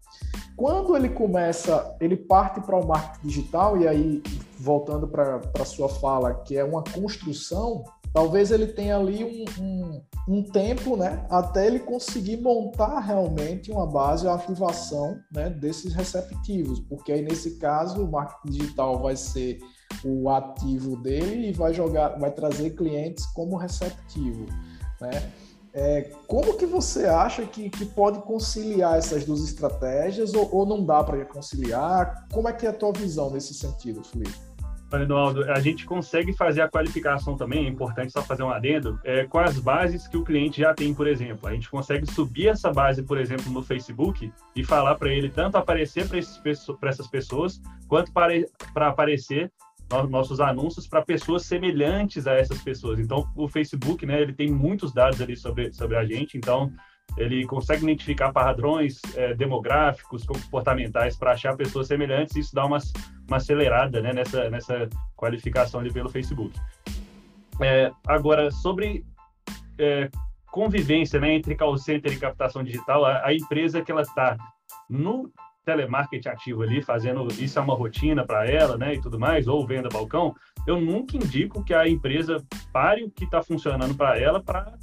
Quando 0.57 0.97
ele 0.97 1.09
começa, 1.09 1.95
ele 2.01 2.17
parte 2.17 2.59
para 2.61 2.75
o 2.75 2.87
marketing 2.87 3.27
digital 3.27 3.77
e 3.77 3.87
aí 3.87 4.23
voltando 4.57 5.07
para 5.07 5.39
a 5.59 5.65
sua 5.65 5.87
fala, 5.87 6.33
que 6.33 6.57
é 6.57 6.63
uma 6.63 6.83
construção, 6.83 7.83
talvez 8.11 8.49
ele 8.49 8.65
tenha 8.65 8.97
ali 8.97 9.23
um, 9.23 9.63
um, 9.63 10.01
um, 10.27 10.43
tempo, 10.43 10.97
né, 10.97 11.23
até 11.29 11.67
ele 11.67 11.79
conseguir 11.81 12.37
montar 12.37 12.99
realmente 13.01 13.71
uma 13.71 13.85
base, 13.85 14.25
uma 14.25 14.33
ativação, 14.33 15.19
né, 15.31 15.47
desses 15.51 15.93
receptivos, 15.93 16.79
porque 16.79 17.11
aí 17.11 17.21
nesse 17.21 17.59
caso 17.59 18.03
o 18.03 18.11
marketing 18.11 18.57
digital 18.57 18.99
vai 18.99 19.15
ser 19.15 19.59
o 20.03 20.27
ativo 20.27 20.97
dele 20.97 21.49
e 21.49 21.53
vai 21.53 21.71
jogar, 21.71 22.17
vai 22.17 22.31
trazer 22.31 22.71
clientes 22.71 23.27
como 23.27 23.57
receptivo, 23.57 24.47
né? 24.99 25.31
É, 25.79 26.09
como 26.25 26.57
que 26.57 26.65
você 26.65 27.05
acha 27.05 27.45
que, 27.45 27.69
que 27.69 27.85
pode 27.85 28.17
conciliar 28.23 28.97
essas 28.97 29.23
duas 29.23 29.43
estratégias 29.43 30.33
ou, 30.33 30.49
ou 30.51 30.65
não 30.65 30.83
dá 30.83 31.03
para 31.03 31.23
conciliar? 31.23 32.25
Como 32.33 32.49
é 32.49 32.53
que 32.53 32.65
é 32.65 32.69
a 32.69 32.73
tua 32.73 32.91
visão 32.91 33.29
nesse 33.29 33.53
sentido, 33.53 34.03
Felipe? 34.03 34.33
Ronaldo, 34.91 35.43
a 35.51 35.59
gente 35.59 35.85
consegue 35.85 36.33
fazer 36.33 36.61
a 36.61 36.67
qualificação 36.67 37.35
também, 37.35 37.67
é 37.67 37.69
importante 37.69 38.11
só 38.11 38.23
fazer 38.23 38.41
um 38.41 38.49
adendo, 38.49 38.99
é, 39.03 39.25
com 39.25 39.37
as 39.37 39.59
bases 39.59 40.07
que 40.07 40.17
o 40.17 40.23
cliente 40.23 40.61
já 40.61 40.73
tem, 40.73 40.95
por 40.95 41.05
exemplo. 41.07 41.47
A 41.47 41.53
gente 41.53 41.69
consegue 41.69 42.11
subir 42.11 42.47
essa 42.47 42.71
base, 42.71 43.03
por 43.03 43.19
exemplo, 43.19 43.51
no 43.51 43.61
Facebook 43.61 44.33
e 44.55 44.63
falar 44.63 44.95
para 44.95 45.09
ele 45.09 45.29
tanto 45.29 45.57
aparecer 45.57 46.07
para 46.07 46.89
essas 46.89 47.07
pessoas, 47.07 47.61
quanto 47.87 48.11
para, 48.11 48.33
para 48.73 48.87
aparecer 48.87 49.51
nossos 50.09 50.39
anúncios 50.39 50.87
para 50.87 51.01
pessoas 51.01 51.43
semelhantes 51.43 52.27
a 52.27 52.33
essas 52.33 52.61
pessoas. 52.61 52.99
Então, 52.99 53.29
o 53.35 53.47
Facebook, 53.47 54.05
né, 54.05 54.21
ele 54.21 54.33
tem 54.33 54.51
muitos 54.51 54.93
dados 54.93 55.21
ali 55.21 55.35
sobre, 55.35 55.71
sobre 55.73 55.95
a 55.95 56.05
gente, 56.05 56.37
então 56.37 56.71
ele 57.15 57.45
consegue 57.45 57.83
identificar 57.83 58.31
padrões 58.31 58.99
é, 59.15 59.33
demográficos, 59.33 60.25
comportamentais 60.25 61.15
para 61.15 61.31
achar 61.31 61.55
pessoas 61.55 61.87
semelhantes 61.87 62.35
e 62.35 62.39
isso 62.39 62.53
dá 62.53 62.65
uma, 62.65 62.79
uma 63.27 63.37
acelerada 63.37 64.01
né, 64.01 64.11
nessa, 64.13 64.49
nessa 64.49 64.89
qualificação 65.15 65.79
ali 65.79 65.91
pelo 65.91 66.09
Facebook. 66.09 66.59
É, 67.61 67.91
agora, 68.05 68.51
sobre 68.51 69.05
é, 69.79 70.09
convivência 70.51 71.19
né, 71.19 71.33
entre 71.33 71.55
call 71.55 71.77
center 71.77 72.11
e 72.11 72.19
captação 72.19 72.63
digital, 72.63 73.05
a, 73.05 73.25
a 73.25 73.33
empresa 73.33 73.81
que 73.81 73.91
ela 73.91 74.01
está 74.01 74.37
no 74.89 75.31
telemarketing 75.67 76.29
ativo 76.29 76.63
ali, 76.63 76.81
fazendo 76.81 77.27
isso 77.37 77.59
é 77.59 77.61
uma 77.61 77.75
rotina 77.75 78.25
para 78.25 78.49
ela, 78.49 78.77
né, 78.77 78.95
e 78.95 79.01
tudo 79.01 79.19
mais, 79.19 79.49
ou 79.49 79.67
venda 79.67 79.89
balcão, 79.89 80.33
eu 80.65 80.79
nunca 80.79 81.17
indico 81.17 81.61
que 81.61 81.73
a 81.73 81.85
empresa 81.87 82.41
pare 82.71 83.03
o 83.03 83.11
que 83.11 83.25
está 83.25 83.43
funcionando 83.43 83.93
para 83.93 84.17
ela 84.17 84.41
para 84.41 84.73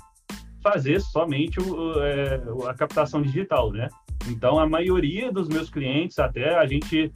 fazer 0.62 1.00
somente 1.00 1.58
o, 1.58 2.02
é, 2.02 2.42
a 2.68 2.74
captação 2.74 3.22
digital, 3.22 3.72
né? 3.72 3.88
Então, 4.28 4.58
a 4.58 4.66
maioria 4.66 5.30
dos 5.30 5.48
meus 5.48 5.68
clientes, 5.68 6.18
até 6.18 6.56
a 6.56 6.66
gente 6.66 7.12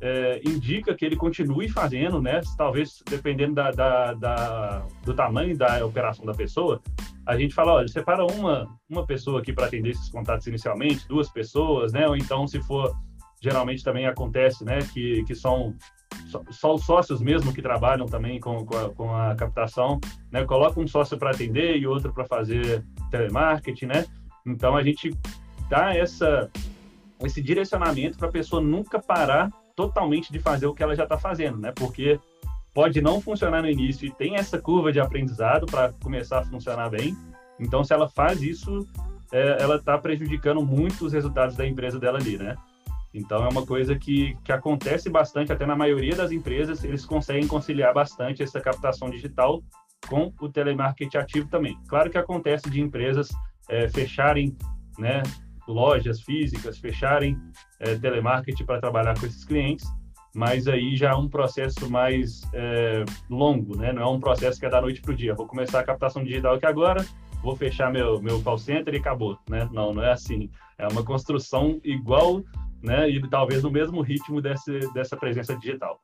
é, 0.00 0.40
indica 0.44 0.94
que 0.94 1.04
ele 1.04 1.16
continue 1.16 1.68
fazendo, 1.68 2.20
né? 2.20 2.40
Talvez 2.56 3.02
dependendo 3.08 3.54
da, 3.54 3.70
da, 3.70 4.14
da, 4.14 4.86
do 5.04 5.14
tamanho 5.14 5.56
da 5.56 5.84
operação 5.84 6.24
da 6.24 6.34
pessoa, 6.34 6.80
a 7.24 7.36
gente 7.36 7.54
fala, 7.54 7.74
olha, 7.74 7.88
separa 7.88 8.24
uma, 8.24 8.66
uma 8.88 9.06
pessoa 9.06 9.40
aqui 9.40 9.52
para 9.52 9.66
atender 9.66 9.90
esses 9.90 10.08
contatos 10.08 10.46
inicialmente, 10.46 11.06
duas 11.06 11.28
pessoas, 11.28 11.92
né? 11.92 12.08
Ou 12.08 12.16
então, 12.16 12.48
se 12.48 12.60
for, 12.62 12.92
geralmente 13.40 13.84
também 13.84 14.06
acontece, 14.06 14.64
né? 14.64 14.78
Que, 14.92 15.24
que 15.24 15.34
são 15.34 15.74
só, 16.50 16.74
os 16.74 16.84
sócios 16.84 17.20
mesmo 17.20 17.52
que 17.52 17.62
trabalham 17.62 18.06
também 18.06 18.40
com, 18.40 18.64
com, 18.64 18.76
a, 18.76 18.90
com 18.90 19.14
a 19.14 19.34
captação, 19.34 20.00
né? 20.30 20.44
Coloca 20.44 20.80
um 20.80 20.86
sócio 20.86 21.16
para 21.18 21.30
atender 21.30 21.76
e 21.76 21.86
outro 21.86 22.12
para 22.12 22.24
fazer 22.24 22.84
telemarketing, 23.10 23.86
né? 23.86 24.06
Então, 24.46 24.76
a 24.76 24.82
gente 24.82 25.16
dá 25.68 25.94
essa, 25.94 26.50
esse 27.22 27.42
direcionamento 27.42 28.18
para 28.18 28.28
a 28.28 28.32
pessoa 28.32 28.62
nunca 28.62 28.98
parar 28.98 29.50
totalmente 29.76 30.32
de 30.32 30.38
fazer 30.38 30.66
o 30.66 30.74
que 30.74 30.82
ela 30.82 30.96
já 30.96 31.04
está 31.04 31.18
fazendo, 31.18 31.58
né? 31.58 31.72
Porque 31.72 32.18
pode 32.74 33.00
não 33.00 33.20
funcionar 33.20 33.62
no 33.62 33.70
início 33.70 34.06
e 34.06 34.10
tem 34.10 34.36
essa 34.36 34.58
curva 34.58 34.92
de 34.92 35.00
aprendizado 35.00 35.66
para 35.66 35.92
começar 36.02 36.40
a 36.40 36.44
funcionar 36.44 36.88
bem. 36.88 37.16
Então, 37.60 37.84
se 37.84 37.92
ela 37.92 38.08
faz 38.08 38.42
isso, 38.42 38.86
é, 39.32 39.58
ela 39.60 39.76
está 39.76 39.98
prejudicando 39.98 40.64
muito 40.64 41.04
os 41.04 41.12
resultados 41.12 41.56
da 41.56 41.66
empresa 41.66 41.98
dela 41.98 42.18
ali, 42.18 42.38
né? 42.38 42.56
Então, 43.12 43.44
é 43.44 43.48
uma 43.48 43.64
coisa 43.64 43.98
que, 43.98 44.36
que 44.44 44.52
acontece 44.52 45.08
bastante, 45.08 45.52
até 45.52 45.64
na 45.64 45.76
maioria 45.76 46.14
das 46.14 46.30
empresas, 46.30 46.84
eles 46.84 47.04
conseguem 47.04 47.46
conciliar 47.46 47.94
bastante 47.94 48.42
essa 48.42 48.60
captação 48.60 49.08
digital 49.10 49.62
com 50.06 50.32
o 50.40 50.48
telemarketing 50.48 51.16
ativo 51.16 51.48
também. 51.48 51.78
Claro 51.88 52.10
que 52.10 52.18
acontece 52.18 52.70
de 52.70 52.80
empresas 52.80 53.28
é, 53.68 53.88
fecharem 53.88 54.56
né, 54.98 55.22
lojas 55.66 56.22
físicas, 56.22 56.78
fecharem 56.78 57.38
é, 57.80 57.94
telemarketing 57.96 58.64
para 58.64 58.80
trabalhar 58.80 59.18
com 59.18 59.26
esses 59.26 59.44
clientes, 59.44 59.86
mas 60.34 60.68
aí 60.68 60.96
já 60.96 61.10
é 61.10 61.14
um 61.14 61.28
processo 61.28 61.90
mais 61.90 62.42
é, 62.52 63.04
longo, 63.28 63.76
né? 63.76 63.92
Não 63.92 64.02
é 64.02 64.06
um 64.06 64.20
processo 64.20 64.58
que 64.58 64.66
é 64.66 64.70
da 64.70 64.80
noite 64.80 65.00
para 65.00 65.12
o 65.12 65.16
dia. 65.16 65.34
Vou 65.34 65.46
começar 65.46 65.80
a 65.80 65.84
captação 65.84 66.22
digital 66.22 66.54
aqui 66.54 66.66
agora, 66.66 67.04
vou 67.42 67.56
fechar 67.56 67.90
meu, 67.90 68.20
meu 68.20 68.42
call 68.42 68.58
center 68.58 68.94
e 68.94 68.98
acabou, 68.98 69.38
né? 69.48 69.68
Não, 69.72 69.92
não 69.92 70.02
é 70.02 70.12
assim. 70.12 70.50
É 70.76 70.86
uma 70.86 71.02
construção 71.02 71.80
igual, 71.82 72.42
né? 72.82 73.08
E 73.08 73.28
talvez 73.28 73.62
no 73.62 73.70
mesmo 73.70 74.00
ritmo 74.00 74.40
desse, 74.40 74.80
dessa 74.92 75.16
presença 75.16 75.56
digital. 75.56 76.00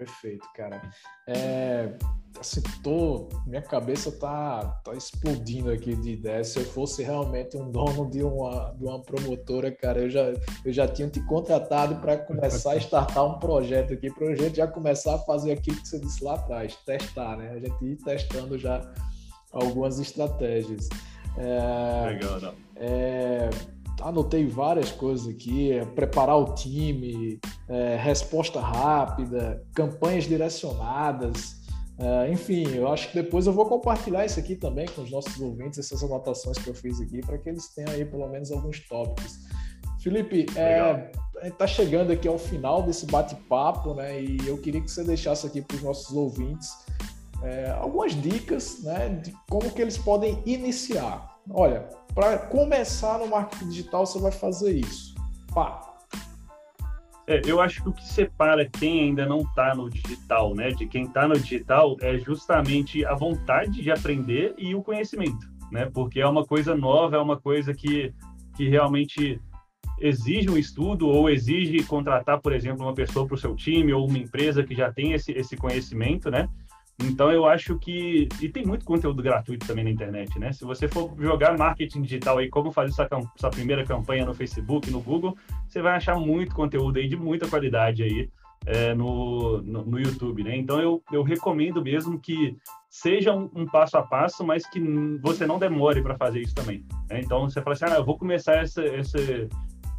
Perfeito, 0.00 0.48
cara. 0.54 0.80
É, 1.28 1.92
assim, 2.38 2.62
tô, 2.82 3.28
minha 3.46 3.60
cabeça 3.60 4.10
tá, 4.10 4.64
tá 4.82 4.94
explodindo 4.94 5.70
aqui 5.70 5.94
de 5.94 6.12
ideias. 6.12 6.48
Se 6.48 6.60
eu 6.60 6.64
fosse 6.64 7.02
realmente 7.02 7.54
um 7.58 7.70
dono 7.70 8.08
de 8.08 8.22
uma, 8.22 8.74
de 8.78 8.82
uma 8.82 9.02
promotora, 9.02 9.70
cara, 9.70 9.98
eu 9.98 10.08
já, 10.08 10.32
eu 10.64 10.72
já 10.72 10.88
tinha 10.88 11.06
te 11.06 11.20
contratado 11.26 11.96
para 11.96 12.16
começar 12.16 12.72
a 12.72 12.76
startar 12.80 13.26
um 13.26 13.38
projeto 13.38 13.92
aqui, 13.92 14.10
para 14.10 14.28
a 14.28 14.34
gente 14.34 14.56
já 14.56 14.66
começar 14.66 15.16
a 15.16 15.18
fazer 15.18 15.52
aquilo 15.52 15.76
que 15.76 15.88
você 15.88 16.00
disse 16.00 16.24
lá 16.24 16.36
atrás, 16.36 16.74
testar, 16.86 17.36
né? 17.36 17.50
A 17.50 17.58
gente 17.58 17.84
ir 17.84 17.96
testando 17.96 18.56
já 18.56 18.80
algumas 19.52 19.98
estratégias. 19.98 20.88
É, 21.36 22.06
Legal, 22.06 22.40
não. 22.40 22.54
É, 22.76 23.50
anotei 24.02 24.46
várias 24.46 24.90
coisas 24.90 25.28
aqui: 25.28 25.72
é, 25.72 25.84
preparar 25.84 26.36
o 26.36 26.54
time, 26.54 27.38
é, 27.68 27.96
resposta 27.96 28.60
rápida, 28.60 29.64
campanhas 29.74 30.24
direcionadas. 30.24 31.60
Uh, 31.98 32.32
enfim, 32.32 32.66
eu 32.74 32.88
acho 32.88 33.10
que 33.10 33.22
depois 33.22 33.46
eu 33.46 33.52
vou 33.52 33.66
compartilhar 33.66 34.24
isso 34.24 34.40
aqui 34.40 34.56
também 34.56 34.86
com 34.86 35.02
os 35.02 35.10
nossos 35.10 35.38
ouvintes, 35.38 35.78
essas 35.78 36.02
anotações 36.02 36.56
que 36.56 36.66
eu 36.66 36.74
fiz 36.74 36.98
aqui, 36.98 37.20
para 37.20 37.36
que 37.36 37.50
eles 37.50 37.74
tenham 37.74 37.90
aí 37.90 38.06
pelo 38.06 38.26
menos 38.26 38.50
alguns 38.50 38.80
tópicos. 38.88 39.40
Felipe, 40.02 40.46
é, 40.56 40.80
a 40.80 41.42
gente 41.42 41.52
está 41.52 41.66
chegando 41.66 42.10
aqui 42.10 42.26
ao 42.26 42.38
final 42.38 42.82
desse 42.82 43.04
bate-papo, 43.04 43.92
né? 43.92 44.18
E 44.18 44.38
eu 44.46 44.56
queria 44.56 44.80
que 44.80 44.90
você 44.90 45.04
deixasse 45.04 45.46
aqui 45.46 45.60
para 45.60 45.76
os 45.76 45.82
nossos 45.82 46.16
ouvintes 46.16 46.70
é, 47.42 47.70
algumas 47.70 48.12
dicas, 48.20 48.82
né, 48.82 49.08
de 49.08 49.34
como 49.48 49.70
que 49.70 49.80
eles 49.80 49.98
podem 49.98 50.42
iniciar. 50.44 51.29
Olha, 51.48 51.88
para 52.14 52.38
começar 52.38 53.18
no 53.18 53.28
marketing 53.28 53.68
digital, 53.68 54.04
você 54.06 54.18
vai 54.18 54.32
fazer 54.32 54.72
isso. 54.72 55.14
Pá, 55.54 55.90
é, 57.30 57.40
eu 57.46 57.60
acho 57.60 57.80
que 57.80 57.88
o 57.88 57.92
que 57.92 58.04
separa 58.04 58.68
quem 58.68 59.02
ainda 59.02 59.24
não 59.24 59.42
está 59.42 59.72
no 59.72 59.88
digital, 59.88 60.52
né, 60.52 60.70
de 60.70 60.84
quem 60.88 61.04
está 61.04 61.28
no 61.28 61.38
digital, 61.38 61.96
é 62.00 62.18
justamente 62.18 63.04
a 63.04 63.14
vontade 63.14 63.80
de 63.82 63.88
aprender 63.88 64.52
e 64.58 64.74
o 64.74 64.82
conhecimento, 64.82 65.48
né? 65.70 65.88
Porque 65.94 66.20
é 66.20 66.26
uma 66.26 66.44
coisa 66.44 66.74
nova, 66.74 67.14
é 67.14 67.20
uma 67.20 67.36
coisa 67.36 67.72
que, 67.72 68.12
que 68.56 68.68
realmente 68.68 69.40
exige 70.00 70.50
um 70.50 70.58
estudo 70.58 71.06
ou 71.06 71.30
exige 71.30 71.84
contratar, 71.84 72.40
por 72.40 72.52
exemplo, 72.52 72.84
uma 72.84 72.94
pessoa 72.94 73.24
para 73.24 73.36
o 73.36 73.38
seu 73.38 73.54
time 73.54 73.92
ou 73.92 74.08
uma 74.08 74.18
empresa 74.18 74.64
que 74.64 74.74
já 74.74 74.92
tem 74.92 75.12
esse, 75.12 75.30
esse 75.30 75.56
conhecimento, 75.56 76.32
né? 76.32 76.48
Então 77.04 77.30
eu 77.30 77.46
acho 77.46 77.78
que 77.78 78.28
e 78.40 78.48
tem 78.48 78.64
muito 78.64 78.84
conteúdo 78.84 79.22
gratuito 79.22 79.66
também 79.66 79.84
na 79.84 79.90
internet, 79.90 80.38
né? 80.38 80.52
Se 80.52 80.64
você 80.64 80.88
for 80.88 81.14
jogar 81.18 81.56
marketing 81.56 82.02
digital 82.02 82.38
aí, 82.38 82.48
como 82.48 82.70
fazer 82.70 82.92
sua, 82.92 83.08
sua 83.36 83.50
primeira 83.50 83.84
campanha 83.84 84.24
no 84.26 84.34
Facebook, 84.34 84.90
no 84.90 85.00
Google, 85.00 85.36
você 85.66 85.80
vai 85.80 85.96
achar 85.96 86.16
muito 86.16 86.54
conteúdo 86.54 86.98
aí 86.98 87.08
de 87.08 87.16
muita 87.16 87.48
qualidade 87.48 88.02
aí 88.02 88.28
é, 88.66 88.94
no, 88.94 89.62
no, 89.62 89.84
no, 89.84 89.98
YouTube, 89.98 90.44
né? 90.44 90.56
Então 90.56 90.80
eu, 90.80 91.02
eu 91.12 91.22
recomendo 91.22 91.82
mesmo 91.82 92.18
que 92.18 92.56
seja 92.88 93.32
um, 93.32 93.48
um 93.54 93.66
passo 93.66 93.96
a 93.96 94.02
passo, 94.02 94.44
mas 94.44 94.68
que 94.68 94.80
você 95.22 95.46
não 95.46 95.58
demore 95.58 96.02
para 96.02 96.16
fazer 96.16 96.40
isso 96.40 96.54
também. 96.54 96.84
Né? 97.08 97.20
Então 97.20 97.48
você 97.48 97.62
fala 97.62 97.74
assim, 97.74 97.84
ah, 97.86 97.96
eu 97.96 98.04
vou 98.04 98.18
começar 98.18 98.56
essa, 98.56 98.84
essa, 98.84 99.18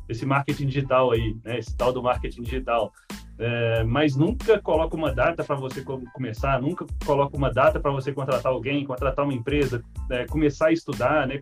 esse 0.08 0.26
marketing 0.26 0.68
digital 0.68 1.12
aí, 1.12 1.36
né? 1.44 1.60
Esse 1.60 1.76
tal 1.76 1.94
do 1.94 2.02
marketing 2.02 2.42
digital. 2.42 2.92
É, 3.40 3.84
mas 3.84 4.16
nunca 4.16 4.62
coloca 4.62 4.96
uma 4.96 5.12
data 5.12 5.44
para 5.44 5.56
você 5.56 5.84
começar, 6.14 6.62
nunca 6.62 6.86
coloca 7.06 7.36
uma 7.36 7.52
data 7.52 7.80
para 7.80 7.90
você 7.92 8.12
contratar 8.14 8.52
alguém, 8.52 8.86
contratar 8.86 9.26
uma 9.26 9.34
empresa, 9.34 9.84
é, 10.12 10.26
começar 10.26 10.68
a 10.68 10.72
estudar, 10.72 11.26
né? 11.28 11.40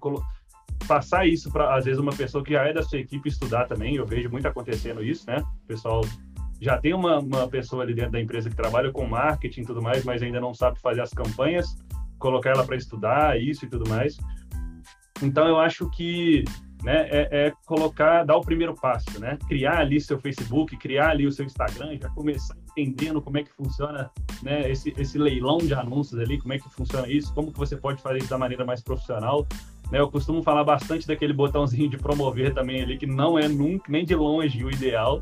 passar 0.88 1.28
isso 1.28 1.51
para 1.51 1.76
às 1.76 1.86
vezes 1.86 1.99
uma 1.99 2.14
pessoa 2.14 2.43
que 2.43 2.53
já 2.53 2.64
é 2.64 2.74
da 2.74 2.82
sua 2.82 2.99
equipe 2.99 3.28
estudar 3.28 3.66
também. 3.66 3.95
Eu 3.95 4.05
vejo 4.05 4.30
muito 4.30 4.47
acontecendo 4.47 5.03
isso, 5.03 5.26
né? 5.28 5.43
O 5.64 5.68
pessoal 5.68 6.01
já 6.62 6.78
tem 6.78 6.93
uma, 6.93 7.20
uma 7.20 7.47
pessoa 7.47 7.84
ali 7.84 7.93
dentro 7.93 8.12
da 8.12 8.22
empresa 8.22 8.49
que 8.49 8.55
trabalha 8.55 8.91
com 8.91 9.05
marketing 9.05 9.62
e 9.62 9.66
tudo 9.66 9.82
mais, 9.82 10.03
mas 10.03 10.22
ainda 10.22 10.39
não 10.39 10.53
sabe 10.53 10.80
fazer 10.80 11.01
as 11.01 11.12
campanhas, 11.12 11.76
colocar 12.18 12.51
ela 12.51 12.66
para 12.66 12.76
estudar 12.76 13.39
isso 13.41 13.66
e 13.66 13.70
tudo 13.70 13.89
mais. 13.89 14.18
Então 15.22 15.47
eu 15.47 15.60
acho 15.60 15.89
que 15.89 16.43
né, 16.84 17.07
é, 17.09 17.47
é, 17.47 17.53
colocar, 17.65 18.23
dar 18.23 18.38
o 18.38 18.41
primeiro 18.41 18.73
passo, 18.73 19.19
né? 19.19 19.38
Criar 19.47 19.80
ali 19.80 19.99
seu 19.99 20.19
Facebook, 20.19 20.77
criar 20.77 21.09
ali 21.09 21.27
o 21.27 21.32
seu 21.32 21.45
Instagram, 21.45 21.97
já 22.01 22.09
começar 22.09 22.55
entendendo 22.77 23.21
como 23.21 23.38
é 23.38 23.43
que 23.43 23.51
funciona, 23.51 24.09
né, 24.41 24.69
esse, 24.69 24.93
esse 24.97 25.17
leilão 25.17 25.57
de 25.57 25.73
anúncios 25.73 26.19
ali, 26.19 26.39
como 26.39 26.53
é 26.53 26.59
que 26.59 26.69
funciona 26.69 27.07
isso, 27.07 27.34
como 27.34 27.51
que 27.51 27.57
você 27.57 27.75
pode 27.75 28.01
fazer 28.01 28.19
isso 28.19 28.30
da 28.30 28.38
maneira 28.38 28.65
mais 28.65 28.82
profissional. 28.82 29.45
Né, 29.91 29.99
eu 29.99 30.09
costumo 30.09 30.41
falar 30.43 30.63
bastante 30.63 31.07
daquele 31.07 31.34
botãozinho 31.34 31.89
de 31.89 31.97
promover 31.97 32.53
também 32.53 32.82
ali, 32.82 32.97
que 32.97 33.07
não 33.07 33.38
é 33.38 33.47
nunca, 33.47 33.91
nem 33.91 34.05
de 34.05 34.15
longe 34.15 34.63
o 34.63 34.71
ideal, 34.71 35.21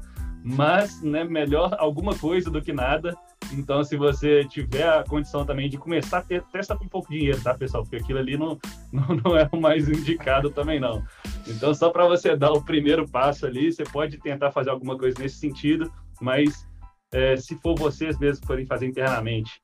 mas 0.49 1.01
né, 1.01 1.25
melhor 1.25 1.75
alguma 1.77 2.17
coisa 2.17 2.49
do 2.49 2.61
que 2.61 2.71
nada. 2.71 3.13
Então, 3.51 3.83
se 3.83 3.97
você 3.97 4.45
tiver 4.45 4.87
a 4.87 5.03
condição 5.03 5.45
também 5.45 5.69
de 5.69 5.77
começar 5.77 6.19
a 6.19 6.21
ter, 6.21 6.41
testa 6.43 6.75
com 6.75 6.87
pouco 6.87 7.09
dinheiro, 7.09 7.41
tá, 7.41 7.53
pessoal? 7.53 7.83
Porque 7.83 7.97
aquilo 7.97 8.19
ali 8.19 8.37
não, 8.37 8.57
não, 8.91 9.07
não 9.23 9.37
é 9.37 9.47
o 9.51 9.59
mais 9.59 9.89
indicado 9.89 10.49
também, 10.49 10.79
não. 10.79 11.03
Então, 11.45 11.73
só 11.73 11.89
para 11.89 12.07
você 12.07 12.35
dar 12.35 12.53
o 12.53 12.63
primeiro 12.63 13.07
passo 13.09 13.45
ali, 13.45 13.71
você 13.71 13.83
pode 13.83 14.17
tentar 14.19 14.51
fazer 14.51 14.69
alguma 14.69 14.97
coisa 14.97 15.19
nesse 15.19 15.35
sentido, 15.35 15.91
mas 16.21 16.65
é, 17.11 17.35
se 17.35 17.55
for 17.55 17.77
vocês 17.77 18.17
mesmos 18.17 18.45
forem 18.45 18.65
fazer 18.65 18.87
internamente, 18.87 19.61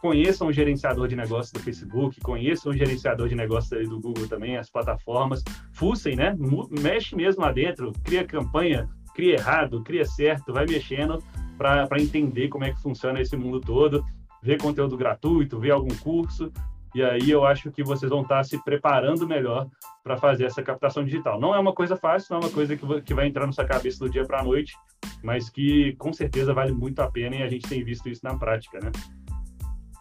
conheçam 0.00 0.48
o 0.48 0.52
gerenciador 0.52 1.06
de 1.06 1.14
negócios 1.14 1.52
do 1.52 1.60
Facebook, 1.60 2.20
conheçam 2.20 2.72
o 2.72 2.76
gerenciador 2.76 3.28
de 3.28 3.36
negócios 3.36 3.88
do 3.88 4.00
Google 4.00 4.26
também, 4.26 4.56
as 4.56 4.68
plataformas, 4.68 5.42
fuçem, 5.72 6.16
né? 6.16 6.36
Mexe 6.70 7.14
mesmo 7.14 7.42
lá 7.42 7.52
dentro, 7.52 7.92
cria 8.02 8.24
campanha, 8.24 8.88
cria 9.14 9.34
errado, 9.34 9.82
cria 9.82 10.04
certo, 10.04 10.52
vai 10.52 10.66
mexendo 10.66 11.22
para 11.56 12.00
entender 12.00 12.48
como 12.48 12.64
é 12.64 12.72
que 12.72 12.82
funciona 12.82 13.20
esse 13.20 13.36
mundo 13.36 13.60
todo, 13.60 14.04
ver 14.42 14.60
conteúdo 14.60 14.96
gratuito, 14.96 15.58
ver 15.58 15.70
algum 15.70 15.94
curso, 15.96 16.52
e 16.94 17.02
aí 17.02 17.28
eu 17.28 17.44
acho 17.44 17.72
que 17.72 17.82
vocês 17.82 18.08
vão 18.08 18.22
estar 18.22 18.44
se 18.44 18.56
preparando 18.62 19.26
melhor 19.26 19.68
para 20.02 20.16
fazer 20.16 20.44
essa 20.44 20.62
captação 20.62 21.04
digital. 21.04 21.40
Não 21.40 21.52
é 21.52 21.58
uma 21.58 21.72
coisa 21.72 21.96
fácil, 21.96 22.28
não 22.30 22.40
é 22.40 22.44
uma 22.44 22.52
coisa 22.52 22.76
que, 22.76 23.02
que 23.02 23.12
vai 23.12 23.26
entrar 23.26 23.46
na 23.46 23.52
sua 23.52 23.64
cabeça 23.64 23.98
do 23.98 24.08
dia 24.08 24.24
para 24.24 24.40
a 24.40 24.44
noite, 24.44 24.76
mas 25.22 25.50
que 25.50 25.96
com 25.96 26.12
certeza 26.12 26.54
vale 26.54 26.72
muito 26.72 27.00
a 27.00 27.10
pena 27.10 27.34
e 27.34 27.42
a 27.42 27.48
gente 27.48 27.68
tem 27.68 27.82
visto 27.82 28.08
isso 28.08 28.20
na 28.22 28.38
prática, 28.38 28.78
né? 28.78 28.92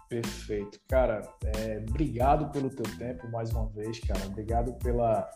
Perfeito. 0.07 0.79
Cara, 0.87 1.23
é, 1.43 1.83
obrigado 1.89 2.51
pelo 2.51 2.69
teu 2.69 2.85
tempo 2.99 3.27
mais 3.31 3.51
uma 3.51 3.67
vez, 3.69 3.99
cara. 4.01 4.27
Obrigado 4.27 4.73
pela, 4.73 5.27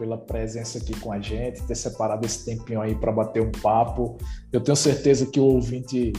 pela 0.00 0.16
presença 0.16 0.78
aqui 0.78 0.98
com 0.98 1.12
a 1.12 1.20
gente, 1.20 1.62
ter 1.64 1.74
separado 1.74 2.24
esse 2.24 2.42
tempinho 2.46 2.80
aí 2.80 2.94
para 2.94 3.12
bater 3.12 3.42
um 3.42 3.52
papo. 3.52 4.16
Eu 4.50 4.62
tenho 4.62 4.74
certeza 4.74 5.26
que 5.26 5.38
o 5.38 5.44
ouvinte 5.44 6.14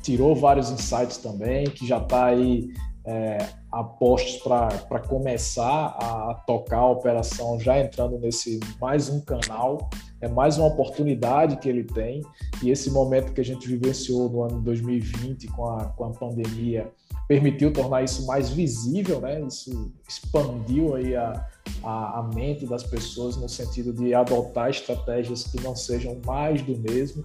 tirou 0.00 0.36
vários 0.36 0.70
insights 0.70 1.16
também, 1.16 1.64
que 1.64 1.84
já 1.84 1.98
está 1.98 2.26
aí 2.26 2.72
é, 3.04 3.38
apostos 3.72 4.36
para 4.36 5.00
começar 5.00 5.96
a 6.00 6.34
tocar 6.46 6.78
a 6.78 6.90
operação, 6.90 7.58
já 7.58 7.80
entrando 7.80 8.20
nesse 8.20 8.60
mais 8.80 9.08
um 9.08 9.20
canal, 9.20 9.90
é 10.20 10.28
mais 10.28 10.56
uma 10.56 10.68
oportunidade 10.68 11.56
que 11.56 11.68
ele 11.68 11.82
tem, 11.82 12.22
e 12.62 12.70
esse 12.70 12.88
momento 12.88 13.32
que 13.32 13.40
a 13.40 13.44
gente 13.44 13.66
vivenciou 13.66 14.30
no 14.30 14.42
ano 14.42 14.60
2020 14.62 15.48
com 15.48 15.66
a, 15.66 15.86
com 15.86 16.04
a 16.04 16.10
pandemia 16.10 16.88
permitiu 17.26 17.72
tornar 17.72 18.02
isso 18.02 18.26
mais 18.26 18.50
visível, 18.50 19.20
né? 19.20 19.40
Isso 19.42 19.92
expandiu 20.08 20.94
aí 20.94 21.16
a, 21.16 21.46
a, 21.82 22.20
a, 22.20 22.30
mente 22.34 22.66
das 22.66 22.82
pessoas 22.82 23.36
no 23.36 23.48
sentido 23.48 23.92
de 23.92 24.14
adotar 24.14 24.70
estratégias 24.70 25.44
que 25.44 25.62
não 25.62 25.74
sejam 25.74 26.20
mais 26.26 26.60
do 26.62 26.76
mesmo, 26.76 27.24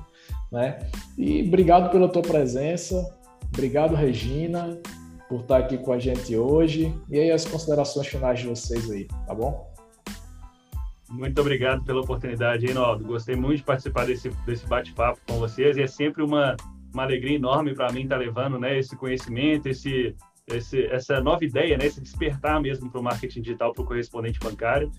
né? 0.51 0.79
E 1.17 1.43
obrigado 1.43 1.91
pela 1.91 2.07
tua 2.07 2.21
presença, 2.21 3.13
obrigado 3.53 3.93
Regina 3.93 4.79
por 5.27 5.41
estar 5.41 5.57
aqui 5.57 5.77
com 5.77 5.91
a 5.91 5.99
gente 5.99 6.35
hoje 6.35 6.93
e 7.09 7.19
aí 7.19 7.31
as 7.31 7.45
considerações 7.45 8.07
finais 8.07 8.39
de 8.39 8.47
vocês 8.47 8.89
aí, 8.89 9.05
tá 9.27 9.35
bom? 9.35 9.69
Muito 11.09 11.41
obrigado 11.41 11.83
pela 11.83 12.01
oportunidade, 12.01 12.67
Reinaldo. 12.67 13.03
Gostei 13.03 13.35
muito 13.35 13.57
de 13.57 13.63
participar 13.63 14.05
desse, 14.05 14.29
desse 14.45 14.65
bate-papo 14.67 15.19
com 15.27 15.39
vocês 15.39 15.75
e 15.75 15.81
é 15.81 15.87
sempre 15.87 16.23
uma 16.23 16.55
uma 16.93 17.03
alegria 17.03 17.35
enorme 17.35 17.73
para 17.73 17.91
mim 17.91 18.03
estar 18.03 18.15
tá 18.15 18.21
levando 18.21 18.59
né, 18.59 18.77
esse 18.77 18.95
conhecimento, 18.95 19.67
esse, 19.67 20.15
esse, 20.47 20.85
essa 20.85 21.21
nova 21.21 21.43
ideia, 21.43 21.77
né, 21.77 21.85
esse 21.85 22.01
despertar 22.01 22.61
mesmo 22.61 22.89
para 22.89 22.99
o 22.99 23.03
marketing 23.03 23.41
digital 23.41 23.73
para 23.73 23.83
o 23.83 23.85
correspondente 23.85 24.39
bancário. 24.39 24.91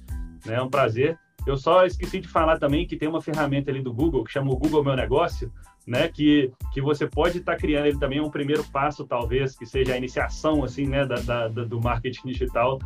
Né, 0.47 0.55
é 0.55 0.63
um 0.63 0.71
prazer. 0.71 1.19
Eu 1.47 1.57
só 1.57 1.87
esqueci 1.87 2.21
de 2.21 2.29
falar 2.29 2.59
também 2.59 2.87
que 2.87 2.97
tem 2.97 3.09
uma 3.09 3.23
ferramenta 3.23 3.71
ali 3.71 3.83
do 3.83 3.93
Google 3.93 4.25
que 4.25 4.33
chama 4.33 4.53
o 4.53 4.57
Google 4.57 4.85
Meu 4.85 4.95
Negócio, 4.95 5.53
né, 5.87 6.09
que, 6.09 6.53
que 6.73 6.81
você 6.81 7.07
pode 7.07 7.39
estar 7.39 7.53
tá 7.53 7.59
criando 7.59 7.87
ele 7.87 7.99
também 7.99 8.19
é 8.19 8.23
um 8.23 8.31
primeiro 8.31 8.63
passo, 8.65 9.07
talvez, 9.07 9.57
que 9.57 9.67
seja 9.67 9.95
a 9.95 9.97
iniciação 9.97 10.63
assim, 10.63 10.87
né, 10.87 11.07
da, 11.07 11.17
da, 11.17 11.49
do 11.49 11.81
marketing 11.81 12.29
digital, 12.29 12.79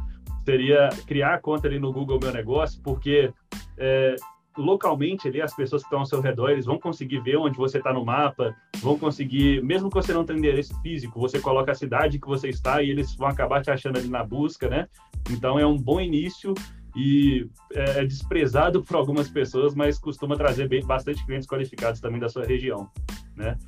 seria 0.44 0.88
criar 1.06 1.34
a 1.34 1.38
conta 1.38 1.66
ali 1.66 1.78
no 1.78 1.92
Google 1.92 2.20
Meu 2.20 2.32
Negócio, 2.32 2.80
porque 2.82 3.32
é, 3.76 4.14
localmente 4.56 5.28
ali, 5.28 5.40
as 5.40 5.54
pessoas 5.54 5.82
que 5.82 5.86
estão 5.86 6.00
ao 6.00 6.06
seu 6.06 6.20
redor, 6.20 6.50
eles 6.50 6.66
vão 6.66 6.78
conseguir 6.78 7.20
ver 7.20 7.36
onde 7.36 7.56
você 7.56 7.78
está 7.78 7.92
no 7.92 8.04
mapa, 8.04 8.54
vão 8.78 8.98
conseguir, 8.98 9.62
mesmo 9.62 9.88
que 9.88 9.94
você 9.94 10.12
não 10.12 10.24
tenha 10.24 10.38
endereço 10.38 10.80
físico, 10.80 11.20
você 11.20 11.40
coloca 11.40 11.72
a 11.72 11.74
cidade 11.74 12.18
que 12.18 12.26
você 12.26 12.48
está 12.48 12.82
e 12.82 12.90
eles 12.90 13.14
vão 13.14 13.28
acabar 13.28 13.62
te 13.62 13.70
achando 13.70 13.98
ali 13.98 14.08
na 14.08 14.24
busca, 14.24 14.68
né? 14.68 14.88
Então 15.30 15.58
é 15.58 15.66
um 15.66 15.76
bom 15.76 16.00
início 16.00 16.54
e 16.96 17.48
é, 17.72 18.00
é 18.00 18.04
desprezado 18.04 18.82
por 18.84 18.96
algumas 18.96 19.28
pessoas, 19.28 19.74
mas 19.74 19.98
costuma 19.98 20.36
trazer 20.36 20.68
bem, 20.68 20.84
bastante 20.84 21.24
clientes 21.24 21.48
qualificados 21.48 22.00
também 22.00 22.20
da 22.20 22.28
sua 22.28 22.44
região, 22.44 22.88
né? 23.36 23.58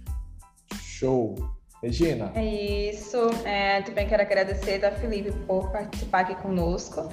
Show! 0.81 1.35
Regina. 1.83 2.33
É 2.35 2.91
isso. 2.91 3.29
É, 3.45 3.83
também 3.83 4.09
quero 4.09 4.23
agradecer 4.23 4.85
a 4.85 4.93
Felipe 4.93 5.31
por 5.47 5.71
participar 5.71 6.21
aqui 6.21 6.35
conosco. 6.37 7.09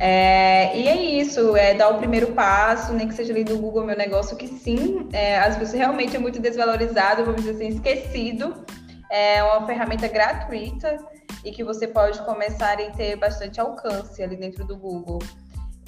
É, 0.00 0.78
e 0.78 0.86
é 0.86 0.96
isso, 1.20 1.56
é 1.56 1.74
dar 1.74 1.88
o 1.88 1.98
primeiro 1.98 2.28
passo, 2.28 2.92
nem 2.92 3.08
que 3.08 3.14
seja 3.14 3.32
ali 3.32 3.42
do 3.42 3.58
Google 3.58 3.84
Meu 3.84 3.96
Negócio, 3.96 4.36
que 4.36 4.46
sim, 4.46 5.08
é, 5.12 5.38
às 5.40 5.56
vezes 5.56 5.74
realmente 5.74 6.14
é 6.14 6.20
muito 6.20 6.40
desvalorizado, 6.40 7.24
vamos 7.24 7.42
dizer 7.42 7.56
assim, 7.56 7.74
esquecido. 7.74 8.64
É 9.10 9.42
uma 9.42 9.66
ferramenta 9.66 10.06
gratuita 10.06 10.98
e 11.44 11.50
que 11.50 11.64
você 11.64 11.88
pode 11.88 12.20
começar 12.22 12.74
a 12.74 12.90
ter 12.90 13.16
bastante 13.16 13.60
alcance 13.60 14.22
ali 14.22 14.36
dentro 14.36 14.64
do 14.64 14.76
Google. 14.76 15.18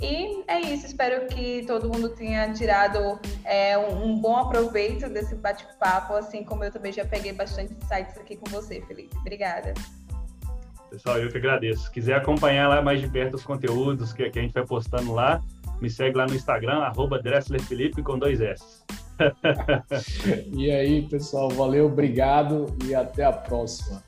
E 0.02 0.42
é 0.48 0.58
isso, 0.60 0.86
espero 0.86 1.26
que 1.26 1.62
todo 1.66 1.88
mundo 1.88 2.08
tenha 2.08 2.50
tirado 2.54 3.20
é, 3.44 3.76
um, 3.76 4.18
bom 4.18 4.34
aproveito 4.36 5.10
desse 5.10 5.34
bate-papo, 5.34 6.14
assim 6.14 6.42
como 6.42 6.64
eu 6.64 6.72
também 6.72 6.90
já 6.90 7.04
peguei 7.04 7.32
bastante 7.32 7.74
sites 7.86 8.16
aqui 8.16 8.36
com 8.36 8.50
você, 8.50 8.80
Felipe. 8.86 9.14
Obrigada. 9.18 9.74
Pessoal, 10.90 11.18
eu 11.18 11.30
que 11.30 11.38
agradeço. 11.38 11.84
Se 11.84 11.90
quiser 11.90 12.14
acompanhar 12.14 12.68
lá 12.68 12.82
mais 12.82 13.00
de 13.00 13.08
perto 13.08 13.34
os 13.34 13.44
conteúdos 13.44 14.12
que, 14.12 14.28
que 14.28 14.38
a 14.38 14.42
gente 14.42 14.52
vai 14.52 14.66
postando 14.66 15.12
lá, 15.12 15.40
me 15.80 15.88
segue 15.88 16.16
lá 16.16 16.26
no 16.26 16.34
Instagram, 16.34 16.78
arroba 16.78 17.20
Felipe 17.66 18.02
com 18.02 18.18
dois 18.18 18.40
S. 18.40 18.82
e 20.52 20.70
aí, 20.70 21.02
pessoal, 21.08 21.48
valeu, 21.50 21.86
obrigado 21.86 22.66
e 22.84 22.94
até 22.94 23.24
a 23.24 23.32
próxima. 23.32 24.02